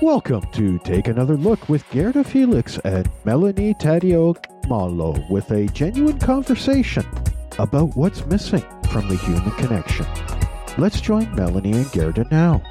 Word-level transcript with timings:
Welcome 0.00 0.50
to 0.52 0.78
Take 0.78 1.08
Another 1.08 1.36
Look 1.36 1.68
with 1.68 1.84
Gerda 1.90 2.24
Felix 2.24 2.78
and 2.78 3.10
Melanie 3.24 3.74
Taddeo 3.74 4.36
Malo 4.68 5.22
with 5.28 5.50
a 5.50 5.66
genuine 5.66 6.18
conversation 6.18 7.04
about 7.58 7.96
what's 7.96 8.24
missing 8.26 8.64
from 8.90 9.08
the 9.08 9.16
human 9.16 9.50
connection. 9.52 10.06
Let's 10.78 11.00
join 11.00 11.34
Melanie 11.34 11.72
and 11.72 11.92
Gerda 11.92 12.26
now. 12.30 12.62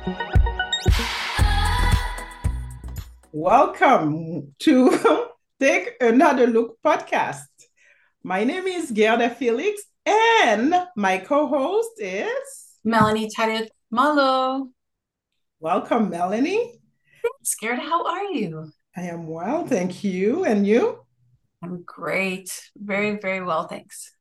Welcome 3.32 4.56
to 4.60 5.28
Take 5.60 5.96
Another 6.02 6.48
Look 6.48 6.78
podcast. 6.84 7.44
My 8.24 8.44
name 8.44 8.66
is 8.66 8.92
Gerda 8.92 9.30
Felix, 9.30 9.82
and 10.06 10.74
my 10.96 11.20
co 11.20 11.48
host 11.48 11.92
is 12.00 12.80
Melanie 12.84 13.30
Taddeo 13.30 13.68
Malo. 13.92 14.70
Welcome, 15.60 16.10
Melanie. 16.10 16.77
Scared. 17.44 17.80
How 17.80 18.06
are 18.06 18.26
you? 18.26 18.72
I 18.96 19.04
am 19.04 19.28
well, 19.28 19.66
thank 19.66 20.04
you. 20.04 20.44
And 20.44 20.66
you? 20.66 21.00
I'm 21.64 21.84
great. 21.84 22.50
Very, 22.76 23.20
very 23.20 23.44
well, 23.44 23.68
thanks. 23.68 24.14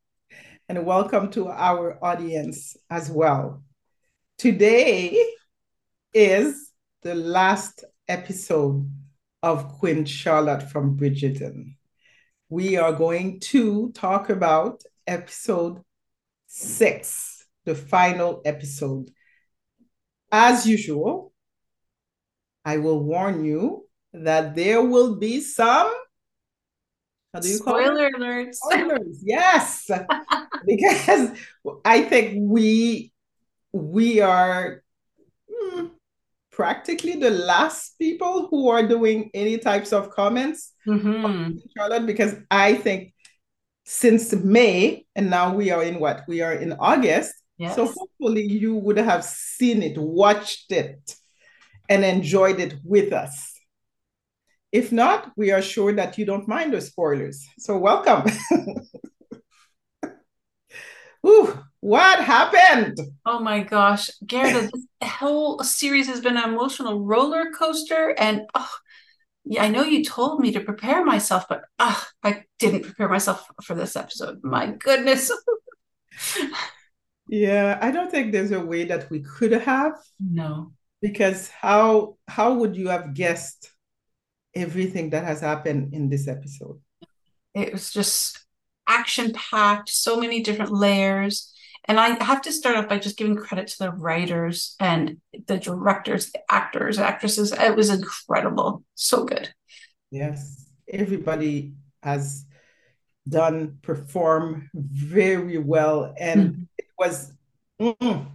And 0.68 0.84
welcome 0.84 1.30
to 1.32 1.48
our 1.48 1.98
audience 2.04 2.76
as 2.90 3.10
well. 3.10 3.62
Today 4.38 5.22
is 6.12 6.72
the 7.02 7.14
last 7.14 7.84
episode 8.08 8.90
of 9.42 9.68
Queen 9.78 10.04
Charlotte 10.04 10.70
from 10.70 10.96
Bridgerton. 10.96 11.76
We 12.48 12.76
are 12.76 12.92
going 12.92 13.40
to 13.40 13.92
talk 13.92 14.30
about 14.30 14.82
episode 15.06 15.80
six, 16.46 17.44
the 17.64 17.74
final 17.74 18.42
episode. 18.44 19.10
As 20.32 20.66
usual, 20.66 21.32
I 22.66 22.78
will 22.78 23.02
warn 23.02 23.44
you 23.44 23.86
that 24.12 24.56
there 24.56 24.82
will 24.82 25.14
be 25.14 25.40
some 25.40 25.90
how 27.32 27.40
do 27.40 27.48
you 27.48 27.56
spoiler 27.56 28.10
call 28.10 28.22
it? 28.22 28.54
Spoiler 28.54 28.84
alerts. 28.90 28.94
Spoilers, 28.94 29.22
yes. 29.22 29.90
because 30.66 31.30
I 31.84 32.02
think 32.02 32.38
we 32.40 33.12
we 33.72 34.20
are 34.20 34.82
hmm, 35.48 35.86
practically 36.50 37.16
the 37.16 37.30
last 37.30 37.98
people 37.98 38.48
who 38.48 38.70
are 38.70 38.86
doing 38.86 39.30
any 39.34 39.58
types 39.58 39.92
of 39.92 40.10
comments 40.10 40.72
mm-hmm. 40.88 41.58
Charlotte 41.76 42.06
because 42.06 42.36
I 42.50 42.74
think 42.74 43.12
since 43.84 44.32
May 44.32 45.04
and 45.14 45.28
now 45.28 45.54
we 45.54 45.70
are 45.70 45.82
in 45.82 46.00
what 46.00 46.22
we 46.26 46.40
are 46.40 46.54
in 46.54 46.72
August. 46.72 47.34
Yes. 47.58 47.76
So 47.76 47.86
hopefully 47.86 48.42
you 48.42 48.74
would 48.76 48.96
have 48.98 49.24
seen 49.24 49.82
it, 49.82 49.98
watched 49.98 50.72
it 50.72 51.14
and 51.88 52.04
enjoyed 52.04 52.60
it 52.60 52.74
with 52.84 53.12
us. 53.12 53.52
If 54.72 54.92
not, 54.92 55.32
we 55.36 55.52
are 55.52 55.62
sure 55.62 55.92
that 55.92 56.18
you 56.18 56.26
don't 56.26 56.48
mind 56.48 56.72
the 56.72 56.80
spoilers. 56.80 57.46
So 57.58 57.78
welcome. 57.78 58.30
Ooh, 61.26 61.58
what 61.80 62.22
happened? 62.22 62.98
Oh 63.24 63.40
my 63.40 63.62
gosh, 63.62 64.10
Gerda, 64.26 64.70
the 65.00 65.06
whole 65.06 65.60
series 65.60 66.08
has 66.08 66.20
been 66.20 66.36
an 66.36 66.50
emotional 66.50 67.04
roller 67.04 67.50
coaster. 67.52 68.14
And 68.18 68.42
oh, 68.54 68.70
yeah, 69.44 69.64
I 69.64 69.68
know 69.68 69.82
you 69.82 70.04
told 70.04 70.40
me 70.40 70.52
to 70.52 70.60
prepare 70.60 71.04
myself, 71.04 71.46
but 71.48 71.62
oh, 71.78 72.04
I 72.22 72.44
didn't 72.58 72.82
prepare 72.82 73.08
myself 73.08 73.46
for 73.62 73.74
this 73.74 73.96
episode. 73.96 74.40
My 74.42 74.66
goodness. 74.66 75.32
yeah, 77.28 77.78
I 77.80 77.90
don't 77.90 78.10
think 78.10 78.32
there's 78.32 78.52
a 78.52 78.60
way 78.60 78.84
that 78.84 79.10
we 79.10 79.20
could 79.20 79.52
have. 79.52 79.92
No 80.20 80.72
because 81.00 81.48
how 81.48 82.16
how 82.28 82.54
would 82.54 82.76
you 82.76 82.88
have 82.88 83.14
guessed 83.14 83.70
everything 84.54 85.10
that 85.10 85.24
has 85.24 85.40
happened 85.40 85.94
in 85.94 86.08
this 86.08 86.28
episode? 86.28 86.80
It 87.54 87.72
was 87.72 87.92
just 87.92 88.44
action 88.88 89.32
packed 89.32 89.88
so 89.88 90.18
many 90.18 90.42
different 90.42 90.72
layers. 90.72 91.52
And 91.88 92.00
i 92.00 92.22
have 92.24 92.42
to 92.42 92.52
start 92.52 92.76
off 92.76 92.88
by 92.88 92.98
just 92.98 93.16
giving 93.16 93.36
credit 93.36 93.68
to 93.68 93.78
the 93.78 93.92
writers 93.92 94.74
and 94.80 95.18
the 95.46 95.58
directors 95.58 96.32
the 96.32 96.40
actors 96.50 96.98
actresses. 96.98 97.52
It 97.52 97.76
was 97.76 97.90
incredible. 97.90 98.82
So 98.94 99.24
good. 99.24 99.48
Yes. 100.10 100.66
Everybody 100.88 101.74
has 102.02 102.44
done 103.28 103.78
perform 103.82 104.70
very 104.74 105.58
well 105.58 106.14
and 106.18 106.40
mm-hmm. 106.40 106.62
it 106.78 106.86
was 106.98 107.32
mm, 107.80 108.26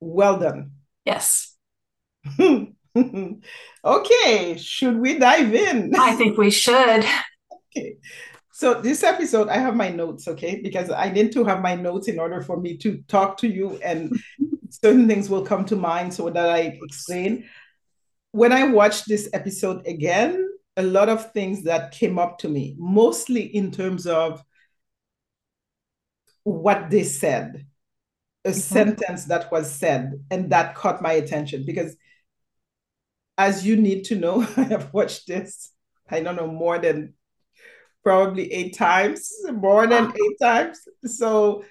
well 0.00 0.38
done 0.38 0.70
Yes. 1.04 1.56
okay, 3.84 4.56
should 4.56 4.98
we 4.98 5.18
dive 5.18 5.54
in? 5.54 5.92
I 5.96 6.12
think 6.16 6.38
we 6.38 6.50
should. 6.50 7.04
Okay. 7.76 7.96
So 8.52 8.80
this 8.80 9.02
episode, 9.02 9.48
I 9.48 9.56
have 9.56 9.74
my 9.74 9.88
notes, 9.88 10.28
okay, 10.28 10.60
because 10.62 10.90
I 10.90 11.10
need 11.10 11.32
to 11.32 11.44
have 11.44 11.62
my 11.62 11.74
notes 11.74 12.06
in 12.06 12.20
order 12.20 12.42
for 12.42 12.60
me 12.60 12.76
to 12.78 13.02
talk 13.08 13.36
to 13.38 13.48
you, 13.48 13.80
and 13.82 14.12
certain 14.70 15.08
things 15.08 15.28
will 15.28 15.44
come 15.44 15.64
to 15.66 15.76
mind 15.76 16.14
so 16.14 16.30
that 16.30 16.50
I 16.50 16.78
explain. 16.82 17.44
When 18.30 18.52
I 18.52 18.68
watched 18.68 19.08
this 19.08 19.28
episode 19.32 19.86
again, 19.86 20.48
a 20.76 20.82
lot 20.82 21.08
of 21.08 21.32
things 21.32 21.64
that 21.64 21.92
came 21.92 22.18
up 22.18 22.38
to 22.38 22.48
me, 22.48 22.76
mostly 22.78 23.42
in 23.42 23.70
terms 23.70 24.06
of 24.06 24.42
what 26.44 26.90
they 26.90 27.04
said 27.04 27.66
a 28.44 28.48
mm-hmm. 28.50 28.58
sentence 28.58 29.24
that 29.26 29.50
was 29.52 29.70
said 29.70 30.12
and 30.30 30.50
that 30.50 30.74
caught 30.74 31.02
my 31.02 31.12
attention 31.12 31.64
because 31.64 31.96
as 33.38 33.66
you 33.66 33.76
need 33.76 34.04
to 34.04 34.16
know 34.16 34.42
i 34.56 34.62
have 34.62 34.92
watched 34.92 35.26
this 35.26 35.70
i 36.10 36.20
don't 36.20 36.36
know 36.36 36.50
more 36.50 36.78
than 36.78 37.14
probably 38.02 38.52
eight 38.52 38.76
times 38.76 39.32
more 39.52 39.86
than 39.86 40.10
eight 40.10 40.36
times 40.40 40.80
so 41.04 41.64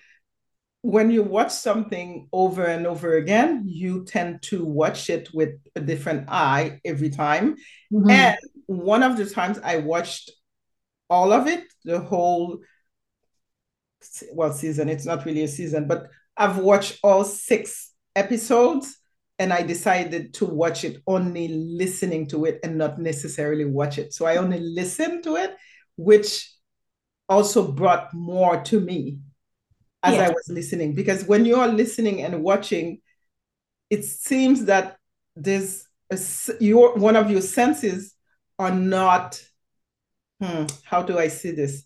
when 0.83 1.11
you 1.11 1.21
watch 1.21 1.51
something 1.51 2.27
over 2.33 2.65
and 2.65 2.87
over 2.87 3.17
again 3.17 3.63
you 3.65 4.03
tend 4.05 4.41
to 4.41 4.65
watch 4.65 5.09
it 5.09 5.29
with 5.33 5.49
a 5.75 5.81
different 5.81 6.27
eye 6.29 6.79
every 6.85 7.09
time 7.09 7.55
mm-hmm. 7.93 8.09
and 8.09 8.37
one 8.67 9.03
of 9.03 9.17
the 9.17 9.25
times 9.25 9.59
i 9.63 9.77
watched 9.77 10.31
all 11.09 11.33
of 11.33 11.47
it 11.47 11.65
the 11.83 11.99
whole 11.99 12.59
well 14.33 14.53
season 14.53 14.89
it's 14.89 15.05
not 15.05 15.25
really 15.25 15.43
a 15.43 15.47
season 15.47 15.87
but 15.87 16.07
I've 16.37 16.57
watched 16.57 16.99
all 17.03 17.23
six 17.23 17.91
episodes 18.15 18.97
and 19.39 19.51
I 19.51 19.63
decided 19.63 20.33
to 20.35 20.45
watch 20.45 20.83
it 20.83 21.01
only 21.07 21.47
listening 21.47 22.27
to 22.27 22.45
it 22.45 22.59
and 22.63 22.77
not 22.77 22.99
necessarily 22.99 23.65
watch 23.65 23.97
it. 23.97 24.13
So 24.13 24.25
I 24.25 24.37
only 24.37 24.59
listened 24.59 25.23
to 25.23 25.35
it, 25.35 25.55
which 25.95 26.51
also 27.27 27.71
brought 27.71 28.13
more 28.13 28.61
to 28.63 28.79
me 28.79 29.19
as 30.03 30.19
I 30.19 30.29
was 30.29 30.47
listening. 30.47 30.93
Because 30.93 31.25
when 31.25 31.45
you 31.45 31.55
are 31.55 31.67
listening 31.67 32.21
and 32.21 32.43
watching, 32.43 33.01
it 33.89 34.05
seems 34.05 34.65
that 34.65 34.97
there's 35.35 35.87
a, 36.11 36.19
your 36.59 36.95
one 36.95 37.15
of 37.15 37.31
your 37.31 37.41
senses 37.41 38.13
are 38.59 38.71
not. 38.71 39.41
Hmm, 40.41 40.65
how 40.83 41.03
do 41.03 41.17
I 41.17 41.27
see 41.27 41.51
this? 41.51 41.83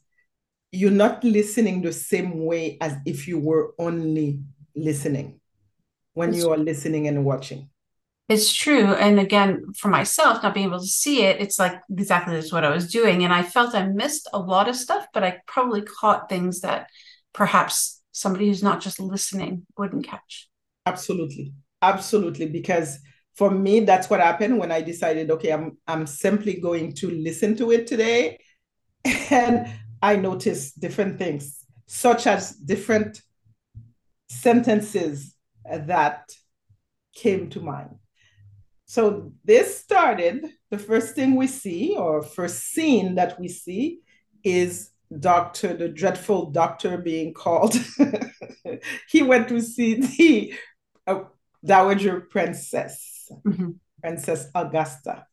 You're 0.75 0.91
not 0.91 1.23
listening 1.23 1.81
the 1.81 1.93
same 1.93 2.45
way 2.45 2.77
as 2.81 2.95
if 3.05 3.27
you 3.27 3.39
were 3.39 3.73
only 3.79 4.41
listening 4.75 5.39
when 6.13 6.29
it's 6.29 6.37
you 6.37 6.51
are 6.51 6.57
listening 6.57 7.07
and 7.07 7.23
watching. 7.23 7.69
It's 8.27 8.51
true. 8.51 8.93
And 8.93 9.19
again, 9.19 9.73
for 9.77 9.89
myself, 9.89 10.41
not 10.41 10.55
being 10.55 10.67
able 10.67 10.79
to 10.79 10.85
see 10.85 11.23
it, 11.23 11.39
it's 11.39 11.59
like 11.59 11.79
exactly 11.91 12.33
that's 12.35 12.51
what 12.51 12.63
I 12.63 12.71
was 12.71 12.91
doing. 12.91 13.23
And 13.23 13.31
I 13.31 13.43
felt 13.43 13.75
I 13.75 13.85
missed 13.85 14.27
a 14.33 14.39
lot 14.39 14.67
of 14.67 14.75
stuff, 14.75 15.05
but 15.13 15.23
I 15.23 15.41
probably 15.45 15.83
caught 15.83 16.27
things 16.27 16.61
that 16.61 16.89
perhaps 17.33 18.01
somebody 18.11 18.47
who's 18.47 18.63
not 18.63 18.81
just 18.81 18.99
listening 18.99 19.67
wouldn't 19.77 20.07
catch. 20.07 20.49
Absolutely. 20.87 21.53
Absolutely. 21.83 22.47
Because 22.47 22.97
for 23.35 23.51
me, 23.51 23.81
that's 23.81 24.09
what 24.09 24.21
happened 24.21 24.57
when 24.57 24.71
I 24.71 24.81
decided, 24.81 25.29
okay, 25.29 25.51
I'm 25.51 25.77
I'm 25.87 26.07
simply 26.07 26.59
going 26.59 26.93
to 26.93 27.11
listen 27.11 27.55
to 27.57 27.71
it 27.71 27.87
today. 27.87 28.39
And 29.29 29.67
I 30.11 30.17
noticed 30.17 30.79
different 30.79 31.17
things, 31.17 31.65
such 31.87 32.27
as 32.27 32.51
different 32.51 33.23
sentences 34.29 35.35
that 35.65 36.31
came 37.15 37.49
to 37.49 37.59
mind. 37.59 37.95
So 38.85 39.31
this 39.43 39.79
started, 39.79 40.45
the 40.69 40.77
first 40.77 41.15
thing 41.15 41.35
we 41.35 41.47
see, 41.47 41.95
or 41.97 42.21
first 42.21 42.59
scene 42.71 43.15
that 43.15 43.39
we 43.39 43.47
see, 43.47 44.01
is 44.43 44.91
Doctor, 45.19 45.73
the 45.73 45.89
dreadful 45.89 46.51
doctor 46.51 46.97
being 46.97 47.33
called. 47.33 47.75
he 49.09 49.23
went 49.23 49.47
to 49.47 49.59
see 49.59 49.93
the 50.17 50.53
uh, 51.07 51.23
Dowager 51.63 52.21
Princess, 52.21 53.31
mm-hmm. 53.43 53.71
Princess 54.01 54.49
Augusta. 54.53 55.25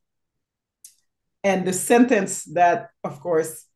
And 1.44 1.66
the 1.66 1.74
sentence 1.74 2.44
that, 2.54 2.90
of 3.04 3.20
course, 3.20 3.66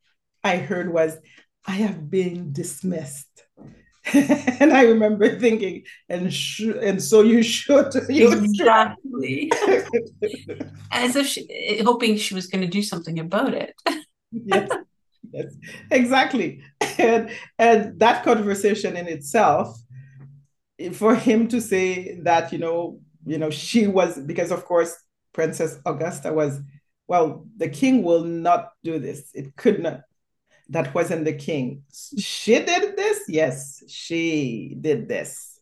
I 0.46 0.58
heard 0.58 0.92
was, 0.92 1.18
I 1.66 1.72
have 1.72 2.08
been 2.08 2.52
dismissed. 2.52 3.44
and 4.14 4.72
I 4.72 4.82
remember 4.84 5.38
thinking, 5.40 5.82
and 6.08 6.32
sh- 6.32 6.78
and 6.88 7.02
so 7.02 7.22
you 7.22 7.42
should. 7.42 7.92
You 8.08 8.32
exactly. 8.32 9.50
As 10.92 11.16
if 11.16 11.26
she, 11.26 11.40
eh, 11.50 11.82
hoping 11.82 12.16
she 12.16 12.34
was 12.34 12.46
going 12.46 12.62
to 12.62 12.70
do 12.78 12.82
something 12.82 13.18
about 13.18 13.52
it. 13.54 13.74
yes, 14.30 14.70
yes, 15.32 15.50
exactly. 15.90 16.62
And 16.98 17.30
and 17.58 17.98
that 17.98 18.22
conversation 18.22 18.96
in 18.96 19.08
itself, 19.08 19.76
eh, 20.78 20.92
for 20.92 21.16
him 21.16 21.48
to 21.48 21.60
say 21.60 22.20
that, 22.22 22.52
you 22.52 22.60
know, 22.60 23.00
you 23.26 23.38
know, 23.38 23.50
she 23.50 23.88
was 23.88 24.16
because 24.20 24.52
of 24.52 24.64
course 24.64 24.94
Princess 25.32 25.80
Augusta 25.84 26.32
was, 26.32 26.60
well, 27.08 27.44
the 27.56 27.68
king 27.68 28.04
will 28.04 28.22
not 28.22 28.70
do 28.84 29.00
this. 29.00 29.30
It 29.34 29.56
could 29.56 29.82
not 29.82 30.02
that 30.70 30.94
wasn't 30.94 31.24
the 31.24 31.32
king. 31.32 31.82
She 32.18 32.58
did 32.58 32.96
this? 32.96 33.20
Yes, 33.28 33.82
she 33.88 34.76
did 34.80 35.08
this. 35.08 35.60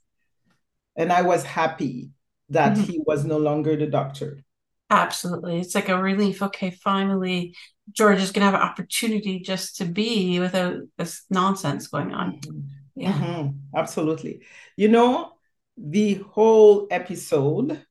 And 0.96 1.12
I 1.12 1.22
was 1.22 1.44
happy 1.44 2.10
that 2.50 2.76
mm-hmm. 2.76 2.84
he 2.84 3.00
was 3.04 3.24
no 3.24 3.38
longer 3.38 3.76
the 3.76 3.86
doctor. 3.86 4.44
Absolutely. 4.90 5.60
It's 5.60 5.74
like 5.74 5.88
a 5.88 6.00
relief. 6.00 6.42
Okay, 6.42 6.70
finally, 6.70 7.56
George 7.90 8.20
is 8.20 8.32
going 8.32 8.40
to 8.40 8.50
have 8.50 8.54
an 8.54 8.66
opportunity 8.66 9.40
just 9.40 9.76
to 9.76 9.84
be 9.84 10.38
without 10.38 10.76
this 10.96 11.24
nonsense 11.30 11.88
going 11.88 12.12
on. 12.12 12.38
Mm-hmm. 12.40 12.60
Yeah. 12.96 13.12
Mm-hmm. 13.12 13.76
Absolutely. 13.76 14.42
You 14.76 14.88
know, 14.88 15.32
the 15.76 16.14
whole 16.30 16.86
episode 16.90 17.84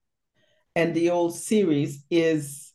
and 0.75 0.95
the 0.95 1.07
whole 1.07 1.29
series 1.29 2.03
is 2.09 2.71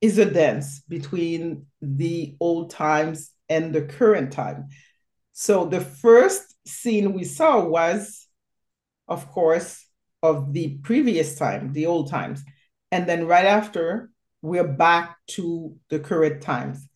is 0.00 0.18
a 0.18 0.30
dance 0.30 0.80
between 0.88 1.66
the 1.80 2.36
old 2.38 2.70
times 2.70 3.30
and 3.48 3.74
the 3.74 3.82
current 3.82 4.32
time. 4.32 4.68
So 5.32 5.66
the 5.66 5.80
first 5.80 6.54
scene 6.66 7.12
we 7.12 7.24
saw 7.24 7.64
was, 7.64 8.26
of 9.08 9.30
course, 9.30 9.84
of 10.22 10.52
the 10.52 10.78
previous 10.78 11.36
time, 11.36 11.72
the 11.72 11.86
old 11.86 12.10
times. 12.10 12.42
And 12.90 13.08
then 13.08 13.26
right 13.26 13.44
after, 13.44 14.10
we're 14.42 14.66
back 14.66 15.16
to 15.28 15.76
the 15.90 15.98
current 15.98 16.42
times. 16.42 16.88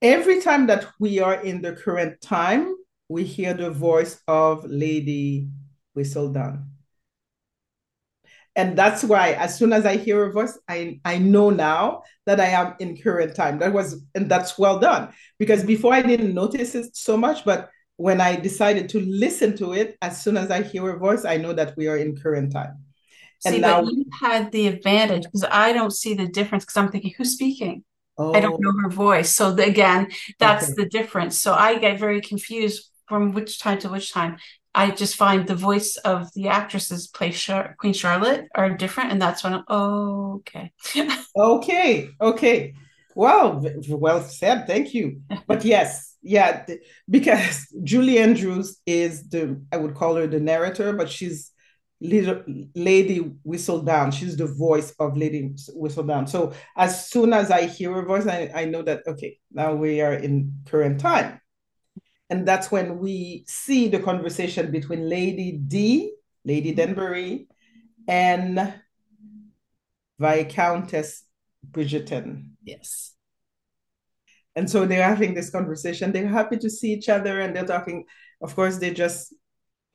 Every 0.00 0.40
time 0.40 0.66
that 0.66 0.86
we 1.00 1.20
are 1.20 1.42
in 1.42 1.62
the 1.62 1.72
current 1.72 2.20
time, 2.20 2.74
we 3.08 3.24
hear 3.24 3.54
the 3.54 3.70
voice 3.70 4.20
of 4.28 4.64
Lady 4.64 5.48
Whistledown 5.96 6.66
and 8.56 8.78
that's 8.78 9.02
why 9.02 9.32
as 9.32 9.56
soon 9.56 9.72
as 9.72 9.84
i 9.84 9.96
hear 9.96 10.24
a 10.24 10.32
voice 10.32 10.58
i 10.68 11.00
i 11.04 11.18
know 11.18 11.50
now 11.50 12.02
that 12.26 12.40
i 12.40 12.46
am 12.46 12.74
in 12.78 12.96
current 12.96 13.34
time. 13.34 13.58
That 13.58 13.72
was 13.72 14.02
and 14.14 14.30
that's 14.30 14.58
well 14.58 14.78
done. 14.78 15.12
Because 15.38 15.64
before 15.64 15.92
i 15.94 16.02
didn't 16.02 16.34
notice 16.34 16.74
it 16.74 16.96
so 16.96 17.16
much 17.16 17.44
but 17.44 17.70
when 17.96 18.20
i 18.20 18.36
decided 18.36 18.88
to 18.90 19.00
listen 19.00 19.56
to 19.56 19.72
it 19.72 19.96
as 20.02 20.22
soon 20.22 20.36
as 20.36 20.50
i 20.50 20.62
hear 20.62 20.88
a 20.90 20.98
voice 20.98 21.24
i 21.24 21.36
know 21.36 21.52
that 21.52 21.76
we 21.76 21.88
are 21.88 21.96
in 21.96 22.16
current 22.16 22.52
time. 22.52 22.78
And 23.44 23.54
see, 23.54 23.60
now 23.60 23.82
but 23.82 23.92
you 23.92 24.06
had 24.20 24.52
the 24.52 24.68
advantage 24.68 25.24
because 25.24 25.44
i 25.50 25.72
don't 25.72 25.92
see 25.92 26.14
the 26.14 26.28
difference 26.28 26.64
because 26.64 26.76
i'm 26.76 26.90
thinking 26.90 27.14
who's 27.16 27.32
speaking? 27.32 27.84
Oh. 28.16 28.32
i 28.32 28.40
don't 28.40 28.54
oh. 28.54 28.58
know 28.58 28.72
her 28.82 28.90
voice. 28.90 29.34
So 29.34 29.52
the, 29.52 29.64
again 29.64 30.08
that's 30.38 30.66
okay. 30.66 30.74
the 30.76 30.88
difference. 30.88 31.38
So 31.38 31.52
i 31.52 31.78
get 31.78 31.98
very 31.98 32.20
confused 32.20 32.90
from 33.06 33.32
which 33.32 33.58
time 33.58 33.78
to 33.80 33.88
which 33.90 34.12
time 34.12 34.38
I 34.74 34.90
just 34.90 35.16
find 35.16 35.46
the 35.46 35.54
voice 35.54 35.96
of 35.98 36.32
the 36.34 36.48
actresses 36.48 37.06
play 37.06 37.30
Char- 37.30 37.76
Queen 37.78 37.92
Charlotte 37.92 38.46
are 38.54 38.70
different, 38.70 39.12
and 39.12 39.22
that's 39.22 39.44
when 39.44 39.54
I'm 39.54 39.64
oh, 39.68 40.34
okay. 40.40 40.72
okay, 41.36 42.08
okay. 42.20 42.74
Well, 43.14 43.64
well 43.88 44.22
said. 44.22 44.66
Thank 44.66 44.92
you. 44.94 45.20
But 45.46 45.64
yes, 45.64 46.16
yeah, 46.22 46.66
because 47.08 47.66
Julie 47.84 48.18
Andrews 48.18 48.80
is 48.86 49.28
the 49.28 49.60
I 49.72 49.76
would 49.76 49.94
call 49.94 50.16
her 50.16 50.26
the 50.26 50.40
narrator, 50.40 50.92
but 50.92 51.08
she's 51.08 51.52
little 52.00 52.42
Lady 52.74 53.20
Whistledown. 53.46 54.12
She's 54.12 54.36
the 54.36 54.46
voice 54.46 54.92
of 54.98 55.16
Lady 55.16 55.54
Whistledown. 55.76 56.28
So 56.28 56.52
as 56.76 57.08
soon 57.08 57.32
as 57.32 57.50
I 57.50 57.66
hear 57.66 57.92
her 57.94 58.04
voice, 58.04 58.26
I, 58.26 58.50
I 58.54 58.64
know 58.64 58.82
that 58.82 59.02
okay, 59.06 59.38
now 59.52 59.74
we 59.74 60.00
are 60.00 60.14
in 60.14 60.52
current 60.66 60.98
time. 61.00 61.40
And 62.30 62.48
that's 62.48 62.70
when 62.70 62.98
we 62.98 63.44
see 63.46 63.88
the 63.88 64.00
conversation 64.00 64.70
between 64.70 65.08
Lady 65.08 65.52
D, 65.52 66.14
Lady 66.44 66.70
mm-hmm. 66.70 66.76
Danbury, 66.76 67.48
and 68.08 68.74
Viscountess 70.18 71.24
Bridgerton. 71.70 72.50
Yes. 72.62 73.12
And 74.56 74.70
so 74.70 74.86
they're 74.86 75.08
having 75.08 75.34
this 75.34 75.50
conversation. 75.50 76.12
They're 76.12 76.28
happy 76.28 76.56
to 76.58 76.70
see 76.70 76.92
each 76.92 77.08
other 77.08 77.40
and 77.40 77.54
they're 77.54 77.66
talking. 77.66 78.04
Of 78.40 78.54
course, 78.54 78.78
they 78.78 78.92
just, 78.92 79.34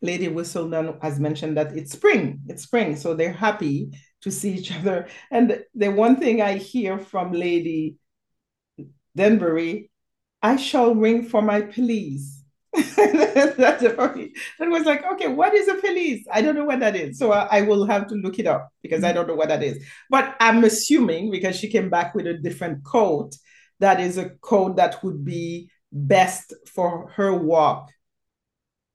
Lady 0.02 0.28
Whistledown 0.28 1.02
has 1.02 1.20
mentioned 1.20 1.58
that 1.58 1.76
it's 1.78 1.94
spring. 1.94 2.42
It's 2.48 2.64
spring. 2.64 2.96
So 2.96 3.14
they're 3.14 3.34
happy 3.34 3.92
to 4.22 4.32
see 4.32 4.54
each 4.56 4.76
other. 4.76 5.08
And 5.32 5.64
the 5.74 5.90
one 5.90 6.18
thing 6.18 6.42
I 6.42 6.56
hear 6.58 7.00
from 7.00 7.32
Lady 7.32 7.96
Danbury 9.16 9.89
I 10.42 10.56
shall 10.56 10.96
ring 10.96 11.24
for 11.24 11.42
my 11.42 11.62
pelisse. 11.62 12.44
that 12.74 14.58
was 14.62 14.86
like, 14.86 15.04
okay, 15.14 15.28
what 15.28 15.54
is 15.56 15.68
a 15.68 15.76
pelisse? 15.76 16.26
I 16.32 16.42
don't 16.42 16.56
know 16.56 16.66
what 16.66 16.80
that 16.82 16.96
is. 16.96 17.18
So 17.18 17.32
I, 17.32 17.60
I, 17.60 17.62
will 17.62 17.86
have 17.86 18.06
to 18.08 18.16
look 18.16 18.38
it 18.38 18.46
up 18.46 18.72
because 18.84 19.04
I 19.04 19.12
don't 19.12 19.28
know 19.28 19.36
what 19.36 19.50
that 19.50 19.64
is. 19.64 19.84
But 20.10 20.36
I'm 20.40 20.64
assuming 20.64 21.32
because 21.32 21.58
she 21.58 21.68
came 21.68 21.90
back 21.90 22.14
with 22.14 22.28
a 22.28 22.36
different 22.36 22.84
code, 22.84 23.34
that 23.80 24.00
is 24.00 24.18
a 24.20 24.30
code 24.42 24.78
that 24.78 25.04
would 25.04 25.26
be 25.26 25.72
best 25.92 26.54
for 26.68 27.10
her 27.16 27.34
walk 27.34 27.90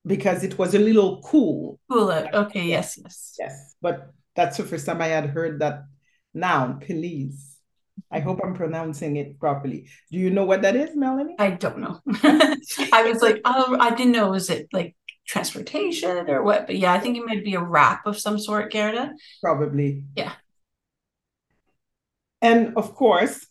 because 0.06 0.44
it 0.44 0.58
was 0.58 0.74
a 0.74 0.78
little 0.78 1.20
cool. 1.22 1.80
Cooler. 1.90 2.28
Okay, 2.32 2.66
yes, 2.68 2.98
yes. 3.02 3.34
Yes. 3.38 3.74
But 3.82 4.12
that's 4.36 4.56
the 4.56 4.64
first 4.64 4.86
time 4.86 5.00
I 5.00 5.08
had 5.08 5.26
heard 5.26 5.60
that 5.60 5.84
noun, 6.32 6.80
pelisse. 6.80 7.53
I 8.14 8.20
hope 8.20 8.40
I'm 8.44 8.54
pronouncing 8.54 9.16
it 9.16 9.40
properly. 9.40 9.88
Do 10.12 10.18
you 10.18 10.30
know 10.30 10.44
what 10.44 10.62
that 10.62 10.76
is, 10.76 10.94
Melanie? 10.94 11.34
I 11.36 11.50
don't 11.50 11.78
know. 11.78 12.00
I 12.92 13.10
was 13.10 13.20
like, 13.20 13.40
oh, 13.44 13.76
I 13.80 13.92
didn't 13.92 14.12
know. 14.12 14.30
Was 14.30 14.50
it 14.50 14.68
like 14.72 14.94
transportation 15.26 16.30
or 16.30 16.44
what? 16.44 16.68
But 16.68 16.78
yeah, 16.78 16.92
I 16.92 17.00
think 17.00 17.16
it 17.16 17.26
might 17.26 17.44
be 17.44 17.54
a 17.54 17.60
wrap 17.60 18.06
of 18.06 18.16
some 18.16 18.38
sort, 18.38 18.72
Gerda. 18.72 19.14
Probably. 19.42 20.04
Yeah. 20.14 20.32
And 22.40 22.76
of 22.76 22.94
course, 22.94 23.44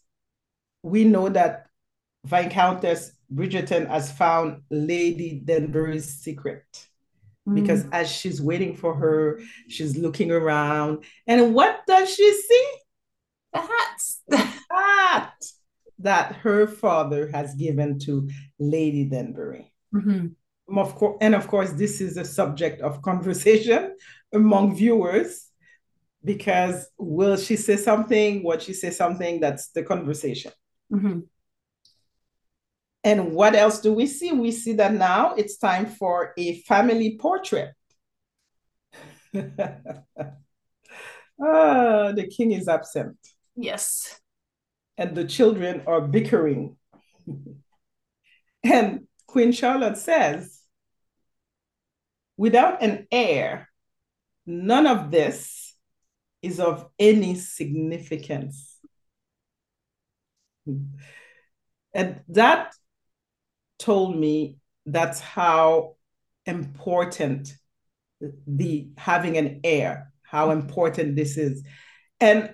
we 0.82 1.04
know 1.04 1.28
that 1.28 1.68
Viscountess 2.24 3.12
Bridgerton 3.34 3.90
has 3.90 4.14
found 4.14 4.62
Lady 4.70 5.42
Danbury's 5.44 6.08
secret. 6.08 6.64
Mm. 7.46 7.56
Because 7.56 7.86
as 7.92 8.10
she's 8.10 8.42
waiting 8.42 8.78
for 8.78 8.96
her, 8.96 9.42
she's 9.68 9.98
looking 9.98 10.32
around. 10.32 11.04
And 11.28 11.54
what 11.54 11.82
does 11.86 12.16
she 12.16 12.32
see? 12.32 12.68
the 14.28 14.38
hat 14.38 15.34
that 16.00 16.36
her 16.38 16.68
father 16.68 17.30
has 17.34 17.56
given 17.56 18.00
to 18.00 18.30
Lady 18.60 19.06
Denbury. 19.06 19.72
Mm-hmm. 19.94 20.78
Of 20.78 20.96
course, 20.96 21.18
and 21.22 21.36
of 21.36 21.48
course, 21.48 21.72
this 21.72 22.02
is 22.02 22.18
a 22.18 22.26
subject 22.26 22.82
of 22.82 23.02
conversation 23.02 23.96
among 24.34 24.76
viewers 24.76 25.50
because 26.24 26.88
will 26.98 27.38
she 27.38 27.56
say 27.56 27.78
something? 27.78 28.44
What 28.44 28.62
she 28.62 28.74
say 28.74 28.90
something? 28.90 29.40
That's 29.40 29.70
the 29.70 29.84
conversation. 29.84 30.52
Mm-hmm. 30.92 31.20
And 33.04 33.34
what 33.34 33.56
else 33.56 33.82
do 33.82 33.94
we 33.94 34.08
see? 34.08 34.32
We 34.32 34.52
see 34.52 34.74
that 34.74 34.94
now 34.94 35.36
it's 35.36 35.58
time 35.58 35.88
for 35.88 36.34
a 36.38 36.62
family 36.62 37.18
portrait. 37.20 37.74
ah, 39.36 39.42
the 41.40 42.32
king 42.36 42.52
is 42.52 42.70
absent. 42.70 43.18
Yes. 43.56 44.20
And 44.98 45.16
the 45.16 45.26
children 45.26 45.84
are 45.88 46.02
bickering. 46.02 46.78
and 48.64 49.08
Queen 49.28 49.52
Charlotte 49.52 49.98
says, 49.98 50.62
without 52.38 52.82
an 52.84 53.08
heir, 53.12 53.70
none 54.46 54.88
of 54.88 55.12
this 55.12 55.76
is 56.42 56.60
of 56.60 56.88
any 57.00 57.36
significance. 57.36 58.78
And 61.94 62.22
that 62.30 62.74
told 63.80 64.18
me 64.18 64.58
that's 64.86 65.20
how 65.20 65.96
important 66.46 67.54
the 68.48 68.90
having 68.98 69.38
an 69.38 69.62
heir, 69.64 70.12
how 70.22 70.52
important 70.52 71.16
this 71.16 71.38
is. 71.38 71.64
And 72.20 72.54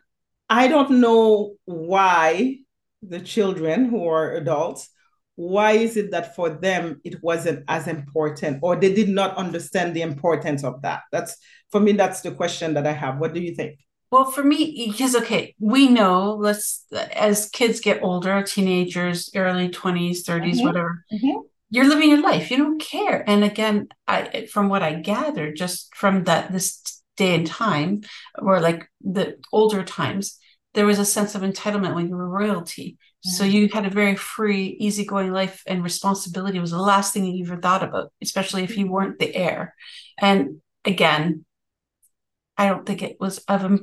I 0.49 0.67
don't 0.67 0.99
know 0.99 1.55
why 1.65 2.57
the 3.01 3.19
children 3.19 3.85
who 3.85 4.07
are 4.07 4.33
adults, 4.33 4.89
why 5.35 5.71
is 5.71 5.95
it 5.95 6.11
that 6.11 6.35
for 6.35 6.49
them 6.49 6.99
it 7.05 7.23
wasn't 7.23 7.63
as 7.67 7.87
important 7.87 8.59
or 8.61 8.75
they 8.75 8.93
did 8.93 9.07
not 9.07 9.37
understand 9.37 9.95
the 9.95 10.01
importance 10.01 10.63
of 10.63 10.81
that? 10.81 11.03
That's 11.11 11.37
for 11.71 11.79
me, 11.79 11.93
that's 11.93 12.21
the 12.21 12.31
question 12.31 12.73
that 12.73 12.85
I 12.85 12.91
have. 12.91 13.19
What 13.19 13.33
do 13.33 13.39
you 13.39 13.55
think? 13.55 13.79
Well, 14.11 14.25
for 14.25 14.43
me, 14.43 14.87
because 14.87 15.15
okay, 15.15 15.55
we 15.59 15.87
know 15.87 16.33
let's 16.33 16.83
as 17.13 17.47
kids 17.51 17.79
get 17.79 18.01
older, 18.01 18.41
teenagers, 18.41 19.29
early 19.35 19.69
20s, 19.69 20.23
30s, 20.23 20.55
mm-hmm. 20.55 20.65
whatever, 20.65 21.05
mm-hmm. 21.13 21.41
you're 21.69 21.87
living 21.87 22.09
your 22.09 22.21
life. 22.21 22.49
You 22.49 22.57
don't 22.57 22.81
care. 22.81 23.23
And 23.29 23.43
again, 23.43 23.87
I 24.07 24.47
from 24.51 24.67
what 24.67 24.81
I 24.81 24.95
gathered 24.95 25.55
just 25.55 25.95
from 25.95 26.23
that 26.23 26.51
this 26.51 26.98
day 27.19 27.35
and 27.35 27.45
time, 27.45 28.01
or 28.41 28.59
like 28.61 28.89
the 29.01 29.37
older 29.51 29.83
times, 29.83 30.39
there 30.73 30.85
was 30.85 30.99
a 30.99 31.05
sense 31.05 31.35
of 31.35 31.41
entitlement 31.41 31.93
when 31.93 32.07
you 32.07 32.15
were 32.15 32.37
royalty. 32.41 32.97
Yeah. 33.23 33.31
So 33.33 33.43
you 33.43 33.67
had 33.67 33.85
a 33.85 33.89
very 34.01 34.15
free, 34.15 34.77
easygoing 34.79 35.31
life, 35.31 35.61
and 35.67 35.83
responsibility 35.83 36.59
was 36.59 36.71
the 36.71 36.81
last 36.93 37.13
thing 37.13 37.25
you 37.25 37.45
ever 37.45 37.61
thought 37.61 37.83
about, 37.83 38.11
especially 38.21 38.63
if 38.63 38.77
you 38.77 38.85
mm-hmm. 38.85 38.93
weren't 38.93 39.19
the 39.19 39.35
heir. 39.35 39.75
And 40.17 40.61
again, 40.85 41.45
I 42.57 42.69
don't 42.69 42.85
think 42.85 43.01
it 43.03 43.17
was 43.19 43.39
of 43.49 43.81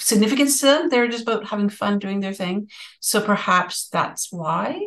significance 0.00 0.60
to 0.60 0.66
them. 0.66 0.88
They 0.88 0.98
were 0.98 1.14
just 1.14 1.22
about 1.22 1.46
having 1.46 1.68
fun 1.68 2.00
doing 2.00 2.20
their 2.20 2.34
thing. 2.34 2.68
So 3.00 3.20
perhaps 3.20 3.88
that's 3.92 4.32
why. 4.32 4.80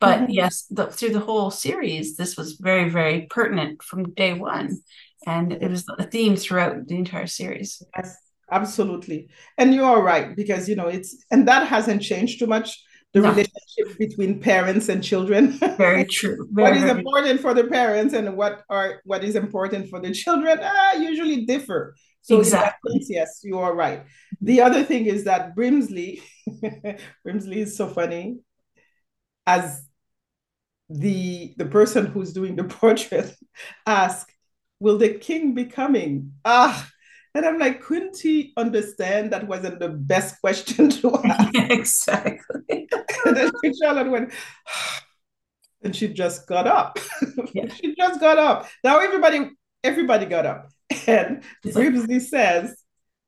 But 0.00 0.20
mm-hmm. 0.20 0.30
yes, 0.30 0.66
the, 0.70 0.86
through 0.86 1.14
the 1.16 1.26
whole 1.28 1.50
series, 1.50 2.16
this 2.16 2.36
was 2.36 2.52
very, 2.54 2.88
very 2.88 3.26
pertinent 3.28 3.82
from 3.82 4.14
day 4.14 4.32
one. 4.32 4.80
And 5.26 5.52
it 5.52 5.70
was 5.70 5.84
a 5.98 6.04
theme 6.04 6.36
throughout 6.36 6.86
the 6.86 6.96
entire 6.96 7.26
series. 7.26 7.82
Yes, 7.96 8.16
absolutely. 8.50 9.28
And 9.58 9.74
you 9.74 9.84
are 9.84 10.00
right, 10.00 10.36
because, 10.36 10.68
you 10.68 10.76
know, 10.76 10.86
it's, 10.86 11.24
and 11.30 11.48
that 11.48 11.66
hasn't 11.66 12.02
changed 12.02 12.38
too 12.38 12.46
much 12.46 12.80
the 13.12 13.22
no. 13.22 13.30
relationship 13.30 13.98
between 13.98 14.40
parents 14.40 14.88
and 14.88 15.02
children. 15.02 15.52
Very 15.78 16.04
true. 16.04 16.46
Very, 16.52 16.68
what 16.68 16.76
is 16.76 16.82
very 16.82 16.98
important 16.98 17.40
true. 17.40 17.50
for 17.50 17.54
the 17.54 17.64
parents 17.64 18.12
and 18.12 18.36
what 18.36 18.62
are 18.68 19.00
what 19.04 19.24
is 19.24 19.36
important 19.36 19.88
for 19.88 20.00
the 20.00 20.12
children 20.12 20.58
uh, 20.58 20.98
usually 20.98 21.46
differ. 21.46 21.96
So 22.20 22.40
exactly. 22.40 22.92
Sense, 22.92 23.06
yes, 23.08 23.40
you 23.42 23.58
are 23.58 23.74
right. 23.74 24.04
The 24.40 24.60
other 24.60 24.82
thing 24.82 25.06
is 25.06 25.24
that 25.24 25.56
Brimsley, 25.56 26.20
Brimsley 27.26 27.58
is 27.58 27.76
so 27.76 27.88
funny, 27.88 28.40
as 29.46 29.82
the 30.90 31.54
the 31.56 31.66
person 31.66 32.06
who's 32.06 32.32
doing 32.32 32.54
the 32.56 32.64
portrait 32.80 33.34
ask, 33.86 34.28
"Will 34.80 34.98
the 34.98 35.10
king 35.10 35.54
be 35.54 35.64
coming?" 35.66 36.32
Ah, 36.44 36.88
and 37.36 37.44
I'm 37.44 37.58
like, 37.58 37.82
couldn't 37.82 38.18
he 38.18 38.54
understand 38.56 39.30
that 39.32 39.46
wasn't 39.46 39.78
the 39.78 39.90
best 39.90 40.40
question 40.40 40.88
to 40.88 41.20
ask? 41.24 41.54
exactly. 41.54 42.88
and 43.26 43.36
then 43.36 43.50
Charlotte 43.80 44.10
went, 44.10 44.32
and 45.82 45.94
she 45.94 46.08
just 46.08 46.46
got 46.48 46.66
up. 46.66 46.98
Yeah. 47.52 47.68
she 47.74 47.94
just 47.94 48.20
got 48.20 48.38
up. 48.38 48.68
Now 48.82 49.00
everybody, 49.00 49.50
everybody 49.84 50.24
got 50.24 50.46
up. 50.46 50.70
And 51.06 51.42
Brimsley 51.64 52.20
says, 52.22 52.74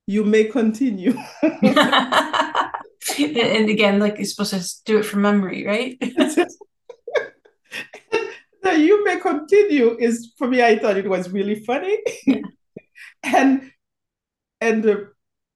you 0.07 0.25
may 0.25 0.45
continue. 0.45 1.15
and 3.19 3.69
again, 3.69 3.99
like 3.99 4.17
you're 4.17 4.25
supposed 4.25 4.53
to 4.53 4.63
do 4.87 4.99
it 4.99 5.05
from 5.05 5.21
memory, 5.21 5.67
right? 5.67 5.99
You 8.79 9.05
may 9.05 9.19
continue 9.19 9.97
is 9.99 10.33
for 10.39 10.49
me, 10.49 10.63
I 10.63 10.79
thought 10.79 10.97
it 10.97 11.09
was 11.09 11.31
really 11.31 11.57
funny. 11.65 11.99
Yeah. 12.27 12.41
and 13.23 13.71
and 14.61 14.83
the 14.83 15.11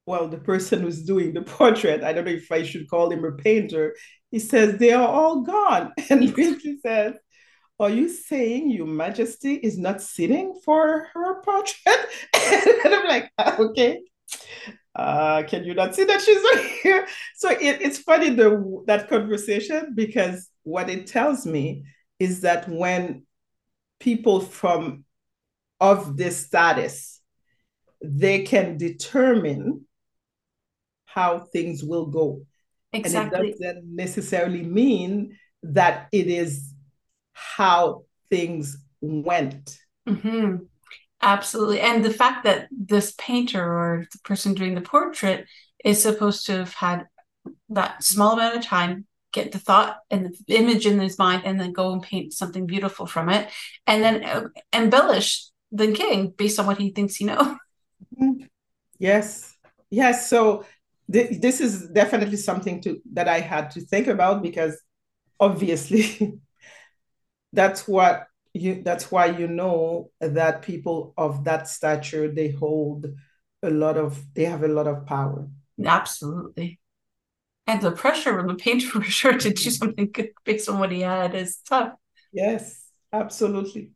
well, 0.06 0.28
the 0.28 0.38
person 0.38 0.82
who's 0.82 1.02
doing 1.02 1.32
the 1.32 1.42
portrait, 1.42 2.02
I 2.02 2.12
don't 2.12 2.24
know 2.24 2.32
if 2.32 2.50
I 2.50 2.62
should 2.64 2.90
call 2.90 3.10
him 3.10 3.24
a 3.24 3.32
painter, 3.32 3.94
he 4.30 4.38
says, 4.38 4.78
they 4.78 4.92
are 4.92 5.06
all 5.06 5.42
gone. 5.42 5.92
And 6.10 6.22
Brimsley 6.34 6.80
says, 6.80 7.14
are 7.78 7.90
you 7.90 8.08
saying 8.08 8.70
your 8.70 8.86
majesty 8.86 9.54
is 9.54 9.78
not 9.78 10.02
sitting 10.02 10.60
for 10.64 11.08
her 11.12 11.42
portrait? 11.42 12.06
and 12.34 12.94
I'm 12.94 13.06
like, 13.06 13.30
ah, 13.38 13.56
okay. 13.58 14.00
Uh, 14.94 15.42
can 15.44 15.64
you 15.64 15.74
not 15.74 15.94
see 15.94 16.04
that 16.04 16.20
she's 16.20 16.42
not 16.42 16.58
here? 16.82 17.06
So 17.36 17.50
it, 17.50 17.80
it's 17.80 17.98
funny 17.98 18.30
the 18.30 18.82
that 18.86 19.08
conversation 19.08 19.94
because 19.94 20.48
what 20.64 20.90
it 20.90 21.06
tells 21.06 21.46
me 21.46 21.84
is 22.22 22.40
that 22.42 22.68
when 22.68 23.24
people 23.98 24.40
from 24.40 25.04
of 25.80 26.16
this 26.16 26.46
status 26.46 27.20
they 28.02 28.42
can 28.42 28.76
determine 28.76 29.84
how 31.04 31.38
things 31.38 31.82
will 31.84 32.06
go 32.06 32.42
exactly 32.92 33.38
and 33.38 33.48
it 33.48 33.58
doesn't 33.60 33.96
necessarily 33.96 34.62
mean 34.62 35.36
that 35.62 36.08
it 36.12 36.26
is 36.26 36.74
how 37.32 38.04
things 38.30 38.78
went. 39.00 39.78
Mm-hmm. 40.08 40.56
Absolutely. 41.20 41.80
And 41.80 42.04
the 42.04 42.12
fact 42.12 42.44
that 42.44 42.68
this 42.70 43.14
painter 43.16 43.62
or 43.62 44.06
the 44.10 44.18
person 44.24 44.54
doing 44.54 44.74
the 44.74 44.80
portrait 44.80 45.46
is 45.84 46.02
supposed 46.02 46.46
to 46.46 46.52
have 46.52 46.74
had 46.74 47.06
that 47.68 48.02
small 48.02 48.32
amount 48.32 48.56
of 48.56 48.64
time, 48.64 49.06
get 49.32 49.52
the 49.52 49.58
thought 49.58 49.98
and 50.10 50.34
the 50.46 50.56
image 50.56 50.86
in 50.86 51.00
his 51.00 51.18
mind, 51.18 51.42
and 51.44 51.60
then 51.60 51.72
go 51.72 51.92
and 51.92 52.02
paint 52.02 52.32
something 52.32 52.66
beautiful 52.66 53.06
from 53.06 53.28
it, 53.28 53.50
and 53.86 54.02
then 54.02 54.24
uh, 54.24 54.48
embellish 54.72 55.48
the 55.70 55.92
king 55.92 56.28
based 56.36 56.58
on 56.58 56.66
what 56.66 56.78
he 56.78 56.90
thinks 56.90 57.16
he 57.16 57.24
knows. 57.24 57.56
Mm-hmm. 58.20 58.44
Yes. 58.98 59.56
Yes. 59.90 60.28
So 60.28 60.64
th- 61.10 61.40
this 61.40 61.60
is 61.60 61.88
definitely 61.88 62.36
something 62.36 62.80
to 62.82 63.00
that 63.12 63.28
I 63.28 63.40
had 63.40 63.70
to 63.72 63.80
think 63.80 64.06
about 64.06 64.42
because 64.42 64.80
obviously 65.40 66.38
that's 67.52 67.88
what 67.88 68.26
you 68.54 68.82
that's 68.82 69.10
why 69.10 69.26
you 69.26 69.48
know 69.48 70.10
that 70.20 70.62
people 70.62 71.14
of 71.16 71.44
that 71.44 71.68
stature 71.68 72.28
they 72.28 72.50
hold 72.50 73.06
a 73.62 73.70
lot 73.70 73.96
of 73.96 74.22
they 74.34 74.44
have 74.44 74.62
a 74.62 74.68
lot 74.68 74.86
of 74.86 75.06
power 75.06 75.48
absolutely 75.84 76.78
and 77.66 77.80
the 77.80 77.92
pressure 77.92 78.38
on 78.38 78.46
the 78.46 78.54
painter 78.54 78.86
for 79.00 79.02
sure 79.02 79.36
to 79.38 79.50
do 79.50 79.70
something 79.70 80.10
good 80.12 80.30
based 80.44 80.68
on 80.68 80.78
what 80.78 80.92
he 80.92 81.00
had 81.00 81.34
is 81.34 81.58
tough 81.68 81.92
yes 82.32 82.84
absolutely 83.12 83.90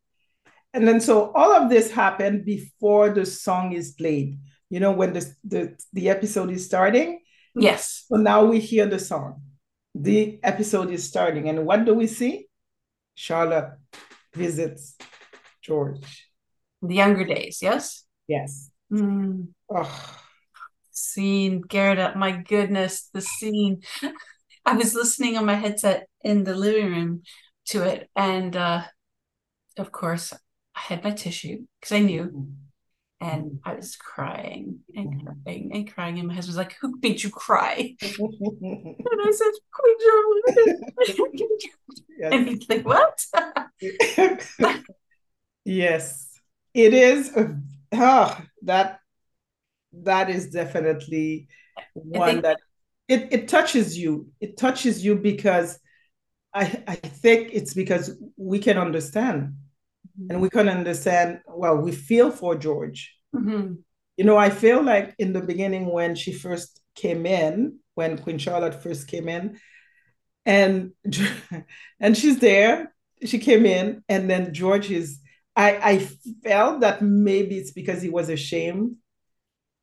and 0.72 0.86
then 0.86 1.00
so 1.00 1.32
all 1.32 1.52
of 1.52 1.70
this 1.70 1.90
happened 1.90 2.44
before 2.44 3.10
the 3.10 3.24
song 3.24 3.72
is 3.72 3.92
played 3.92 4.38
you 4.70 4.80
know 4.80 4.92
when 4.92 5.12
the 5.12 5.34
the, 5.44 5.76
the 5.92 6.08
episode 6.08 6.50
is 6.50 6.64
starting 6.64 7.20
yes 7.54 8.04
so 8.08 8.16
now 8.16 8.44
we 8.44 8.60
hear 8.60 8.86
the 8.86 8.98
song 8.98 9.40
the 9.94 10.38
episode 10.42 10.90
is 10.90 11.08
starting 11.08 11.48
and 11.48 11.64
what 11.64 11.84
do 11.86 11.94
we 11.94 12.06
see 12.06 12.46
Charlotte 13.14 13.78
visits 14.34 14.96
George. 15.66 16.28
The 16.80 16.94
younger 16.94 17.24
days, 17.24 17.58
yes? 17.60 18.04
Yes. 18.28 18.70
Mm. 18.92 19.48
Oh. 19.68 20.16
Scene, 20.96 21.60
Gerda, 21.60 22.14
my 22.16 22.32
goodness, 22.32 23.10
the 23.12 23.20
scene. 23.20 23.82
I 24.64 24.74
was 24.74 24.94
listening 24.94 25.36
on 25.36 25.44
my 25.44 25.54
headset 25.54 26.08
in 26.24 26.44
the 26.44 26.54
living 26.54 26.90
room 26.90 27.22
to 27.66 27.82
it, 27.82 28.08
and 28.16 28.56
uh, 28.56 28.82
of 29.78 29.92
course, 29.92 30.32
I 30.32 30.80
had 30.80 31.04
my 31.04 31.10
tissue 31.10 31.66
because 31.80 31.92
I 31.92 32.00
knew. 32.00 32.48
And. 33.20 33.60
I 33.64 33.74
was 33.74 33.96
crying 33.96 34.80
and 34.94 35.22
mm-hmm. 35.22 35.42
crying 35.42 35.70
and 35.72 35.92
crying. 35.92 36.18
And 36.18 36.28
my 36.28 36.34
husband 36.34 36.50
was 36.50 36.58
like, 36.58 36.76
Who 36.82 36.98
made 37.02 37.22
you 37.22 37.30
cry? 37.30 37.96
and 38.02 39.20
I 39.24 39.30
said, 39.30 39.52
Queen 39.72 39.96
yes. 42.18 42.32
And 42.32 42.48
he's 42.48 42.68
like, 42.68 42.84
What? 42.84 43.24
yes. 45.64 46.28
It 46.74 46.92
is 46.92 47.32
oh, 47.92 48.38
that 48.62 49.00
that 50.02 50.30
is 50.30 50.50
definitely 50.50 51.48
one 51.94 52.42
that 52.42 52.58
it, 53.08 53.28
it 53.32 53.48
touches 53.48 53.96
you. 53.96 54.28
It 54.40 54.56
touches 54.56 55.04
you 55.04 55.16
because 55.16 55.78
I 56.54 56.82
I 56.86 56.94
think 56.96 57.50
it's 57.52 57.74
because 57.74 58.16
we 58.36 58.58
can 58.58 58.78
understand 58.78 59.54
mm-hmm. 60.18 60.30
and 60.30 60.40
we 60.40 60.50
can 60.50 60.68
understand 60.68 61.40
well 61.48 61.76
we 61.76 61.92
feel 61.92 62.30
for 62.30 62.54
george 62.56 63.14
mm-hmm. 63.34 63.74
you 64.16 64.24
know 64.24 64.36
i 64.36 64.50
feel 64.50 64.82
like 64.82 65.14
in 65.18 65.32
the 65.32 65.40
beginning 65.40 65.86
when 65.86 66.14
she 66.14 66.32
first 66.32 66.80
came 66.94 67.26
in 67.26 67.78
when 67.94 68.18
queen 68.18 68.38
charlotte 68.38 68.82
first 68.82 69.08
came 69.08 69.28
in 69.28 69.58
and 70.44 70.92
and 72.00 72.16
she's 72.16 72.38
there 72.38 72.94
she 73.24 73.38
came 73.38 73.66
in 73.66 74.02
and 74.08 74.28
then 74.30 74.52
george 74.52 74.90
is 74.90 75.20
i 75.54 75.76
i 75.92 75.98
felt 76.44 76.80
that 76.80 77.02
maybe 77.02 77.56
it's 77.56 77.72
because 77.72 78.02
he 78.02 78.10
was 78.10 78.28
ashamed 78.28 78.96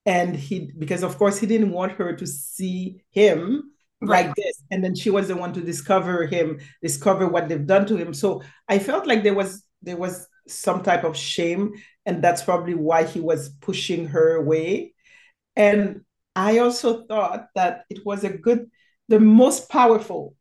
and 0.06 0.36
he 0.36 0.72
because 0.78 1.04
of 1.04 1.18
course 1.18 1.40
he 1.40 1.48
didn't 1.48 1.72
want 1.72 1.94
her 1.94 2.14
to 2.16 2.28
see 2.28 3.02
him 3.12 3.72
right. 4.02 4.28
like 4.28 4.36
this. 4.36 4.62
And 4.72 4.84
then 4.84 4.96
she 4.96 5.10
was 5.10 5.28
the 5.28 5.36
one 5.36 5.54
to 5.54 5.62
discover 5.62 6.26
him 6.26 6.60
discover 6.82 7.28
what 7.28 7.48
they've 7.48 7.66
done 7.66 7.86
to 7.88 7.96
him. 7.96 8.14
So 8.14 8.44
i 8.68 8.80
felt 8.80 9.08
like 9.08 9.24
there 9.24 9.34
was 9.34 9.64
there 9.82 9.98
was 9.98 10.28
some 10.48 10.84
type 10.84 11.04
of 11.04 11.16
shame. 11.18 11.74
And 12.06 12.22
that's 12.22 12.44
probably 12.44 12.74
why 12.74 13.06
he 13.06 13.22
was 13.22 13.50
pushing 13.50 14.08
her 14.08 14.36
away. 14.36 14.94
And 15.56 16.02
i 16.36 16.60
also 16.60 17.06
thought 17.06 17.48
that 17.56 17.86
it 17.90 18.06
was 18.06 18.24
a 18.24 18.30
good 18.30 18.70
the 19.08 19.20
most 19.20 19.70
powerful 19.70 20.36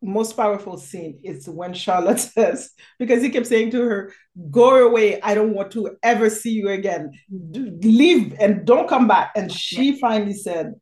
most 0.00 0.36
powerful 0.36 0.76
scene 0.76 1.18
is 1.22 1.48
when 1.48 1.74
charlotte 1.74 2.20
says 2.34 2.70
because 2.98 3.22
he 3.22 3.30
kept 3.30 3.46
saying 3.46 3.70
to 3.70 3.82
her 3.82 4.12
go 4.50 4.86
away 4.86 5.20
i 5.22 5.34
don't 5.34 5.54
want 5.54 5.70
to 5.70 5.96
ever 6.02 6.30
see 6.30 6.52
you 6.52 6.68
again 6.68 7.10
leave 7.30 8.34
and 8.38 8.64
don't 8.64 8.88
come 8.88 9.08
back 9.08 9.32
and 9.34 9.50
she 9.50 9.98
finally 9.98 10.34
said 10.34 10.74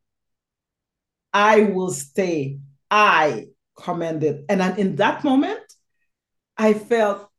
i 1.32 1.62
will 1.62 1.90
stay 1.90 2.58
i 2.90 3.46
commanded 3.78 4.44
and 4.48 4.78
in 4.78 4.96
that 4.96 5.24
moment 5.24 5.60
i 6.58 6.72
felt 6.74 7.30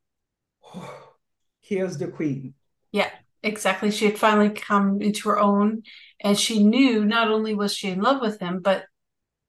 here's 1.62 1.98
the 1.98 2.08
queen. 2.08 2.54
Yeah, 2.92 3.10
exactly. 3.44 3.92
She 3.92 4.06
had 4.06 4.18
finally 4.18 4.50
come 4.50 5.02
into 5.02 5.30
her 5.30 5.40
own, 5.40 5.84
and 6.20 6.38
she 6.38 6.64
knew 6.64 7.06
not 7.06 7.30
only 7.30 7.54
was 7.54 7.74
she 7.76 7.90
in 7.90 8.02
love 8.02 8.22
with 8.22 8.40
him, 8.40 8.62
but 8.62 8.86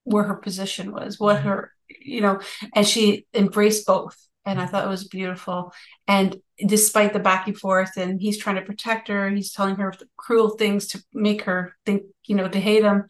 where 0.05 0.25
her 0.25 0.37
position 0.37 0.93
was, 0.93 1.19
what 1.19 1.39
mm-hmm. 1.39 1.49
her, 1.49 1.73
you 2.01 2.21
know, 2.21 2.41
and 2.75 2.87
she 2.87 3.27
embraced 3.35 3.87
both. 3.87 4.17
And 4.45 4.59
I 4.59 4.67
thought 4.67 4.87
it 4.87 4.91
was 4.91 5.07
beautiful. 5.07 5.75
And 6.07 6.37
despite 6.65 7.13
the 7.13 7.19
back 7.19 7.47
and 7.47 7.59
forth, 7.59 7.99
and 7.99 8.19
he's 8.19 8.39
trying 8.39 8.57
to 8.57 8.63
protect 8.63 9.09
her, 9.09 9.29
he's 9.29 9.53
telling 9.53 9.77
her 9.77 9.93
cruel 10.17 10.51
things 10.51 10.89
to 10.89 11.03
make 11.13 11.43
her 11.43 11.75
think, 11.85 12.05
you 12.27 12.35
know, 12.35 12.49
to 12.49 12.59
hate 12.59 12.83
him, 12.83 13.05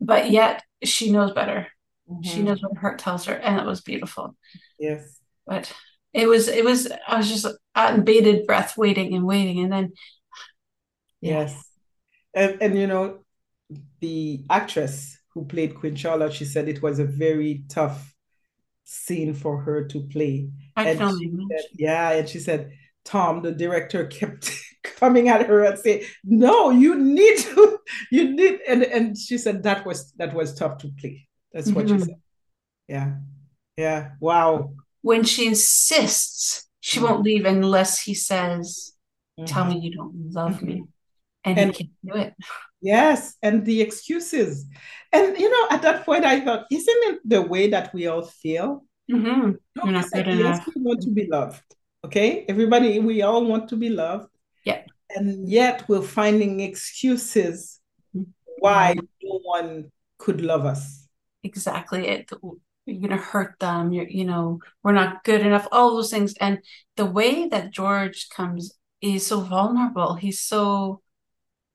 but 0.00 0.30
yet 0.30 0.62
she 0.84 1.10
knows 1.10 1.32
better. 1.32 1.66
Mm-hmm. 2.08 2.22
She 2.22 2.42
knows 2.42 2.62
what 2.62 2.74
her 2.74 2.80
heart 2.80 3.00
tells 3.00 3.24
her, 3.24 3.34
and 3.34 3.58
it 3.58 3.66
was 3.66 3.80
beautiful. 3.80 4.36
Yes. 4.78 5.18
But 5.46 5.72
it 6.12 6.28
was 6.28 6.48
it 6.48 6.64
was 6.64 6.90
I 7.06 7.16
was 7.16 7.28
just 7.28 7.46
on 7.74 8.04
bated 8.04 8.46
breath 8.46 8.76
waiting 8.76 9.14
and 9.14 9.24
waiting 9.24 9.60
and 9.60 9.72
then 9.72 9.92
yes 11.20 11.64
and, 12.34 12.58
and 12.60 12.78
you 12.78 12.86
know 12.86 13.18
the 14.00 14.44
actress 14.48 15.17
who 15.38 15.46
played 15.46 15.74
Queen 15.74 15.94
Charlotte 15.94 16.32
she 16.32 16.44
said 16.44 16.68
it 16.68 16.82
was 16.82 16.98
a 16.98 17.04
very 17.04 17.64
tough 17.68 18.14
scene 18.84 19.34
for 19.34 19.58
her 19.62 19.84
to 19.84 20.00
play 20.02 20.50
I 20.76 20.90
and 20.90 20.98
said, 20.98 21.60
yeah 21.74 22.10
and 22.12 22.28
she 22.28 22.38
said 22.38 22.72
Tom 23.04 23.42
the 23.42 23.52
director 23.52 24.06
kept 24.18 24.50
coming 24.82 25.28
at 25.28 25.46
her 25.46 25.64
and 25.64 25.78
say 25.78 26.06
no 26.24 26.70
you 26.70 26.96
need 26.96 27.38
to 27.38 27.78
you 28.10 28.34
need 28.34 28.60
and 28.66 28.82
and 28.82 29.16
she 29.18 29.38
said 29.38 29.62
that 29.64 29.84
was 29.86 30.12
that 30.12 30.34
was 30.34 30.54
tough 30.54 30.78
to 30.78 30.88
play 30.98 31.28
that's 31.52 31.70
what 31.70 31.86
mm-hmm. 31.86 31.98
she 31.98 32.04
said 32.04 32.20
yeah 32.88 33.12
yeah 33.76 34.10
wow 34.20 34.72
when 35.02 35.24
she 35.24 35.46
insists 35.46 36.68
she 36.80 36.98
mm-hmm. 36.98 37.08
won't 37.08 37.22
leave 37.22 37.44
unless 37.44 38.00
he 38.00 38.14
says, 38.14 38.92
Tell 39.46 39.64
mm-hmm. 39.64 39.74
me 39.74 39.80
you 39.80 39.94
don't 39.94 40.32
love 40.32 40.62
me. 40.62 40.84
And, 41.44 41.58
and 41.58 41.74
he 41.74 41.84
can't 41.84 41.90
do 42.04 42.14
it. 42.14 42.34
Yes, 42.80 43.36
and 43.42 43.64
the 43.64 43.80
excuses. 43.80 44.66
And 45.12 45.38
you 45.38 45.50
know, 45.50 45.68
at 45.70 45.82
that 45.82 46.04
point 46.04 46.24
I 46.24 46.40
thought, 46.40 46.66
isn't 46.70 47.02
it 47.10 47.20
the 47.24 47.42
way 47.42 47.70
that 47.70 47.92
we 47.94 48.06
all 48.06 48.22
feel? 48.22 48.84
Mm-hmm. 49.10 49.52
You're 49.84 49.92
not 49.92 50.10
good 50.10 50.28
enough. 50.28 50.66
We 50.74 50.82
want 50.82 51.02
to 51.02 51.10
be 51.10 51.26
loved. 51.26 51.62
Okay. 52.04 52.44
Everybody, 52.48 52.98
we 52.98 53.22
all 53.22 53.44
want 53.44 53.68
to 53.70 53.76
be 53.76 53.88
loved. 53.88 54.28
Yeah. 54.64 54.82
And 55.10 55.48
yet 55.48 55.88
we're 55.88 56.02
finding 56.02 56.60
excuses 56.60 57.80
mm-hmm. 58.14 58.30
why 58.58 58.96
no 59.22 59.40
one 59.42 59.90
could 60.18 60.42
love 60.42 60.66
us. 60.66 61.08
Exactly. 61.42 62.06
It 62.08 62.30
you're 62.88 63.00
going 63.00 63.10
to 63.10 63.22
hurt 63.22 63.54
them 63.60 63.92
you're 63.92 64.08
you 64.08 64.24
know 64.24 64.58
we're 64.82 64.92
not 64.92 65.22
good 65.22 65.42
enough 65.42 65.68
all 65.70 65.94
those 65.94 66.10
things 66.10 66.34
and 66.40 66.58
the 66.96 67.04
way 67.04 67.46
that 67.46 67.70
george 67.70 68.28
comes 68.30 68.78
is 69.00 69.26
so 69.26 69.40
vulnerable 69.40 70.14
he's 70.14 70.40
so 70.40 71.00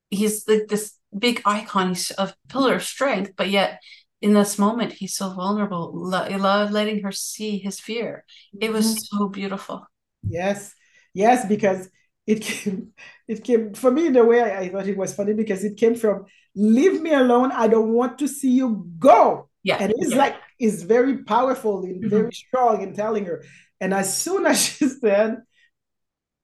he's 0.10 0.48
like 0.48 0.68
this 0.68 0.98
big 1.18 1.42
icon 1.46 1.90
he's 1.90 2.12
a 2.18 2.34
pillar 2.50 2.76
of 2.76 2.84
strength 2.84 3.34
but 3.36 3.50
yet 3.50 3.82
in 4.22 4.34
this 4.34 4.58
moment 4.58 4.94
he's 4.94 5.16
so 5.16 5.30
vulnerable 5.34 5.92
love 5.94 6.72
letting 6.72 7.04
her 7.04 7.12
see 7.12 7.58
his 7.58 7.80
fear 7.80 8.26
it 8.60 8.72
was 8.72 8.88
mm-hmm. 8.88 9.18
so 9.18 9.30
beautiful 9.30 9.86
yes 10.28 10.74
yes 11.14 11.46
because 11.48 11.90
it 12.26 12.42
came 12.42 12.92
it 13.28 13.44
came 13.44 13.74
for 13.74 13.92
me 13.92 14.08
in 14.08 14.16
a 14.16 14.24
way 14.24 14.42
I, 14.42 14.60
I 14.62 14.70
thought 14.70 14.88
it 14.88 14.98
was 14.98 15.14
funny 15.14 15.34
because 15.34 15.64
it 15.64 15.78
came 15.78 15.96
from 15.96 16.26
leave 16.56 17.02
me 17.02 17.14
alone 17.14 17.52
i 17.52 17.68
don't 17.68 17.94
want 17.94 18.20
to 18.20 18.28
see 18.28 18.52
you 18.52 18.88
go 19.00 19.50
yeah. 19.64 19.78
And 19.80 19.94
it's 19.98 20.12
yeah. 20.12 20.18
like, 20.18 20.36
it's 20.60 20.84
very 20.84 21.24
powerful 21.24 21.84
and 21.84 22.02
mm-hmm. 22.02 22.10
very 22.10 22.32
strong 22.34 22.82
in 22.82 22.94
telling 22.94 23.26
her. 23.26 23.44
And 23.80 23.94
as 23.94 24.16
soon 24.16 24.46
as 24.54 24.62
she 24.62 24.88
said, 24.88 25.38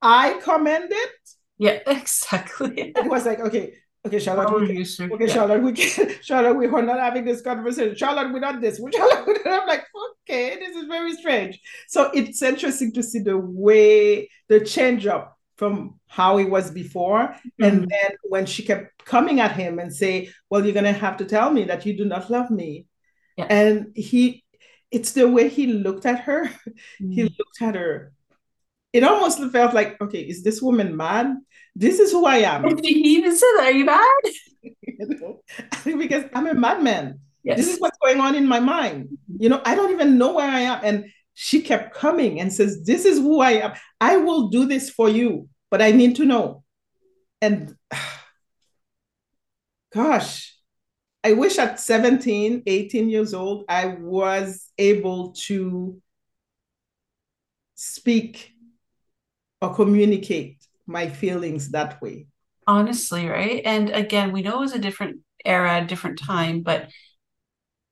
I 0.01 0.39
commend 0.41 0.91
it. 0.91 1.11
Yeah, 1.57 1.79
exactly. 1.87 2.93
it 2.95 3.05
was 3.05 3.25
like, 3.25 3.41
okay, 3.41 3.73
okay, 4.05 4.19
Charlotte, 4.19 4.59
we 4.59 4.67
can, 4.85 5.11
okay. 5.11 5.27
Charlotte, 5.33 5.63
we 5.63 5.73
can, 5.73 6.09
Charlotte, 6.21 6.53
we 6.55 6.67
are 6.67 6.81
not 6.81 6.99
having 6.99 7.25
this 7.25 7.41
conversation. 7.41 7.95
Charlotte, 7.95 8.31
we're 8.31 8.39
not 8.39 8.61
this. 8.61 8.79
We're 8.79 8.91
Charlotte, 8.95 9.27
we're 9.27 9.43
not. 9.43 9.61
I'm 9.63 9.67
like, 9.67 9.85
okay, 10.23 10.57
this 10.57 10.75
is 10.75 10.85
very 10.85 11.13
strange. 11.13 11.59
So 11.87 12.11
it's 12.13 12.41
interesting 12.41 12.93
to 12.93 13.03
see 13.03 13.19
the 13.19 13.37
way 13.37 14.29
the 14.47 14.59
change 14.61 15.05
up 15.05 15.37
from 15.59 15.99
how 16.07 16.37
he 16.37 16.45
was 16.45 16.71
before. 16.71 17.19
Mm-hmm. 17.19 17.63
And 17.63 17.81
then 17.89 18.11
when 18.23 18.45
she 18.45 18.63
kept 18.63 19.03
coming 19.03 19.41
at 19.41 19.51
him 19.51 19.77
and 19.77 19.93
say, 19.93 20.31
well, 20.49 20.63
you're 20.63 20.73
going 20.73 20.85
to 20.85 20.93
have 20.93 21.17
to 21.17 21.25
tell 21.25 21.51
me 21.51 21.65
that 21.65 21.85
you 21.85 21.97
do 21.97 22.05
not 22.05 22.29
love 22.29 22.49
me. 22.49 22.87
Yeah. 23.37 23.47
And 23.49 23.91
he, 23.93 24.45
it's 24.89 25.11
the 25.11 25.27
way 25.27 25.49
he 25.49 25.67
looked 25.67 26.05
at 26.05 26.21
her. 26.21 26.45
Mm. 27.01 27.13
He 27.15 27.23
looked 27.23 27.61
at 27.61 27.75
her. 27.75 28.13
It 28.93 29.03
almost 29.03 29.43
felt 29.51 29.73
like, 29.73 30.01
okay, 30.01 30.21
is 30.21 30.43
this 30.43 30.61
woman 30.61 30.95
mad? 30.95 31.35
This 31.75 31.99
is 31.99 32.11
who 32.11 32.25
I 32.25 32.37
am. 32.37 32.67
Did 32.67 32.83
he 32.83 33.17
even 33.17 33.35
say 33.35 33.47
that? 33.57 33.65
Are 33.65 33.71
you 33.71 33.85
mad? 33.85 34.21
you 34.63 34.73
know? 34.99 35.41
because 35.97 36.25
I'm 36.33 36.47
a 36.47 36.53
madman. 36.53 37.19
Yes. 37.43 37.57
This 37.57 37.73
is 37.73 37.79
what's 37.79 37.97
going 38.03 38.19
on 38.19 38.35
in 38.35 38.47
my 38.47 38.59
mind. 38.59 39.17
You 39.37 39.49
know, 39.49 39.61
I 39.65 39.75
don't 39.75 39.91
even 39.91 40.17
know 40.17 40.33
where 40.33 40.49
I 40.49 40.61
am. 40.61 40.79
And 40.83 41.05
she 41.33 41.61
kept 41.61 41.95
coming 41.95 42.39
and 42.39 42.51
says, 42.51 42.83
This 42.83 43.05
is 43.05 43.17
who 43.17 43.39
I 43.39 43.51
am. 43.51 43.73
I 44.01 44.17
will 44.17 44.49
do 44.49 44.65
this 44.65 44.89
for 44.89 45.09
you, 45.09 45.47
but 45.71 45.81
I 45.81 45.91
need 45.91 46.15
to 46.17 46.25
know. 46.25 46.63
And 47.41 47.75
gosh, 49.93 50.55
I 51.23 51.33
wish 51.33 51.57
at 51.57 51.79
17, 51.79 52.63
18 52.65 53.09
years 53.09 53.33
old, 53.33 53.65
I 53.69 53.87
was 53.87 54.69
able 54.77 55.33
to 55.47 56.01
speak 57.75 58.51
or 59.61 59.73
communicate 59.73 60.58
my 60.89 61.07
feelings 61.07 61.69
that 61.69 62.01
way. 62.01 62.25
Honestly, 62.67 63.27
right? 63.27 63.61
And 63.63 63.89
again, 63.91 64.31
we 64.31 64.41
know 64.41 64.57
it 64.57 64.59
was 64.59 64.73
a 64.73 64.79
different 64.79 65.21
era, 65.45 65.81
a 65.81 65.85
different 65.85 66.19
time, 66.19 66.61
but 66.61 66.89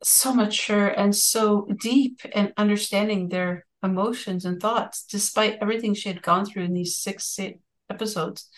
so 0.03 0.33
mature 0.33 0.88
and 0.88 1.15
so 1.15 1.67
deep 1.79 2.21
and 2.33 2.53
understanding 2.57 3.29
their 3.29 3.65
emotions 3.81 4.45
and 4.45 4.62
thoughts, 4.62 5.03
despite 5.03 5.57
everything 5.62 5.93
she 5.93 6.10
had 6.10 6.21
gone 6.21 6.45
through 6.45 6.63
in 6.63 6.73
these 6.73 6.97
six 6.97 7.39
episodes. 7.89 8.49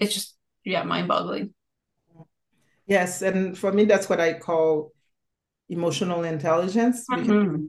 It's 0.00 0.14
just, 0.14 0.36
yeah, 0.64 0.82
mind 0.84 1.08
boggling. 1.08 1.52
Yes, 2.86 3.20
and 3.20 3.58
for 3.58 3.72
me, 3.72 3.84
that's 3.84 4.08
what 4.08 4.20
I 4.20 4.38
call 4.38 4.92
emotional 5.68 6.24
intelligence. 6.24 7.04
Mm-hmm. 7.10 7.66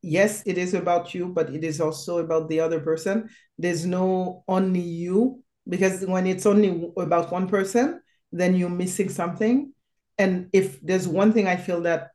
Yes, 0.00 0.42
it 0.46 0.56
is 0.56 0.72
about 0.74 1.12
you, 1.14 1.28
but 1.28 1.50
it 1.50 1.64
is 1.64 1.80
also 1.80 2.18
about 2.18 2.48
the 2.48 2.60
other 2.60 2.80
person. 2.80 3.28
There's 3.58 3.84
no 3.84 4.44
only 4.48 4.80
you, 4.80 5.43
because 5.68 6.04
when 6.04 6.26
it's 6.26 6.46
only 6.46 6.92
about 6.96 7.32
one 7.32 7.48
person, 7.48 8.00
then 8.32 8.54
you're 8.54 8.68
missing 8.68 9.08
something. 9.08 9.72
And 10.18 10.48
if 10.52 10.80
there's 10.80 11.08
one 11.08 11.32
thing 11.32 11.46
I 11.46 11.56
feel 11.56 11.82
that 11.82 12.10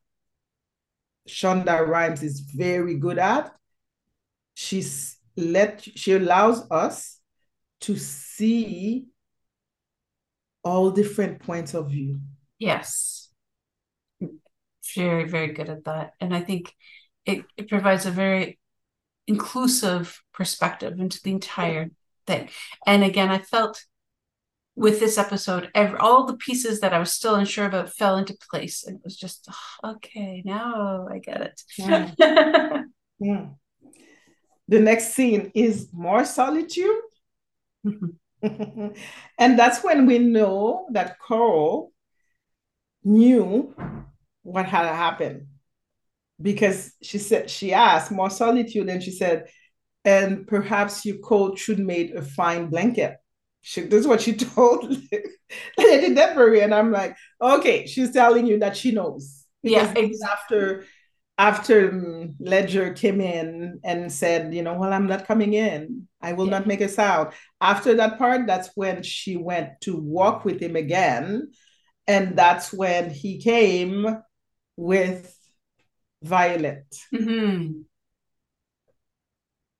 Shonda 1.27 1.85
Rhimes 1.87 2.23
is 2.23 2.39
very 2.39 2.95
good 2.95 3.17
at, 3.17 3.51
she's 4.53 5.17
let 5.37 5.81
she 5.81 6.13
allows 6.13 6.69
us 6.69 7.19
to 7.81 7.97
see 7.97 9.07
all 10.63 10.91
different 10.91 11.39
points 11.39 11.73
of 11.73 11.89
view. 11.89 12.19
Yes. 12.57 13.29
Very, 14.95 15.29
very 15.29 15.53
good 15.53 15.69
at 15.69 15.85
that. 15.85 16.13
And 16.19 16.35
I 16.35 16.41
think 16.41 16.73
it, 17.25 17.45
it 17.55 17.69
provides 17.69 18.05
a 18.05 18.11
very 18.11 18.59
inclusive 19.27 20.21
perspective 20.33 20.99
into 20.99 21.19
the 21.23 21.31
entire 21.31 21.89
thing. 22.29 22.49
And 22.85 23.03
again, 23.03 23.29
I 23.29 23.39
felt 23.39 23.83
with 24.75 24.99
this 24.99 25.17
episode, 25.17 25.69
every, 25.75 25.97
all 25.97 26.25
the 26.25 26.37
pieces 26.37 26.79
that 26.79 26.93
I 26.93 26.99
was 26.99 27.11
still 27.11 27.35
unsure 27.35 27.65
about 27.65 27.93
fell 27.93 28.17
into 28.17 28.37
place. 28.49 28.85
And 28.85 28.97
it 28.97 29.01
was 29.03 29.17
just, 29.17 29.47
oh, 29.49 29.91
okay, 29.95 30.41
now 30.45 31.07
I 31.11 31.19
get 31.19 31.41
it. 31.41 31.61
Yeah. 31.77 32.11
yeah. 33.19 33.45
The 34.67 34.79
next 34.79 35.15
scene 35.15 35.51
is 35.53 35.89
more 35.91 36.23
solitude. 36.23 37.01
and 38.41 39.59
that's 39.59 39.83
when 39.83 40.05
we 40.05 40.19
know 40.19 40.87
that 40.91 41.17
Coral 41.19 41.91
knew 43.03 43.73
what 44.43 44.65
had 44.65 44.85
happened 44.85 45.47
because 46.41 46.93
she 47.01 47.17
said 47.17 47.49
she 47.49 47.73
asked 47.73 48.11
more 48.11 48.29
solitude 48.29 48.87
and 48.87 49.03
she 49.03 49.11
said 49.11 49.49
and 50.09 50.47
perhaps 50.47 51.05
your 51.05 51.17
coat 51.17 51.57
should 51.57 51.79
made 51.79 52.15
a 52.15 52.21
fine 52.21 52.67
blanket 52.67 53.17
she, 53.61 53.81
this 53.81 54.01
is 54.01 54.07
what 54.07 54.21
she 54.21 54.33
told 54.55 54.83
lady 55.77 56.15
Deborah 56.15 56.59
and 56.59 56.73
i'm 56.73 56.91
like 56.91 57.15
okay 57.41 57.85
she's 57.85 58.11
telling 58.11 58.45
you 58.47 58.59
that 58.59 58.75
she 58.75 58.91
knows 58.91 59.45
yeah 59.63 59.91
exactly. 59.95 60.19
after 60.31 60.85
after 61.39 61.89
um, 61.89 62.35
Ledger 62.41 62.91
came 62.91 63.21
in 63.21 63.79
and 63.85 64.11
said, 64.11 64.53
you 64.53 64.61
know, 64.61 64.73
well, 64.73 64.91
I'm 64.91 65.07
not 65.07 65.25
coming 65.25 65.53
in. 65.53 66.05
I 66.21 66.33
will 66.33 66.47
yeah. 66.47 66.51
not 66.51 66.67
make 66.67 66.81
a 66.81 66.89
sound. 66.89 67.31
After 67.61 67.95
that 67.95 68.17
part, 68.17 68.45
that's 68.45 68.69
when 68.75 69.03
she 69.03 69.37
went 69.37 69.79
to 69.81 69.95
walk 69.95 70.43
with 70.43 70.59
him 70.59 70.75
again. 70.75 71.51
And 72.07 72.35
that's 72.35 72.73
when 72.73 73.09
he 73.09 73.41
came 73.41 74.21
with 74.75 75.33
Violet. 76.21 76.83
Mm-hmm. 77.13 77.83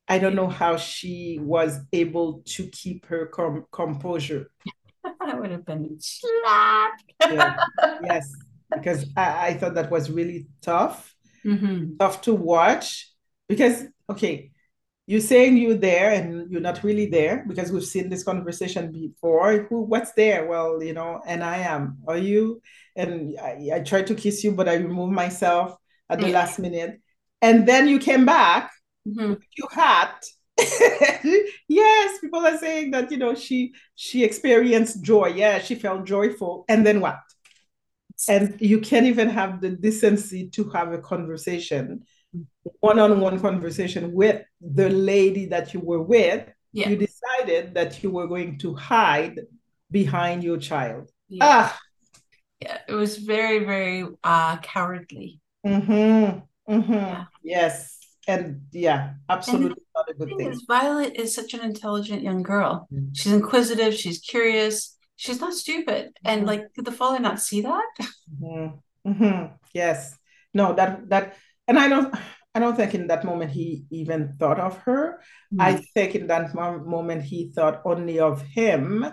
I 0.09 0.17
don't 0.19 0.35
know 0.35 0.47
how 0.49 0.77
she 0.77 1.39
was 1.41 1.79
able 1.93 2.41
to 2.45 2.67
keep 2.67 3.05
her 3.05 3.27
com- 3.27 3.65
composure. 3.71 4.49
I 5.21 5.35
would 5.35 5.51
have 5.51 5.65
been 5.65 5.97
slapped. 5.99 7.03
Yeah. 7.31 7.55
yes, 8.03 8.31
because 8.73 9.05
I, 9.15 9.47
I 9.49 9.53
thought 9.53 9.75
that 9.75 9.91
was 9.91 10.09
really 10.09 10.47
tough, 10.61 11.15
Mhm. 11.45 11.97
tough 11.99 12.21
to 12.23 12.33
watch. 12.33 13.11
Because, 13.47 13.83
okay, 14.09 14.51
you're 15.07 15.21
saying 15.21 15.57
you're 15.57 15.73
there 15.75 16.11
and 16.13 16.51
you're 16.51 16.61
not 16.61 16.83
really 16.83 17.07
there 17.07 17.43
because 17.47 17.71
we've 17.71 17.83
seen 17.85 18.09
this 18.09 18.23
conversation 18.23 18.91
before. 18.91 19.63
Who, 19.69 19.81
what's 19.81 20.11
there? 20.13 20.47
Well, 20.47 20.81
you 20.83 20.93
know, 20.93 21.21
and 21.25 21.43
I 21.43 21.57
am. 21.57 21.97
Are 22.07 22.17
you? 22.17 22.61
And 22.95 23.35
I, 23.41 23.69
I 23.75 23.79
tried 23.81 24.07
to 24.07 24.15
kiss 24.15 24.43
you, 24.43 24.51
but 24.53 24.69
I 24.69 24.75
removed 24.75 25.13
myself 25.13 25.75
at 26.09 26.19
the 26.19 26.27
Yeah. 26.27 26.33
last 26.39 26.59
minute. 26.59 26.99
And 27.41 27.67
then 27.67 27.87
you 27.87 27.99
came 27.99 28.25
back 28.25 28.71
Mhm. 29.07 29.39
your 29.57 29.69
hat. 29.71 30.23
yes, 31.67 32.19
people 32.19 32.45
are 32.45 32.57
saying 32.57 32.91
that 32.91 33.09
you 33.11 33.17
know 33.17 33.33
she 33.33 33.73
she 33.95 34.23
experienced 34.23 35.01
joy. 35.03 35.27
Yeah, 35.27 35.59
she 35.59 35.75
felt 35.75 36.05
joyful. 36.05 36.65
And 36.67 36.85
then 36.85 36.99
what? 36.99 37.19
And 38.27 38.59
you 38.59 38.79
can't 38.81 39.05
even 39.05 39.29
have 39.29 39.61
the 39.61 39.69
decency 39.69 40.49
to 40.49 40.69
have 40.71 40.91
a 40.91 40.97
conversation, 40.97 42.03
one-on-one 42.81 43.39
conversation 43.39 44.11
with 44.11 44.43
the 44.59 44.89
lady 44.89 45.45
that 45.47 45.73
you 45.73 45.79
were 45.79 46.01
with. 46.01 46.45
Yeah. 46.73 46.89
You 46.89 46.97
decided 46.97 47.73
that 47.75 48.03
you 48.03 48.11
were 48.11 48.27
going 48.27 48.57
to 48.59 48.75
hide 48.75 49.39
behind 49.89 50.43
your 50.43 50.57
child. 50.57 51.09
Yeah. 51.29 51.45
Ah, 51.45 51.79
Yeah. 52.61 52.77
It 52.87 52.93
was 52.93 53.17
very, 53.17 53.63
very 53.63 54.05
uh 54.23 54.57
cowardly. 54.57 55.39
mm-hmm, 55.65 56.39
mm-hmm. 56.73 56.93
Yeah. 56.93 57.25
Yes. 57.43 57.98
And 58.29 58.61
yeah, 58.71 59.13
absolutely 59.27 59.81
not 59.95 60.09
a 60.09 60.13
good 60.13 60.29
thing 60.37 60.51
is, 60.51 60.63
Violet 60.67 61.13
is 61.23 61.33
such 61.39 61.53
an 61.55 61.61
intelligent 61.71 62.21
young 62.21 62.41
girl. 62.43 62.87
Mm. 62.93 63.09
She's 63.17 63.33
inquisitive, 63.33 63.93
she's 64.01 64.19
curious, 64.19 64.75
she's 65.15 65.41
not 65.41 65.53
stupid. 65.63 66.03
And 66.29 66.43
Mhm. 66.43 66.47
like, 66.51 66.63
did 66.75 66.85
the 66.85 66.91
father 67.01 67.19
not 67.19 67.37
see 67.47 67.61
that? 67.69 67.91
Mhm, 68.41 68.79
mhm. 69.11 69.53
Yes. 69.73 70.15
No, 70.53 70.65
that 70.79 70.91
that 71.09 71.25
and 71.67 71.77
I 71.83 71.87
don't 71.93 72.13
I 72.55 72.59
don't 72.59 72.75
think 72.75 72.93
in 72.95 73.07
that 73.07 73.23
moment 73.29 73.51
he 73.51 73.85
even 74.01 74.21
thought 74.39 74.59
of 74.59 74.73
her. 74.87 75.21
I 75.59 75.71
think 75.93 76.09
in 76.19 76.25
that 76.27 76.53
mo- 76.57 76.83
moment 76.97 77.21
he 77.31 77.39
thought 77.55 77.81
only 77.85 78.17
of 78.19 78.41
him 78.41 79.05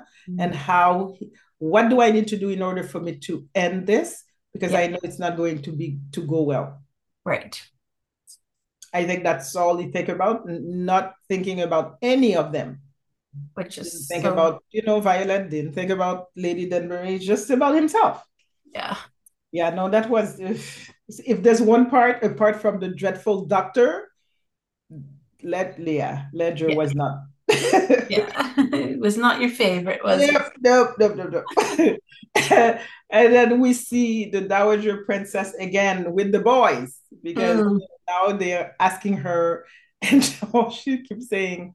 and 0.43 0.51
how 0.55 1.13
he- 1.17 1.33
what 1.59 1.89
do 1.93 2.01
I 2.01 2.11
need 2.17 2.29
to 2.33 2.39
do 2.45 2.49
in 2.57 2.63
order 2.69 2.83
for 2.93 3.01
me 3.07 3.13
to 3.29 3.33
end 3.55 3.87
this? 3.87 4.09
Because 4.55 4.73
Yeah. 4.73 4.81
I 4.83 4.87
know 4.89 4.99
it's 5.07 5.21
not 5.25 5.37
going 5.37 5.59
to 5.69 5.73
be 5.81 5.89
to 6.17 6.21
go 6.33 6.41
well. 6.53 6.67
Right. 7.33 7.55
I 8.97 9.05
think 9.05 9.21
that's 9.29 9.53
all 9.55 9.77
he 9.77 9.93
think 9.93 10.09
about, 10.09 10.49
not 10.49 11.15
thinking 11.29 11.61
about 11.61 12.01
any 12.01 12.33
of 12.37 12.53
them. 12.57 12.81
Which 13.53 13.77
Didn't 13.77 13.93
is 13.93 14.09
think 14.09 14.25
so, 14.25 14.33
about, 14.33 14.65
you 14.73 14.81
know, 14.89 15.01
Violet, 15.05 15.51
didn't 15.53 15.77
think 15.77 15.91
about 15.93 16.33
Lady 16.37 16.65
Danbury, 16.73 17.21
just 17.21 17.51
about 17.53 17.75
himself. 17.77 18.25
yeah. 18.73 18.97
Yeah, 19.53 19.71
no, 19.71 19.89
that 19.89 20.11
was 20.11 20.37
if, 20.41 20.91
if 21.25 21.41
there's 21.43 21.63
one 21.63 21.89
part 21.89 22.21
apart 22.25 22.61
from 22.61 22.81
the 22.81 22.89
dreadful 22.89 23.47
doctor, 23.47 24.09
let 25.43 25.79
Leah 25.79 26.29
Ledger 26.35 26.69
Yeah. 26.69 26.77
was 26.77 26.93
not. 26.95 27.25
Yeah. 28.11 28.29
it 28.59 29.01
was 29.01 29.17
not 29.17 29.41
your 29.41 29.51
favorite, 29.51 30.03
was 30.05 30.21
it? 30.23 30.33
Nope, 30.33 30.53
nope, 30.61 30.91
nope, 30.99 31.15
nope, 31.17 31.47
nope. 31.79 31.99
and 33.11 33.29
then 33.33 33.61
we 33.61 33.73
see 33.73 34.29
the 34.31 34.43
Dowager 34.43 35.05
Princess 35.05 35.55
again 35.55 36.13
with 36.13 36.33
the 36.33 36.41
boys 36.41 36.97
because 37.23 37.61
Mm. 37.61 37.81
Now 38.09 38.33
they're 38.33 38.75
asking 38.81 39.19
her, 39.19 39.67
and 40.03 40.23
she 40.73 41.03
keeps 41.03 41.29
saying, 41.29 41.75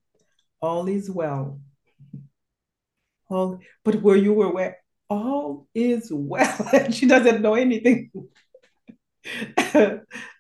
"All 0.62 0.88
is 0.88 1.10
well." 1.10 1.60
All, 3.30 3.60
but 3.86 4.02
where 4.02 4.18
you 4.18 4.42
aware? 4.44 4.78
All 5.10 5.68
is 5.74 6.10
well, 6.12 6.70
and 6.74 6.94
she 6.94 7.08
doesn't 7.08 7.42
know 7.42 7.56
anything. 7.56 8.12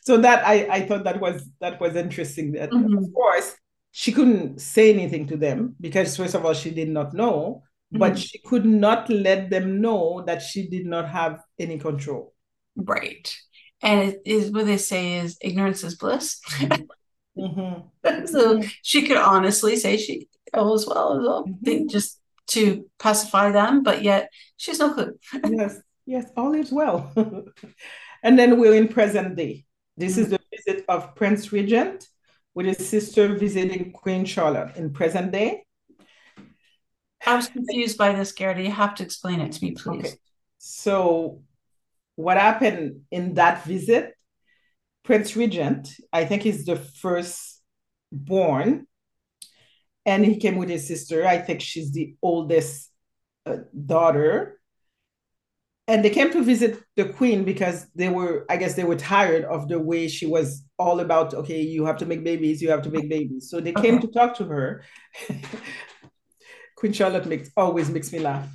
so 0.02 0.18
that 0.18 0.46
I, 0.46 0.68
I 0.70 0.82
thought 0.88 1.04
that 1.04 1.20
was 1.22 1.48
that 1.60 1.80
was 1.80 1.96
interesting. 1.96 2.54
That 2.54 2.72
Mhm. 2.72 2.98
of 2.98 3.14
course 3.14 3.56
she 3.92 4.12
couldn't 4.12 4.60
say 4.62 4.94
anything 4.94 5.28
to 5.28 5.38
them 5.38 5.76
because 5.80 6.16
first 6.18 6.34
of 6.34 6.46
all 6.46 6.54
she 6.54 6.72
did 6.72 6.90
not 6.90 7.14
know, 7.14 7.64
but 7.92 8.14
Mhm. 8.14 8.18
she 8.18 8.40
could 8.40 8.66
not 8.66 9.10
let 9.10 9.50
them 9.50 9.82
know 9.82 10.24
that 10.26 10.42
she 10.42 10.68
did 10.68 10.86
not 10.86 11.10
have 11.10 11.44
any 11.60 11.78
control. 11.78 12.34
Right. 12.76 13.34
And 13.82 14.10
it 14.10 14.22
is 14.26 14.52
what 14.52 14.66
they 14.66 14.78
say 14.78 15.18
is 15.18 15.38
ignorance 15.42 15.84
is 15.84 15.96
bliss. 15.96 16.40
Mhm. 17.38 17.90
So 18.28 18.62
she 18.82 19.08
could 19.08 19.18
honestly 19.18 19.76
say 19.78 19.98
she 19.98 20.28
all 20.54 20.76
is 20.76 20.86
well 20.88 21.18
as 21.18 21.26
well, 21.26 21.46
Mhm. 21.46 21.64
think 21.64 21.92
just 21.92 22.20
to 22.48 22.90
pacify 23.00 23.52
them, 23.52 23.84
but 23.84 24.04
yet 24.04 24.30
she's 24.58 24.80
no 24.80 24.94
clue. 24.94 25.18
Yes, 25.50 25.80
yes, 26.06 26.26
all 26.36 26.54
is 26.54 26.72
well. 26.72 27.12
and 28.24 28.38
then 28.38 28.60
we're 28.60 28.76
in 28.76 28.88
present 28.88 29.36
day. 29.38 29.66
This 29.98 30.18
is 30.18 30.30
the 30.30 30.40
visit 30.54 30.86
of 30.90 31.16
Prince 31.16 31.52
Regent 31.54 32.08
with 32.54 32.66
his 32.66 32.88
sister 32.90 33.34
visiting 33.36 33.92
Queen 33.92 34.26
Charlotte 34.26 34.76
in 34.76 34.92
present 34.92 35.32
day. 35.32 35.64
I 37.26 37.36
was 37.36 37.48
confused 37.48 37.98
by 37.98 38.14
this, 38.14 38.32
Gerda. 38.32 38.62
You 38.64 38.72
have 38.72 38.96
to 38.96 39.04
explain 39.04 39.40
it 39.42 39.52
to 39.54 39.64
me, 39.64 39.72
please. 39.72 40.06
Okay. 40.06 40.16
So, 40.58 41.44
what 42.22 42.38
happened 42.38 43.02
in 43.12 43.36
that 43.36 43.66
visit? 43.66 44.14
Prince 45.04 45.36
Regent, 45.36 45.90
I 46.14 46.26
think 46.26 46.44
he's 46.44 46.66
the 46.66 46.76
first 46.76 47.62
born, 48.12 48.88
and 50.06 50.26
he 50.26 50.38
came 50.38 50.58
with 50.58 50.70
his 50.70 50.88
sister. 50.88 51.26
I 51.26 51.40
think 51.40 51.62
she's 51.62 51.92
the 51.92 52.16
oldest 52.22 52.90
uh, 53.46 53.58
daughter. 53.86 54.60
And 55.88 56.06
they 56.06 56.12
came 56.12 56.32
to 56.32 56.44
visit 56.44 56.82
the 56.96 57.06
queen 57.06 57.44
because 57.44 57.88
they 57.96 58.10
were, 58.10 58.46
I 58.50 58.58
guess, 58.58 58.76
they 58.76 58.84
were 58.84 58.96
tired 58.96 59.44
of 59.46 59.68
the 59.68 59.80
way 59.80 60.08
she 60.08 60.26
was 60.26 60.64
all 60.78 61.00
about, 61.00 61.34
okay, 61.34 61.62
you 61.62 61.86
have 61.86 61.98
to 61.98 62.06
make 62.06 62.24
babies, 62.24 62.62
you 62.62 62.70
have 62.70 62.84
to 62.84 62.92
make 62.92 63.10
babies. 63.10 63.50
So 63.50 63.60
they 63.60 63.74
came 63.74 64.00
to 64.00 64.08
talk 64.08 64.36
to 64.38 64.46
her. 64.46 64.84
Queen 66.78 66.94
Charlotte 66.94 67.26
makes 67.26 67.50
always 67.58 67.90
makes 67.90 68.14
me 68.14 68.20
laugh. 68.20 68.48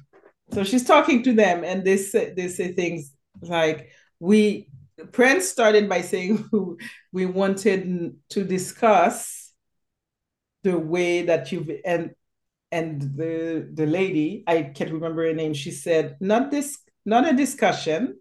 So 0.53 0.65
she's 0.65 0.85
talking 0.85 1.23
to 1.25 1.33
them, 1.33 1.65
and 1.65 1.85
they 1.85 1.97
say 1.97 2.33
they 2.37 2.49
say 2.49 2.73
things 2.73 3.16
like, 3.49 3.91
"We." 4.21 4.69
Prince 5.13 5.47
started 5.47 5.91
by 5.91 6.01
saying 6.01 6.49
we 7.13 7.27
wanted 7.27 8.17
to 8.31 8.45
discuss 8.45 9.53
the 10.63 10.79
way 10.79 11.23
that 11.23 11.53
you've 11.53 11.71
and 11.85 12.11
and 12.73 13.03
the 13.03 13.69
the 13.73 13.87
lady 13.87 14.43
I 14.47 14.63
can't 14.63 14.91
remember 14.91 15.27
her 15.27 15.35
name. 15.35 15.55
She 15.55 15.71
said, 15.71 16.17
"Not 16.21 16.51
this, 16.51 16.79
not 17.05 17.29
a 17.29 17.37
discussion. 17.37 18.19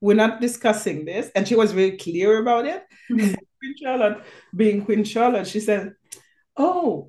We're 0.00 0.14
not 0.14 0.40
discussing 0.40 1.04
this," 1.04 1.30
and 1.34 1.46
she 1.46 1.56
was 1.56 1.72
very 1.72 1.96
clear 1.98 2.38
about 2.40 2.66
it. 2.66 2.84
Mhm. 3.10 3.34
Queen 3.58 3.74
Charlotte, 3.82 4.22
being 4.54 4.84
Queen 4.84 5.04
Charlotte, 5.04 5.46
she 5.46 5.60
said, 5.60 5.94
"Oh." 6.56 7.08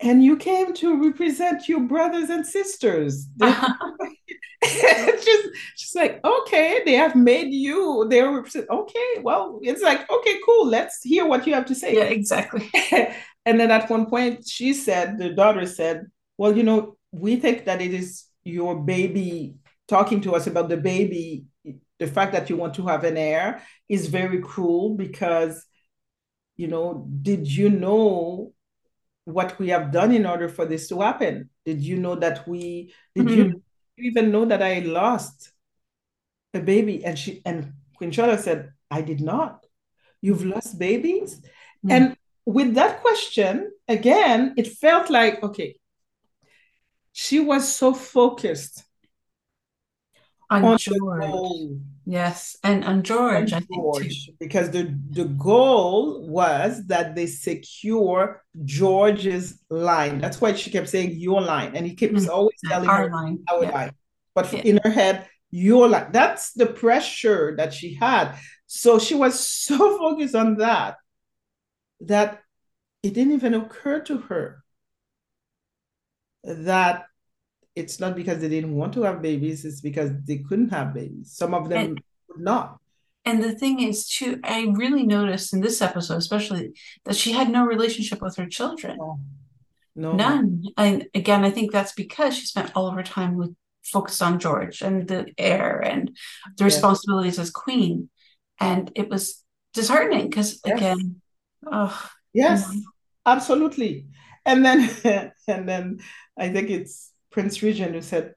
And 0.00 0.22
you 0.22 0.36
came 0.36 0.74
to 0.74 1.02
represent 1.02 1.68
your 1.68 1.80
brothers 1.80 2.30
and 2.30 2.46
sisters. 2.46 3.26
she's, 4.64 5.44
she's 5.76 5.94
like, 5.94 6.20
okay, 6.24 6.82
they 6.84 6.94
have 6.94 7.14
made 7.14 7.52
you. 7.52 8.06
They're. 8.08 8.44
Okay, 8.70 9.14
well, 9.22 9.60
it's 9.62 9.82
like, 9.82 10.10
okay, 10.10 10.36
cool. 10.44 10.66
Let's 10.66 11.00
hear 11.02 11.26
what 11.26 11.46
you 11.46 11.54
have 11.54 11.66
to 11.66 11.74
say. 11.74 11.94
yeah, 11.94 12.04
exactly. 12.04 12.68
and 13.46 13.60
then 13.60 13.70
at 13.70 13.88
one 13.88 14.06
point, 14.06 14.46
she 14.46 14.72
said, 14.74 15.18
the 15.18 15.30
daughter 15.30 15.64
said, 15.66 16.06
well, 16.36 16.56
you 16.56 16.64
know, 16.64 16.96
we 17.12 17.36
think 17.36 17.66
that 17.66 17.80
it 17.80 17.94
is 17.94 18.24
your 18.44 18.76
baby 18.76 19.54
talking 19.86 20.20
to 20.22 20.34
us 20.34 20.46
about 20.46 20.68
the 20.68 20.76
baby. 20.76 21.44
The 21.98 22.06
fact 22.06 22.32
that 22.32 22.50
you 22.50 22.56
want 22.56 22.74
to 22.74 22.86
have 22.86 23.04
an 23.04 23.16
heir 23.16 23.62
is 23.88 24.06
very 24.08 24.40
cruel 24.40 24.94
because, 24.94 25.64
you 26.56 26.68
know, 26.68 27.06
did 27.22 27.46
you 27.46 27.70
know 27.70 28.52
what 29.24 29.58
we 29.58 29.68
have 29.68 29.92
done 29.92 30.12
in 30.12 30.26
order 30.26 30.48
for 30.48 30.64
this 30.64 30.88
to 30.88 31.00
happen? 31.00 31.50
Did 31.64 31.80
you 31.80 31.96
know 31.96 32.14
that 32.16 32.46
we, 32.48 32.94
did 33.14 33.30
you 33.30 33.44
mm-hmm. 33.44 33.58
Even 34.00 34.30
know 34.30 34.44
that 34.44 34.62
I 34.62 34.80
lost 34.80 35.52
a 36.54 36.60
baby? 36.60 37.04
And 37.04 37.18
she, 37.18 37.42
and 37.44 37.72
Queen 37.96 38.10
Charlotte 38.10 38.40
said, 38.40 38.72
I 38.90 39.02
did 39.02 39.20
not. 39.20 39.64
You've 40.20 40.44
lost 40.44 40.78
babies? 40.78 41.40
Mm. 41.84 41.92
And 41.92 42.16
with 42.44 42.74
that 42.74 43.02
question, 43.02 43.70
again, 43.86 44.54
it 44.56 44.66
felt 44.66 45.10
like, 45.10 45.42
okay, 45.42 45.78
she 47.12 47.40
was 47.40 47.72
so 47.72 47.92
focused 47.92 48.84
On 50.50 50.64
on 50.64 50.72
the 50.72 50.78
George. 50.78 51.20
goal 51.20 51.78
Yes. 52.10 52.56
And 52.64 52.84
on 52.86 53.02
George, 53.02 53.52
I 53.52 53.56
think 53.60 53.68
too. 53.68 53.74
George, 54.00 54.30
because 54.40 54.70
the, 54.70 54.98
the 55.10 55.26
goal 55.26 56.26
was 56.26 56.86
that 56.86 57.14
they 57.14 57.26
secure 57.26 58.42
George's 58.64 59.62
line. 59.68 60.18
That's 60.18 60.40
why 60.40 60.54
she 60.54 60.70
kept 60.70 60.88
saying 60.88 61.16
your 61.18 61.42
line. 61.42 61.76
And 61.76 61.84
he 61.84 61.94
keeps 61.94 62.24
Mm. 62.24 62.30
always 62.30 62.56
telling 62.64 62.88
Our 62.88 63.10
her 63.10 63.14
line. 63.14 63.44
our 63.50 63.62
Yeah. 63.64 63.70
line. 63.70 63.92
But 64.34 64.50
Yeah. 64.54 64.60
in 64.60 64.80
her 64.84 64.90
head, 64.90 65.28
your 65.50 65.86
line. 65.86 66.10
That's 66.12 66.54
the 66.54 66.64
pressure 66.64 67.54
that 67.58 67.74
she 67.74 67.92
had. 67.94 68.36
So 68.66 68.98
she 68.98 69.14
was 69.14 69.38
so 69.66 69.76
focused 69.98 70.34
on 70.34 70.56
that 70.64 70.96
that 72.00 72.40
it 73.02 73.12
didn't 73.12 73.34
even 73.34 73.52
occur 73.52 74.00
to 74.08 74.16
her 74.32 74.64
that 76.42 77.07
it's 77.78 78.00
not 78.00 78.16
because 78.16 78.40
they 78.40 78.48
didn't 78.48 78.74
want 78.74 78.92
to 78.94 79.02
have 79.02 79.22
babies, 79.22 79.64
it's 79.64 79.80
because 79.80 80.10
they 80.24 80.38
couldn't 80.38 80.70
have 80.70 80.92
babies. 80.92 81.32
Some 81.32 81.54
of 81.54 81.68
them 81.68 81.78
and, 81.78 82.00
would 82.28 82.40
not. 82.40 82.78
And 83.24 83.42
the 83.42 83.52
thing 83.52 83.80
is, 83.80 84.08
too, 84.08 84.40
I 84.42 84.72
really 84.74 85.04
noticed 85.06 85.52
in 85.52 85.60
this 85.60 85.80
episode, 85.80 86.16
especially, 86.16 86.72
that 87.04 87.16
she 87.16 87.32
had 87.32 87.50
no 87.50 87.64
relationship 87.64 88.20
with 88.20 88.36
her 88.36 88.46
children. 88.46 88.96
No. 88.98 89.18
no. 89.94 90.12
None. 90.12 90.64
And 90.76 91.06
again, 91.14 91.44
I 91.44 91.50
think 91.50 91.70
that's 91.70 91.92
because 91.92 92.36
she 92.36 92.46
spent 92.46 92.72
all 92.74 92.88
of 92.88 92.94
her 92.94 93.02
time 93.02 93.36
with 93.36 93.54
focused 93.84 94.22
on 94.22 94.38
George 94.38 94.82
and 94.82 95.08
the 95.08 95.26
heir 95.38 95.80
and 95.80 96.16
the 96.56 96.64
responsibilities 96.64 97.38
as 97.38 97.50
queen. 97.50 98.10
And 98.60 98.90
it 98.94 99.08
was 99.08 99.44
disheartening 99.72 100.28
because 100.28 100.60
yes. 100.64 100.76
again, 100.76 101.20
oh, 101.70 102.10
yes, 102.32 102.68
you 102.72 102.80
know. 102.80 102.86
absolutely. 103.26 104.06
And 104.44 104.64
then 104.64 104.90
and 105.48 105.68
then 105.68 106.00
I 106.36 106.48
think 106.50 106.70
it's 106.70 107.12
Prince 107.30 107.62
Regent 107.62 107.94
who 107.94 108.02
said, 108.02 108.34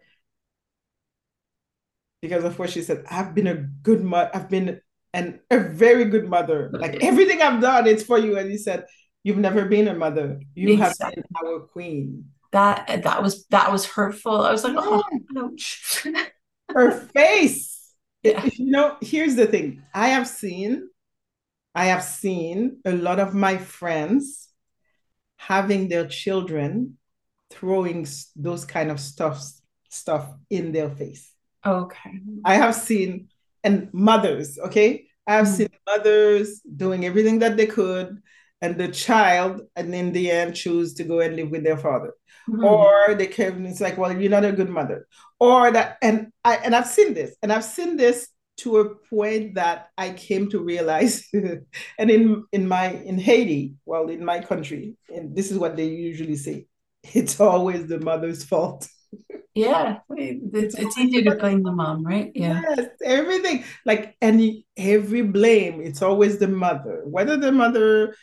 because 2.22 2.44
of 2.44 2.58
what 2.60 2.70
she 2.70 2.82
said, 2.82 3.04
I've 3.10 3.34
been 3.34 3.48
a 3.48 3.56
good 3.56 4.04
mother, 4.04 4.30
I've 4.34 4.50
been 4.50 4.82
an 5.14 5.40
a 5.50 5.60
very 5.60 6.06
good 6.06 6.28
mother. 6.28 6.70
Like 6.74 7.04
everything 7.04 7.42
I've 7.42 7.62
done, 7.62 7.88
it's 7.88 8.04
for 8.04 8.18
you. 8.18 8.38
And 8.38 8.50
he 8.50 8.58
said, 8.58 8.86
You've 9.24 9.38
never 9.38 9.66
been 9.66 9.88
a 9.88 9.94
mother. 9.94 10.40
You 10.56 10.74
exactly. 10.74 11.06
have 11.06 11.16
been 11.16 11.54
our 11.54 11.60
queen. 11.60 12.26
That 12.52 13.04
that 13.04 13.22
was 13.22 13.46
that 13.48 13.72
was 13.72 13.86
hurtful. 13.86 14.42
I 14.42 14.52
was 14.52 14.64
like, 14.64 14.76
oh, 14.78 15.04
ouch. 15.38 16.08
Her 16.70 16.92
face. 16.92 17.94
Yeah. 18.24 18.44
You 18.54 18.72
know, 18.72 18.98
here's 19.02 19.36
the 19.36 19.46
thing. 19.46 19.84
I 19.94 20.10
have 20.10 20.28
seen, 20.28 20.90
I 21.76 21.86
have 21.86 22.04
seen 22.04 22.80
a 22.86 22.94
lot 22.94 23.20
of 23.20 23.34
my 23.34 23.58
friends 23.58 24.50
having 25.38 25.88
their 25.88 26.08
children 26.08 26.98
throwing 27.52 28.08
those 28.36 28.66
kind 28.66 28.92
of 28.92 29.00
stuff 29.00 29.44
stuff 29.90 30.28
in 30.50 30.72
their 30.72 30.90
face. 30.90 31.32
Okay. 31.66 32.22
I 32.46 32.56
have 32.56 32.76
seen 32.76 33.28
and 33.64 33.90
mothers, 33.94 34.58
okay? 34.58 35.06
I 35.28 35.36
have 35.36 35.46
mm-hmm. 35.46 35.56
seen 35.56 35.70
mothers 35.86 36.62
doing 36.62 37.06
everything 37.06 37.40
that 37.40 37.58
they 37.58 37.68
could 37.68 38.22
and 38.62 38.78
the 38.78 38.88
child 38.88 39.62
and 39.76 39.94
in 39.94 40.12
the 40.12 40.32
end 40.32 40.56
choose 40.56 40.94
to 40.96 41.04
go 41.04 41.20
and 41.20 41.36
live 41.36 41.52
with 41.52 41.64
their 41.64 41.78
father. 41.78 42.14
Mm-hmm. 42.50 42.64
Or 42.64 43.16
they 43.16 43.28
came 43.28 43.58
and 43.58 43.68
it's 43.68 43.82
like, 43.82 43.98
well, 43.98 44.16
you're 44.16 44.32
not 44.32 44.46
a 44.46 44.52
good 44.52 44.70
mother. 44.70 45.08
Or 45.40 45.72
that 45.72 45.98
and 46.02 46.32
I 46.44 46.56
and 46.58 46.76
I've 46.76 46.88
seen 46.88 47.14
this 47.14 47.36
and 47.42 47.52
I've 47.52 47.66
seen 47.66 47.98
this 47.98 48.28
to 48.58 48.78
a 48.78 48.96
point 48.96 49.56
that 49.56 49.90
I 49.98 50.12
came 50.12 50.50
to 50.52 50.60
realize, 50.60 51.28
and 51.34 52.12
in 52.12 52.46
in 52.52 52.68
my 52.68 52.92
in 52.92 53.18
Haiti, 53.18 53.76
well, 53.86 54.10
in 54.10 54.24
my 54.24 54.40
country, 54.40 54.96
and 55.14 55.36
this 55.36 55.52
is 55.52 55.58
what 55.58 55.76
they 55.76 55.88
usually 55.88 56.36
say: 56.36 56.68
it's 57.14 57.40
always 57.40 57.88
the 57.88 58.00
mother's 58.00 58.44
fault. 58.44 58.88
Yeah, 59.54 60.00
it's, 60.10 60.76
it's 60.76 60.98
easy 60.98 61.24
to 61.24 61.36
blame 61.36 61.64
the 61.64 61.72
mom, 61.72 62.06
right? 62.06 62.32
Yeah. 62.34 62.62
Yes, 62.78 62.88
everything 63.04 63.66
like 63.86 64.16
any 64.22 64.66
every 64.78 65.22
blame, 65.22 65.82
it's 65.82 66.02
always 66.02 66.38
the 66.38 66.48
mother. 66.48 67.02
Whether 67.06 67.38
the 67.38 67.52
mother 67.52 68.16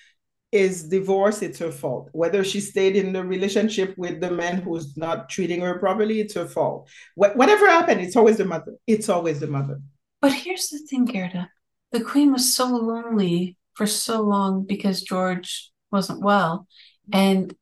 is 0.51 0.85
divorced, 0.88 1.43
it's 1.43 1.59
her 1.59 1.71
fault. 1.71 2.09
Whether 2.12 2.43
she 2.43 2.61
stayed 2.61 2.97
in 2.97 3.12
the 3.12 3.23
relationship 3.23 3.95
with 3.99 4.21
the 4.21 4.31
man 4.31 4.62
who's 4.62 4.97
not 4.97 5.29
treating 5.29 5.61
her 5.61 5.79
properly, 5.79 6.21
it's 6.21 6.35
her 6.35 6.47
fault. 6.47 6.88
Wh- 7.14 7.37
whatever 7.37 7.67
happened, 7.69 8.01
it's 8.01 8.17
always 8.17 8.38
the 8.38 8.47
mother. 8.47 8.75
It's 8.87 9.11
always 9.11 9.41
the 9.41 9.47
mother. 9.47 9.81
But 10.23 10.33
here's 10.33 10.69
the 10.69 10.79
thing, 10.79 11.05
Gerda. 11.05 11.51
The 11.93 12.01
queen 12.01 12.33
was 12.33 12.55
so 12.55 12.67
lonely 12.67 13.57
for 13.75 13.87
so 13.87 14.23
long 14.23 14.64
because 14.64 15.03
George 15.03 15.71
wasn't 15.93 16.21
well. 16.21 16.67
And 17.12 17.55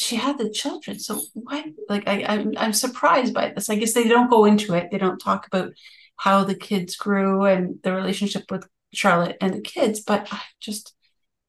she 0.00 0.16
had 0.16 0.38
the 0.38 0.48
children. 0.48 0.98
So 0.98 1.20
why 1.34 1.72
like 1.88 2.08
I, 2.08 2.24
I'm 2.24 2.54
I'm 2.56 2.72
surprised 2.72 3.34
by 3.34 3.50
this. 3.50 3.68
I 3.68 3.76
guess 3.76 3.92
they 3.92 4.08
don't 4.08 4.30
go 4.30 4.46
into 4.46 4.72
it. 4.74 4.90
They 4.90 4.98
don't 4.98 5.18
talk 5.18 5.46
about 5.46 5.72
how 6.16 6.44
the 6.44 6.54
kids 6.54 6.96
grew 6.96 7.44
and 7.44 7.78
the 7.82 7.92
relationship 7.92 8.50
with 8.50 8.66
Charlotte 8.94 9.36
and 9.40 9.54
the 9.54 9.60
kids, 9.60 10.00
but 10.00 10.26
I 10.32 10.40
just 10.58 10.94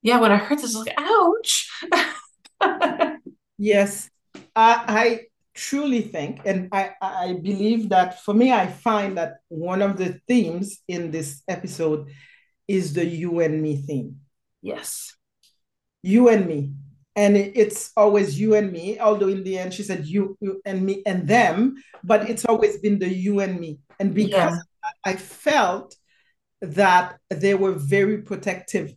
yeah, 0.02 0.20
when 0.20 0.32
I 0.32 0.38
heard 0.38 0.60
this, 0.60 0.76
I 0.76 0.80
was 0.80 0.88
like, 0.88 0.96
ouch. 0.98 1.70
yes. 3.58 4.10
I, 4.56 4.84
I 4.88 5.20
truly 5.54 6.02
think, 6.02 6.42
and 6.44 6.70
I, 6.72 6.92
I 7.02 7.34
believe 7.34 7.90
that 7.90 8.24
for 8.24 8.34
me, 8.34 8.52
I 8.52 8.68
find 8.68 9.18
that 9.18 9.36
one 9.50 9.84
of 9.84 9.98
the 9.98 10.20
themes 10.28 10.82
in 10.88 11.12
this 11.12 11.44
episode 11.48 12.10
is 12.68 12.94
the 12.94 13.06
you 13.06 13.42
and 13.42 13.62
me 13.62 13.78
theme. 13.78 14.22
Yes. 14.64 15.16
You 16.02 16.30
and 16.30 16.48
me. 16.48 16.74
And 17.15 17.36
it's 17.36 17.91
always 17.97 18.39
you 18.39 18.56
and 18.56 18.71
me, 18.71 19.00
although 19.00 19.28
in 19.28 19.43
the 19.43 19.58
end 19.58 19.74
she 19.74 19.84
said 19.84 20.06
you, 20.06 20.38
you 20.39 20.62
and 20.65 20.86
me 20.86 21.04
and 21.06 21.28
them, 21.28 21.76
but 22.04 22.30
it's 22.30 22.45
always 22.45 22.78
been 22.78 23.00
the 23.00 23.10
you 23.10 23.41
and 23.41 23.60
me. 23.60 23.80
And 24.00 24.15
because 24.15 24.54
yeah. 24.54 24.89
I 25.04 25.15
felt 25.15 25.95
that 26.62 27.17
they 27.30 27.54
were 27.54 27.74
very 27.74 28.19
protective 28.19 28.93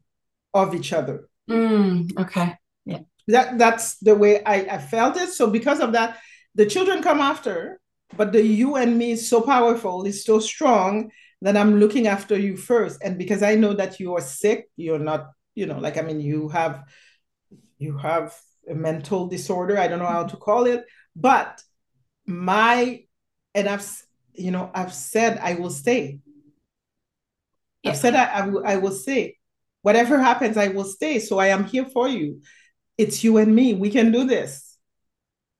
of 0.52 0.74
each 0.74 0.92
other. 0.92 1.28
Mm, 1.50 2.16
okay. 2.18 2.56
Yeah. 2.84 3.00
That 3.26 3.58
that's 3.58 3.98
the 3.98 4.14
way 4.14 4.44
I, 4.44 4.54
I 4.54 4.78
felt 4.78 5.16
it. 5.16 5.30
So 5.30 5.50
because 5.50 5.80
of 5.80 5.92
that, 5.92 6.18
the 6.54 6.66
children 6.66 7.02
come 7.02 7.20
after, 7.20 7.80
but 8.16 8.32
the 8.32 8.42
you 8.42 8.76
and 8.76 8.96
me 8.96 9.12
is 9.12 9.28
so 9.28 9.40
powerful, 9.40 10.04
is 10.04 10.24
so 10.24 10.38
strong 10.38 11.10
that 11.42 11.56
I'm 11.56 11.80
looking 11.80 12.06
after 12.06 12.38
you 12.38 12.56
first. 12.56 13.02
And 13.02 13.18
because 13.18 13.42
I 13.42 13.56
know 13.56 13.74
that 13.74 13.98
you 13.98 14.14
are 14.14 14.20
sick, 14.20 14.68
you're 14.76 15.00
not, 15.00 15.30
you 15.54 15.66
know, 15.66 15.78
like 15.78 15.98
I 15.98 16.02
mean, 16.02 16.20
you 16.20 16.48
have 16.50 16.84
you 17.84 17.96
have 17.98 18.34
a 18.68 18.74
mental 18.74 19.28
disorder. 19.28 19.78
I 19.78 19.88
don't 19.88 19.98
know 19.98 20.06
how 20.06 20.24
to 20.24 20.36
call 20.36 20.64
it, 20.66 20.84
but 21.14 21.62
my 22.26 23.04
and 23.54 23.68
I've 23.68 23.86
you 24.32 24.50
know 24.50 24.70
I've 24.74 24.94
said 24.94 25.38
I 25.38 25.54
will 25.54 25.70
stay. 25.70 26.18
Yeah. 27.82 27.90
I've 27.90 27.98
said 27.98 28.14
I, 28.14 28.24
I, 28.24 28.46
will, 28.46 28.66
I 28.66 28.76
will 28.76 28.92
stay. 28.92 29.36
Whatever 29.82 30.18
happens, 30.18 30.56
I 30.56 30.68
will 30.68 30.84
stay. 30.84 31.18
So 31.18 31.38
I 31.38 31.48
am 31.48 31.64
here 31.64 31.84
for 31.84 32.08
you. 32.08 32.40
It's 32.96 33.22
you 33.22 33.36
and 33.36 33.54
me. 33.54 33.74
We 33.74 33.90
can 33.90 34.10
do 34.10 34.24
this. 34.24 34.78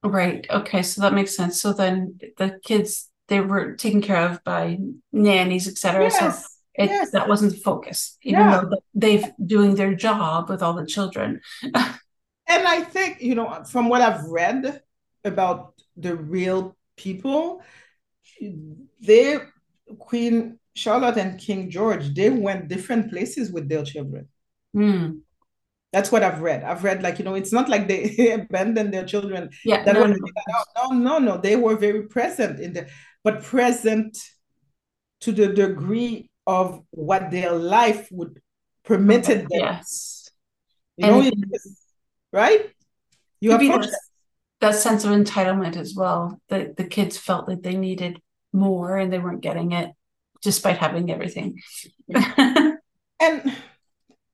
Right. 0.03 0.47
Okay. 0.49 0.83
So 0.83 1.03
that 1.03 1.13
makes 1.13 1.37
sense. 1.37 1.61
So 1.61 1.75
then 1.75 2.19
the 2.39 2.59
kids 2.65 3.11
they 3.29 3.41
were 3.41 3.75
taken 3.75 4.01
care 4.03 4.29
of 4.29 4.43
by 4.45 4.79
nannies, 5.13 5.69
etc. 5.69 6.05
Yes. 6.05 6.19
So 6.19 6.49
it, 6.75 6.91
yes. 6.91 7.11
that 7.13 7.29
wasn't 7.29 7.53
the 7.53 7.61
focus, 7.61 8.17
even 8.23 8.41
yeah. 8.41 8.61
though 8.63 8.79
they've 8.95 9.31
doing 9.45 9.77
their 9.77 9.95
job 9.95 10.49
with 10.49 10.63
all 10.63 10.75
the 10.75 10.87
children. 10.87 11.41
and 12.47 12.67
I 12.67 12.83
think 12.83 13.21
you 13.21 13.35
know 13.35 13.65
from 13.65 13.89
what 13.89 14.03
I've 14.03 14.25
read 14.25 14.83
about 15.25 15.75
the 15.97 16.17
real 16.17 16.77
people, 16.97 17.63
they 19.01 19.39
Queen 19.99 20.59
Charlotte 20.75 21.17
and 21.17 21.39
King 21.39 21.71
George 21.71 22.15
they 22.15 22.31
went 22.31 22.69
different 22.69 23.11
places 23.11 23.53
with 23.53 23.69
their 23.69 23.85
children. 23.85 24.29
Mm. 24.77 25.21
That's 25.93 26.11
what 26.11 26.25
I've 26.25 26.41
read. 26.41 26.65
I've 26.65 26.83
read 26.83 27.03
like 27.03 27.19
you 27.19 27.25
know, 27.25 27.35
it's 27.35 27.53
not 27.53 27.69
like 27.69 27.87
they 27.87 28.33
abandoned 28.49 28.93
their 28.93 29.05
children. 29.05 29.51
Yeah, 29.65 29.85
that 29.85 29.95
no, 29.95 30.07
no, 30.07 30.17
no, 30.75 30.89
no, 30.91 31.19
no. 31.19 31.37
They 31.39 31.57
were 31.57 31.77
very 31.77 32.09
present 32.09 32.59
in 32.61 32.73
the, 32.73 32.89
but 33.23 33.43
present 33.43 34.19
to 35.21 35.33
the 35.33 35.49
degree 35.49 36.31
of 36.47 36.83
what 36.91 37.31
their 37.31 37.53
life 37.53 38.09
would 38.11 38.41
permitted 38.85 39.43
them. 39.43 39.61
Yes, 39.61 40.29
you 40.97 41.07
know, 41.07 41.31
right? 42.35 42.69
You 43.41 43.53
have 43.53 43.61
that, 43.61 43.97
that 44.61 44.75
sense 44.75 45.05
of 45.05 45.13
entitlement 45.13 45.77
as 45.77 45.95
well. 45.95 46.41
That 46.49 46.77
the 46.77 46.85
kids 46.85 47.17
felt 47.17 47.47
that 47.47 47.63
they 47.63 47.77
needed 47.77 48.21
more 48.53 48.97
and 48.97 49.13
they 49.13 49.19
weren't 49.19 49.41
getting 49.41 49.73
it, 49.73 49.91
despite 50.43 50.79
having 50.79 51.11
everything. 51.11 51.61
and 52.15 53.57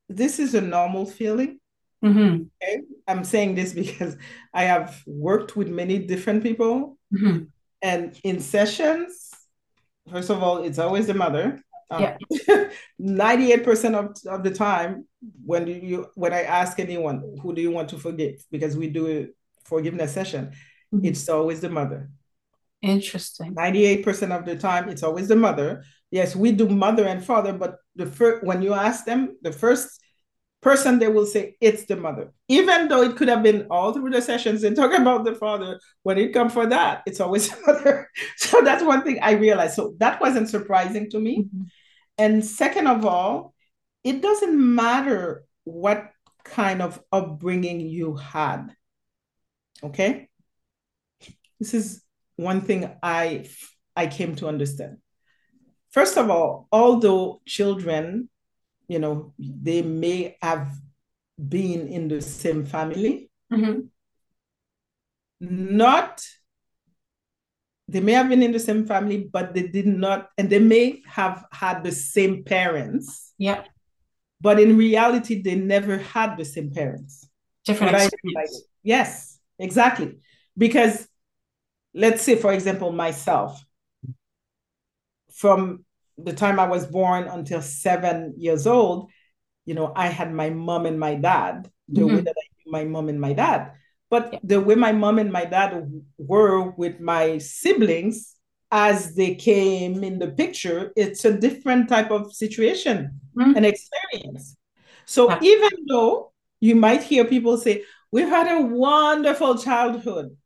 this 0.09 0.39
is 0.39 0.55
a 0.55 0.61
normal 0.61 1.05
feeling. 1.05 1.61
Mm-hmm. 2.03 2.45
Okay? 2.63 2.81
I'm 3.07 3.25
saying 3.25 3.55
this 3.55 3.73
because 3.75 4.17
I 4.55 4.65
have 4.65 5.03
worked 5.07 5.57
with 5.57 5.69
many 5.69 5.99
different 5.99 6.43
people. 6.43 6.97
Mm-hmm. 7.13 7.45
And 7.83 8.19
in 8.25 8.41
sessions, 8.41 9.31
first 10.11 10.31
of 10.31 10.43
all, 10.43 10.65
it's 10.65 10.79
always 10.79 11.07
the 11.07 11.15
mother. 11.15 11.63
Um, 11.91 12.03
yeah. 12.03 12.71
98% 13.01 13.95
of, 13.95 14.17
of 14.33 14.45
the 14.45 14.51
time, 14.51 15.07
when 15.45 15.67
you 15.67 16.07
when 16.15 16.33
I 16.33 16.43
ask 16.43 16.79
anyone, 16.79 17.37
who 17.43 17.55
do 17.55 17.61
you 17.61 17.71
want 17.71 17.89
to 17.91 17.99
forgive? 17.99 18.45
Because 18.51 18.77
we 18.77 18.89
do 18.89 19.09
a 19.09 19.29
forgiveness 19.65 20.13
session, 20.13 20.53
mm-hmm. 20.95 21.05
it's 21.05 21.29
always 21.29 21.61
the 21.61 21.69
mother. 21.69 22.11
Interesting. 22.83 23.55
98% 23.55 24.37
of 24.37 24.47
the 24.47 24.57
time, 24.57 24.89
it's 24.89 25.03
always 25.03 25.29
the 25.29 25.37
mother. 25.37 25.85
Yes, 26.11 26.35
we 26.35 26.53
do 26.53 26.69
mother 26.69 27.07
and 27.07 27.25
father, 27.25 27.53
but 27.53 27.77
the 27.97 28.07
first 28.07 28.45
when 28.45 28.63
you 28.63 28.73
ask 28.73 29.05
them, 29.05 29.37
the 29.43 29.53
first 29.53 30.01
person 30.63 30.99
they 30.99 31.09
will 31.09 31.27
say 31.27 31.57
it's 31.61 31.85
the 31.87 31.97
mother. 31.97 32.33
Even 32.49 32.89
though 32.89 33.03
it 33.03 33.17
could 33.17 33.29
have 33.29 33.43
been 33.43 33.67
all 33.71 33.93
through 33.93 34.11
the 34.11 34.23
sessions 34.23 34.65
and 34.65 34.77
talk 34.77 34.93
about 34.99 35.25
the 35.25 35.35
father, 35.35 35.79
when 36.03 36.19
it 36.19 36.33
come 36.33 36.49
for 36.49 36.67
that, 36.67 37.03
it's 37.07 37.21
always 37.21 37.51
the 37.51 37.57
mother. 37.67 38.09
So 38.37 38.63
that's 38.63 38.83
one 38.83 39.03
thing 39.03 39.19
I 39.23 39.33
realized. 39.33 39.75
So 39.75 39.95
that 39.99 40.21
wasn't 40.21 40.49
surprising 40.49 41.11
to 41.11 41.19
me. 41.19 41.43
Mm-hmm. 41.43 41.63
And 42.21 42.45
second 42.45 42.87
of 42.87 43.07
all, 43.07 43.55
it 44.05 44.21
doesn't 44.21 44.75
matter 44.75 45.47
what 45.65 46.11
kind 46.45 46.83
of 46.83 47.03
upbringing 47.11 47.81
you 47.81 48.17
had. 48.17 48.77
Okay? 49.83 50.29
This 51.59 51.73
is 51.73 52.03
one 52.37 52.61
thing 52.61 52.91
I 53.03 53.49
I 53.97 54.07
came 54.07 54.37
to 54.37 54.49
understand. 54.49 54.99
First 55.91 56.19
of 56.19 56.29
all, 56.29 56.69
although 56.71 57.41
children, 57.47 58.29
you 58.87 58.99
know, 58.99 59.33
they 59.39 59.81
may 59.81 60.37
have 60.43 60.69
been 61.39 61.89
in 61.89 62.09
the 62.09 62.21
same 62.21 62.67
family, 62.67 63.31
Mhm. 63.51 63.89
not 65.41 66.23
they 67.91 68.01
may 68.01 68.13
have 68.13 68.29
been 68.29 68.43
in 68.43 68.53
the 68.53 68.61
same 68.61 68.87
family, 68.87 69.29
but 69.33 69.53
they 69.55 69.67
did 69.67 69.87
not, 69.87 70.31
and 70.39 70.49
they 70.49 70.61
may 70.61 71.03
have 71.07 71.45
had 71.51 71.83
the 71.83 71.91
same 71.93 72.45
parents, 72.45 73.33
Yeah. 73.37 73.65
but 74.41 74.61
in 74.61 74.77
reality, 74.77 75.43
they 75.43 75.57
never 75.57 75.99
had 75.99 76.37
the 76.37 76.45
same 76.45 76.71
parents. 76.71 77.29
Different 77.65 77.95
experience. 77.97 78.65
Yes, 78.83 79.39
exactly. 79.59 80.19
Because 80.57 81.09
let's 81.93 82.23
say, 82.23 82.37
for 82.37 82.53
example, 82.53 82.93
myself, 82.93 83.61
from 85.33 85.85
the 86.17 86.33
time 86.33 86.61
I 86.61 86.69
was 86.69 86.87
born 86.87 87.25
until 87.25 87.63
seven 87.63 88.35
years 88.37 88.67
old, 88.67 89.11
you 89.65 89.75
know, 89.75 89.93
I 89.95 90.07
had 90.09 90.33
my 90.33 90.51
mom 90.51 90.87
and 90.87 90.99
my 90.99 91.15
dad, 91.17 91.71
the 91.89 92.07
way 92.07 92.21
Mhm. 92.21 92.25
that 92.25 92.37
I 92.39 92.47
knew 92.57 92.73
my 92.73 92.85
mom 92.85 93.09
and 93.09 93.21
my 93.21 93.33
dad. 93.33 93.73
But 94.11 94.33
Yeah. 94.33 94.39
the 94.43 94.61
way 94.61 94.75
my 94.75 94.93
mom 94.93 95.19
and 95.19 95.33
my 95.33 95.45
dad 95.45 95.71
were 96.19 96.71
with 96.73 97.01
my 97.01 97.39
siblings 97.39 98.37
as 98.73 99.15
they 99.15 99.35
came 99.37 100.05
in 100.05 100.19
the 100.19 100.29
picture, 100.33 100.93
it's 100.97 101.25
a 101.25 101.39
different 101.39 101.89
type 101.89 102.11
of 102.11 102.33
situation 102.35 103.21
Mhm. 103.37 103.57
and 103.57 103.65
experience. 103.67 104.57
So 105.07 105.39
even 105.41 105.71
though 105.89 106.33
you 106.61 106.75
might 106.77 107.03
hear 107.03 107.25
people 107.25 107.57
say, 107.57 107.85
We've 108.13 108.29
had 108.29 108.49
a 108.51 108.67
wonderful 108.67 109.57
childhood, 109.59 110.37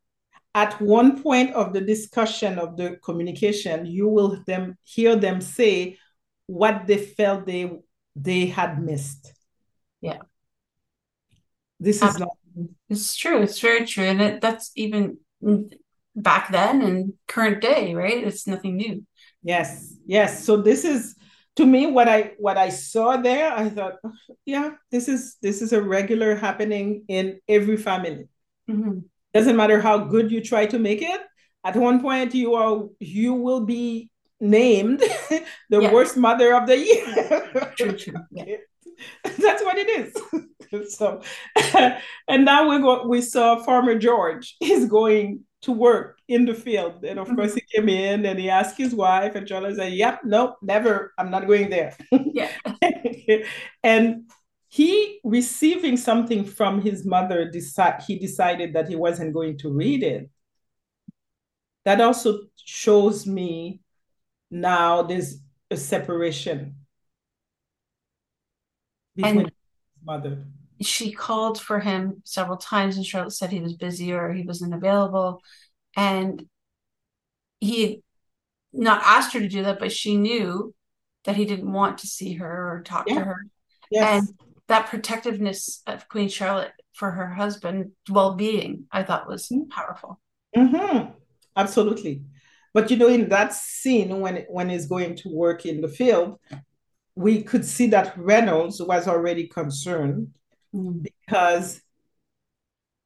at 0.54 0.78
one 0.82 1.22
point 1.22 1.54
of 1.54 1.72
the 1.72 1.80
discussion 1.80 2.58
of 2.58 2.76
the 2.76 2.98
communication, 3.02 3.86
you 3.86 4.06
will 4.06 4.42
them 4.46 4.76
hear 4.84 5.16
them 5.16 5.40
say 5.40 5.96
what 6.46 6.86
they 6.86 6.98
felt 6.98 7.46
they 7.46 7.72
they 8.14 8.46
had 8.46 8.82
missed. 8.82 9.32
Yeah. 10.02 10.18
This 11.80 12.02
is 12.02 12.18
not 12.18 12.36
It's 12.90 13.16
true. 13.16 13.42
It's 13.42 13.60
very 13.60 13.86
true. 13.86 14.04
And 14.04 14.20
it, 14.20 14.40
that's 14.40 14.70
even 14.76 15.18
back 16.16 16.50
then 16.52 16.82
and 16.82 17.12
current 17.28 17.60
day, 17.60 17.94
right? 17.94 18.22
It's 18.26 18.46
nothing 18.46 18.76
new. 18.76 19.04
yes, 19.42 19.94
yes. 20.06 20.44
So 20.44 20.56
this 20.62 20.84
is 20.84 21.16
to 21.56 21.64
me 21.66 21.86
what 21.86 22.08
I 22.08 22.32
what 22.38 22.56
I 22.58 22.68
saw 22.70 23.16
there, 23.16 23.52
I 23.52 23.68
thought, 23.70 23.94
yeah, 24.44 24.70
this 24.90 25.08
is 25.08 25.36
this 25.42 25.62
is 25.62 25.72
a 25.72 25.82
regular 25.82 26.34
happening 26.34 27.04
in 27.08 27.40
every 27.48 27.76
family. 27.76 28.28
Mhm. 28.68 29.04
Doesn't 29.32 29.56
matter 29.56 29.80
how 29.80 29.98
good 29.98 30.30
you 30.30 30.40
try 30.40 30.66
to 30.66 30.78
make 30.78 31.02
it. 31.02 31.20
At 31.64 31.76
one 31.76 32.00
point, 32.00 32.34
you 32.34 32.54
are 32.54 32.84
you 33.00 33.34
will 33.34 33.64
be 33.64 34.10
named 34.40 35.00
the 35.70 35.80
Yeah. 35.82 35.92
worst 35.92 36.16
mother 36.16 36.54
of 36.54 36.66
the 36.66 36.76
year. 36.78 37.72
True, 37.76 37.96
true. 37.96 38.20
Yeah. 38.30 38.56
That's 39.24 39.62
what 39.62 39.78
it 39.78 39.88
is. 39.88 40.14
so, 40.88 41.22
and 42.28 42.44
now 42.44 42.68
we 42.68 42.78
go. 42.80 43.06
We 43.06 43.20
saw 43.20 43.62
Farmer 43.62 43.98
George 43.98 44.56
is 44.60 44.86
going 44.86 45.44
to 45.62 45.72
work 45.72 46.18
in 46.28 46.44
the 46.44 46.54
field, 46.54 47.04
and 47.04 47.18
of 47.18 47.28
Mhm. 47.28 47.36
course 47.36 47.54
he 47.54 47.62
came 47.74 47.88
in 47.88 48.26
and 48.26 48.38
he 48.38 48.50
asked 48.50 48.76
his 48.76 48.94
wife, 48.94 49.34
and 49.34 49.48
Charlotte 49.48 49.76
said, 49.76 49.92
"Yep, 49.94 50.20
nope, 50.24 50.56
never. 50.62 51.12
I'm 51.18 51.30
not 51.30 51.46
going 51.46 51.70
there." 51.70 51.96
Yeah. 52.10 52.50
and 53.82 54.30
he 54.68 55.20
receiving 55.24 55.96
something 55.96 56.44
from 56.44 56.82
his 56.82 57.06
mother 57.06 57.48
decide 57.50 58.02
he 58.06 58.18
decided 58.18 58.72
that 58.74 58.88
he 58.88 58.96
wasn't 58.96 59.32
going 59.32 59.56
to 59.58 59.70
read 59.70 60.02
it 60.02 60.28
that 61.84 62.00
also 62.00 62.40
shows 62.56 63.24
me 63.26 63.80
now 64.50 65.02
there's 65.02 65.38
a 65.70 65.76
separation 65.76 66.74
between 69.14 69.38
And- 69.38 69.46
his 69.48 70.04
mother 70.04 70.44
She 70.80 71.12
called 71.12 71.60
for 71.60 71.80
him 71.80 72.22
several 72.24 72.56
times 72.56 72.96
and 72.96 73.06
Charlotte 73.06 73.32
said 73.32 73.50
he 73.50 73.60
was 73.60 73.74
busy 73.74 74.12
or 74.12 74.32
he 74.32 74.42
wasn't 74.42 74.74
available. 74.74 75.42
And 75.96 76.46
he 77.60 78.02
not 78.72 79.02
asked 79.04 79.32
her 79.34 79.40
to 79.40 79.48
do 79.48 79.62
that, 79.62 79.78
but 79.78 79.92
she 79.92 80.16
knew 80.16 80.74
that 81.24 81.36
he 81.36 81.44
didn't 81.44 81.72
want 81.72 81.98
to 81.98 82.06
see 82.06 82.34
her 82.34 82.72
or 82.74 82.82
talk 82.82 83.06
to 83.06 83.20
her. 83.20 83.46
yes 83.90 84.26
And 84.26 84.28
that 84.68 84.88
protectiveness 84.88 85.82
of 85.86 86.08
Queen 86.08 86.28
Charlotte 86.28 86.72
for 86.92 87.10
her 87.12 87.28
husband's 87.28 87.92
well-being, 88.08 88.86
I 88.90 89.02
thought 89.02 89.28
was 89.28 89.48
Mhm. 89.48 89.68
powerful. 89.70 90.20
Mhm. 90.56 91.14
absolutely 91.56 92.22
but 92.72 92.90
you 92.90 92.96
know 92.96 93.08
in 93.08 93.28
that 93.28 93.52
scene 93.54 94.20
when 94.20 94.44
when 94.48 94.68
he's 94.68 94.86
going 94.86 95.14
to 95.16 95.28
work 95.28 95.66
in 95.66 95.80
the 95.80 95.88
field 95.88 96.38
we 97.14 97.42
could 97.42 97.64
see 97.64 97.86
that 97.88 98.16
reynolds 98.18 98.80
was 98.82 99.06
already 99.08 99.46
concerned 99.46 100.28
because 100.74 101.80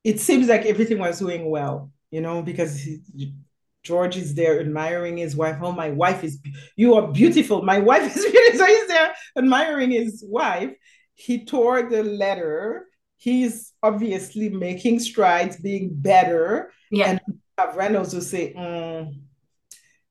it 0.05 0.21
seems 0.21 0.49
like 0.49 0.65
everything 0.65 0.99
was 0.99 1.19
doing 1.19 1.51
well, 1.51 1.91
you 2.11 2.21
know, 2.21 2.43
because 2.43 2.81
he, 2.81 3.35
George 3.83 4.17
is 4.17 4.35
there 4.35 4.61
admiring 4.61 5.17
his 5.17 5.37
wife. 5.37 5.59
Oh, 5.63 5.73
my 5.73 5.91
wife 5.91 6.25
is, 6.25 6.39
you 6.77 6.95
are 6.95 7.09
beautiful. 7.09 7.63
My 7.63 7.79
wife 7.79 8.17
is 8.17 8.25
beautiful. 8.31 8.59
So 8.59 8.67
he's 8.67 8.89
there 8.89 9.15
admiring 9.37 9.91
his 9.91 10.25
wife. 10.27 10.73
He 11.15 11.45
tore 11.45 11.83
the 11.89 12.03
letter. 12.03 12.87
He's 13.17 13.73
obviously 13.83 14.49
making 14.49 15.01
strides, 15.01 15.57
being 15.57 15.91
better. 15.93 16.73
Yeah. 16.91 17.11
And 17.11 17.21
have 17.59 17.77
Reynolds 17.77 18.13
who 18.13 18.21
say, 18.21 18.55
mm. 18.55 19.13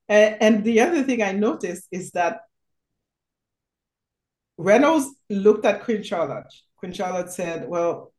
and, 0.10 0.38
and 0.42 0.64
the 0.64 0.82
other 0.82 1.04
thing 1.04 1.24
I 1.24 1.32
noticed 1.32 1.88
is 1.92 2.12
that 2.12 2.42
Reynolds 4.58 5.08
looked 5.30 5.66
at 5.66 5.84
Queen 5.84 6.04
Charlotte. 6.04 6.54
Queen 6.78 6.94
Charlotte 6.94 7.32
said, 7.32 7.68
Well, 7.68 8.12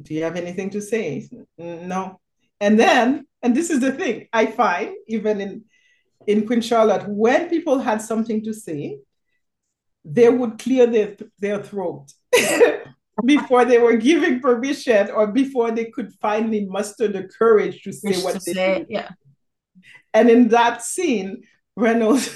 do 0.00 0.14
you 0.14 0.24
have 0.24 0.36
anything 0.36 0.70
to 0.70 0.80
say? 0.80 1.28
No. 1.58 2.20
And 2.60 2.78
then, 2.78 3.26
and 3.42 3.54
this 3.54 3.70
is 3.70 3.80
the 3.80 3.92
thing 3.92 4.28
I 4.32 4.46
find, 4.46 4.94
even 5.08 5.40
in, 5.40 5.64
in 6.26 6.46
Queen 6.46 6.60
Charlotte, 6.60 7.08
when 7.08 7.48
people 7.48 7.78
had 7.78 8.00
something 8.00 8.42
to 8.44 8.54
say, 8.54 8.98
they 10.04 10.28
would 10.28 10.58
clear 10.58 10.86
their, 10.86 11.16
their 11.38 11.62
throat 11.62 12.12
before 13.24 13.64
they 13.64 13.78
were 13.78 13.96
giving 13.96 14.40
permission 14.40 15.10
or 15.10 15.26
before 15.26 15.70
they 15.70 15.86
could 15.86 16.12
finally 16.20 16.64
muster 16.66 17.08
the 17.08 17.24
courage 17.24 17.82
to 17.82 17.92
say 17.92 18.22
what 18.22 18.34
to 18.34 18.40
they 18.44 18.52
say, 18.52 18.78
did. 18.78 18.86
yeah. 18.90 19.08
And 20.12 20.30
in 20.30 20.48
that 20.48 20.82
scene, 20.82 21.42
Reynolds, 21.76 22.30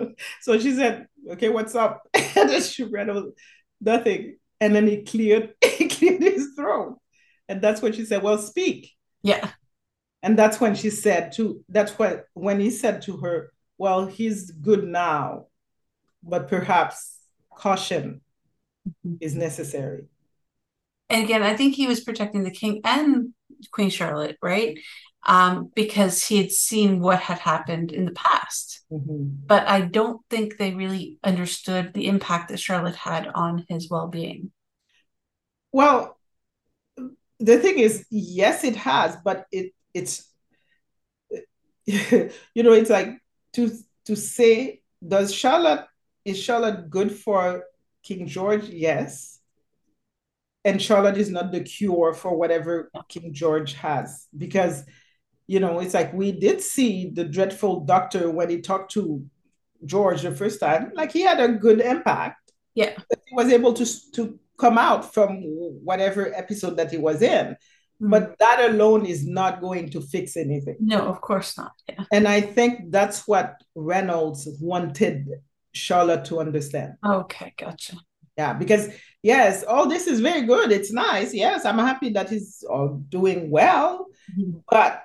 so 0.40 0.58
she 0.58 0.74
said, 0.74 1.06
okay, 1.30 1.48
what's 1.48 1.74
up? 1.74 2.02
and 2.14 2.62
she 2.62 2.84
Reynolds, 2.84 3.34
nothing. 3.80 4.36
And 4.62 4.76
then 4.76 4.86
he 4.86 5.02
cleared, 5.02 5.54
he 5.76 5.88
cleared 5.88 6.22
his 6.22 6.54
throat. 6.54 7.00
And 7.48 7.60
that's 7.60 7.82
when 7.82 7.92
she 7.92 8.04
said, 8.04 8.22
well, 8.22 8.38
speak. 8.38 8.92
Yeah. 9.24 9.50
And 10.22 10.38
that's 10.38 10.60
when 10.60 10.76
she 10.76 10.88
said 10.88 11.32
to, 11.32 11.64
that's 11.68 11.98
what, 11.98 12.26
when 12.34 12.60
he 12.60 12.70
said 12.70 13.02
to 13.02 13.16
her, 13.16 13.52
well, 13.76 14.06
he's 14.06 14.52
good 14.52 14.84
now, 14.84 15.46
but 16.22 16.46
perhaps 16.46 17.18
caution 17.50 18.20
mm-hmm. 18.88 19.16
is 19.20 19.34
necessary. 19.34 20.04
And 21.10 21.24
again, 21.24 21.42
I 21.42 21.56
think 21.56 21.74
he 21.74 21.88
was 21.88 21.98
protecting 21.98 22.44
the 22.44 22.52
king 22.52 22.82
and 22.84 23.34
Queen 23.72 23.90
Charlotte, 23.90 24.38
right? 24.40 24.78
Um, 25.24 25.70
because 25.76 26.24
he 26.24 26.38
had 26.38 26.50
seen 26.50 26.98
what 26.98 27.20
had 27.20 27.38
happened 27.38 27.92
in 27.92 28.06
the 28.06 28.12
past. 28.12 28.80
Mhm. 28.90 29.46
But 29.46 29.68
I 29.68 29.82
don't 29.82 30.20
think 30.28 30.58
they 30.58 30.74
really 30.74 31.20
understood 31.22 31.94
the 31.94 32.08
impact 32.08 32.48
that 32.48 32.58
Charlotte 32.58 32.96
had 32.96 33.28
on 33.28 33.64
his 33.68 33.88
well-being. 33.88 34.50
Well, 35.70 36.18
the 37.38 37.58
thing 37.58 37.78
is, 37.78 38.04
yes, 38.10 38.64
it 38.64 38.76
has, 38.76 39.16
but 39.24 39.46
it 39.52 39.72
it's 39.94 40.28
you 41.86 42.62
know, 42.62 42.72
it's 42.72 42.90
like 42.90 43.18
to 43.54 43.70
to 44.06 44.16
say, 44.16 44.82
does 45.06 45.34
Charlotte 45.34 45.86
is 46.24 46.40
Charlotte 46.40 46.90
good 46.90 47.12
for 47.12 47.64
King 48.02 48.26
George? 48.26 48.68
Yes. 48.68 49.40
And 50.64 50.80
Charlotte 50.80 51.18
is 51.18 51.30
not 51.30 51.50
the 51.50 51.60
cure 51.60 52.14
for 52.14 52.36
whatever 52.36 52.90
King 53.08 53.32
George 53.32 53.72
has 53.74 54.28
because 54.36 54.84
you 55.46 55.60
know, 55.60 55.80
it's 55.80 55.94
like 55.94 56.12
we 56.12 56.32
did 56.32 56.60
see 56.60 57.10
the 57.10 57.24
dreadful 57.24 57.80
doctor 57.80 58.30
when 58.30 58.48
he 58.50 58.60
talked 58.60 58.92
to 58.92 59.24
George 59.84 60.22
the 60.22 60.34
first 60.34 60.60
time, 60.60 60.92
like 60.94 61.12
he 61.12 61.22
had 61.22 61.40
a 61.40 61.48
good 61.48 61.80
impact. 61.80 62.52
Yeah. 62.74 62.96
He 63.26 63.34
was 63.34 63.52
able 63.52 63.72
to 63.74 63.86
to 64.12 64.38
come 64.58 64.78
out 64.78 65.12
from 65.12 65.40
whatever 65.84 66.32
episode 66.34 66.76
that 66.76 66.90
he 66.90 66.98
was 66.98 67.20
in. 67.22 67.56
But 68.00 68.36
that 68.40 68.70
alone 68.70 69.06
is 69.06 69.24
not 69.24 69.60
going 69.60 69.90
to 69.90 70.00
fix 70.00 70.36
anything. 70.36 70.76
no, 70.80 70.98
of 71.06 71.20
course 71.20 71.56
not. 71.56 71.72
Yeah. 71.88 72.04
And 72.12 72.26
I 72.26 72.40
think 72.40 72.90
that's 72.90 73.28
what 73.28 73.62
Reynolds 73.76 74.48
wanted 74.60 75.28
Charlotte 75.72 76.24
to 76.26 76.40
understand. 76.40 76.94
Okay, 77.06 77.54
gotcha. 77.56 77.96
Yeah, 78.36 78.54
because 78.54 78.88
yes, 79.22 79.64
oh, 79.68 79.88
this 79.88 80.08
is 80.08 80.18
very 80.18 80.42
good. 80.42 80.72
It's 80.72 80.92
nice. 80.92 81.32
Yes, 81.32 81.64
I'm 81.64 81.78
happy 81.78 82.10
that 82.10 82.28
he's 82.28 82.64
doing 83.08 83.50
well, 83.50 84.06
mm-hmm. 84.36 84.58
but 84.68 85.04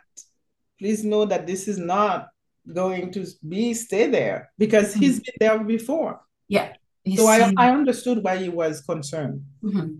please 0.79 1.03
know 1.03 1.25
that 1.25 1.47
this 1.47 1.67
is 1.67 1.77
not 1.77 2.27
going 2.73 3.11
to 3.11 3.25
be 3.47 3.73
stay 3.73 4.07
there 4.07 4.51
because 4.57 4.91
mm-hmm. 4.91 4.99
he's 4.99 5.19
been 5.19 5.35
there 5.39 5.63
before. 5.63 6.21
Yeah. 6.47 6.73
So 7.15 7.27
I, 7.27 7.53
I 7.57 7.71
understood 7.71 8.23
why 8.23 8.37
he 8.37 8.49
was 8.49 8.81
concerned. 8.81 9.43
Mm-hmm. 9.63 9.99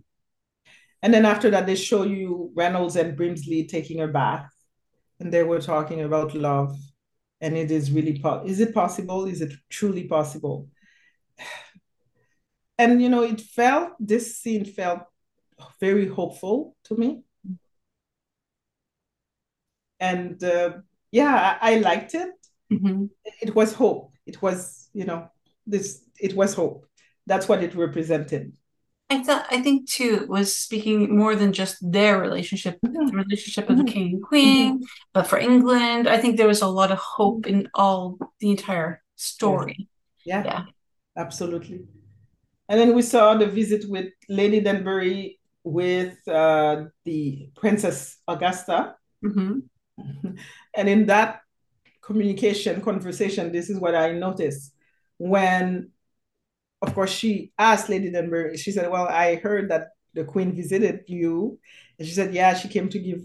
And 1.01 1.13
then 1.13 1.25
after 1.25 1.49
that, 1.51 1.65
they 1.65 1.75
show 1.75 2.03
you 2.03 2.51
Reynolds 2.55 2.95
and 2.95 3.17
Brimsley 3.17 3.67
taking 3.67 4.01
a 4.01 4.07
bath, 4.07 4.49
and 5.19 5.32
they 5.32 5.43
were 5.43 5.61
talking 5.61 6.01
about 6.01 6.34
love, 6.34 6.75
and 7.39 7.55
it 7.55 7.71
is 7.71 7.91
really 7.91 8.19
po- 8.19 8.43
is 8.45 8.59
it 8.59 8.73
possible? 8.73 9.25
Is 9.25 9.41
it 9.41 9.53
truly 9.69 10.05
possible? 10.05 10.67
And 12.80 13.01
you 13.01 13.09
know, 13.09 13.23
it 13.23 13.41
felt 13.41 13.93
this 13.99 14.38
scene 14.38 14.63
felt 14.63 14.99
very 15.80 16.07
hopeful 16.07 16.75
to 16.84 16.95
me, 16.95 17.23
and 20.00 20.41
uh, 20.43 20.74
yeah, 21.12 21.58
I, 21.62 21.74
I, 21.74 21.78
liked 21.80 22.14
it. 22.14 22.30
Mm-hmm. 22.72 23.06
It 23.41 23.56
was 23.56 23.74
hope. 23.74 24.12
It 24.26 24.41
was 24.41 24.89
you 24.93 25.06
know 25.06 25.30
this. 25.66 26.04
It 26.20 26.34
was 26.36 26.54
hope. 26.54 26.86
That's 27.26 27.48
what 27.48 27.64
it 27.64 27.76
represented. 27.76 28.54
I 29.10 29.24
thought 29.24 29.45
I 29.50 29.62
think 29.62 29.89
too 29.89 30.20
it 30.24 30.30
was 30.30 30.56
speaking 30.56 31.16
more 31.18 31.36
than 31.36 31.54
just 31.54 31.78
their 31.82 32.20
relationship, 32.20 32.78
mm-hmm. 32.86 33.08
the 33.08 33.14
relationship 33.14 33.70
of 33.70 33.78
the 33.78 33.84
mm-hmm. 33.84 33.93
king 33.93 34.14
and 34.16 34.24
queen, 34.24 34.74
mm-hmm. 34.76 34.84
but 35.14 35.28
for 35.28 35.38
England, 35.38 36.10
I 36.10 36.18
think 36.18 36.38
there 36.38 36.48
was 36.48 36.62
a 36.62 36.68
lot 36.68 36.91
of 36.91 36.98
hope 36.98 37.48
in 37.48 37.70
all 37.74 38.18
the 38.39 38.52
entire 38.52 39.02
story. 39.16 39.88
Yeah, 40.26 40.43
yeah, 40.43 40.64
absolutely. 41.16 41.86
And 42.70 42.80
then 42.80 42.93
we 42.93 43.02
saw 43.02 43.36
the 43.36 43.48
visit 43.48 43.89
with 43.89 44.12
Lady 44.28 44.60
Danbury 44.60 45.39
with 45.64 46.28
uh, 46.28 46.86
the 47.06 47.50
Princess 47.56 48.18
Augusta. 48.28 48.95
Mm-hmm. 49.24 49.60
And 50.76 50.88
in 50.88 51.08
that 51.08 51.41
communication, 52.02 52.82
conversation, 52.82 53.52
this 53.52 53.70
is 53.70 53.80
what 53.80 53.95
I 53.95 54.12
noticed 54.12 54.74
when 55.18 55.91
of 56.82 56.93
course, 56.93 57.12
she 57.12 57.52
asked 57.58 57.89
Lady 57.89 58.12
Danbury, 58.12 58.58
she 58.58 58.72
said, 58.72 58.91
Well, 58.91 59.08
I 59.08 59.36
heard 59.36 59.72
that 59.72 59.89
the 60.14 60.24
Queen 60.24 60.56
visited 60.56 61.04
you. 61.08 61.60
And 61.98 62.08
she 62.08 62.14
said, 62.14 62.34
Yeah, 62.34 62.54
she 62.54 62.68
came 62.68 62.89
to 62.89 63.00
give 63.00 63.22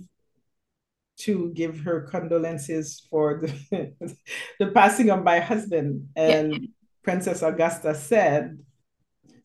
to 1.19 1.53
give 1.55 1.81
her 1.81 2.09
condolences 2.11 3.07
for 3.11 3.41
the, 3.41 3.93
the 4.59 4.69
passing 4.69 5.11
of 5.11 5.23
my 5.23 5.39
husband. 5.39 6.09
And 6.17 6.53
yeah. 6.53 6.69
Princess 7.03 7.43
Augusta 7.43 7.95
said, 7.95 8.59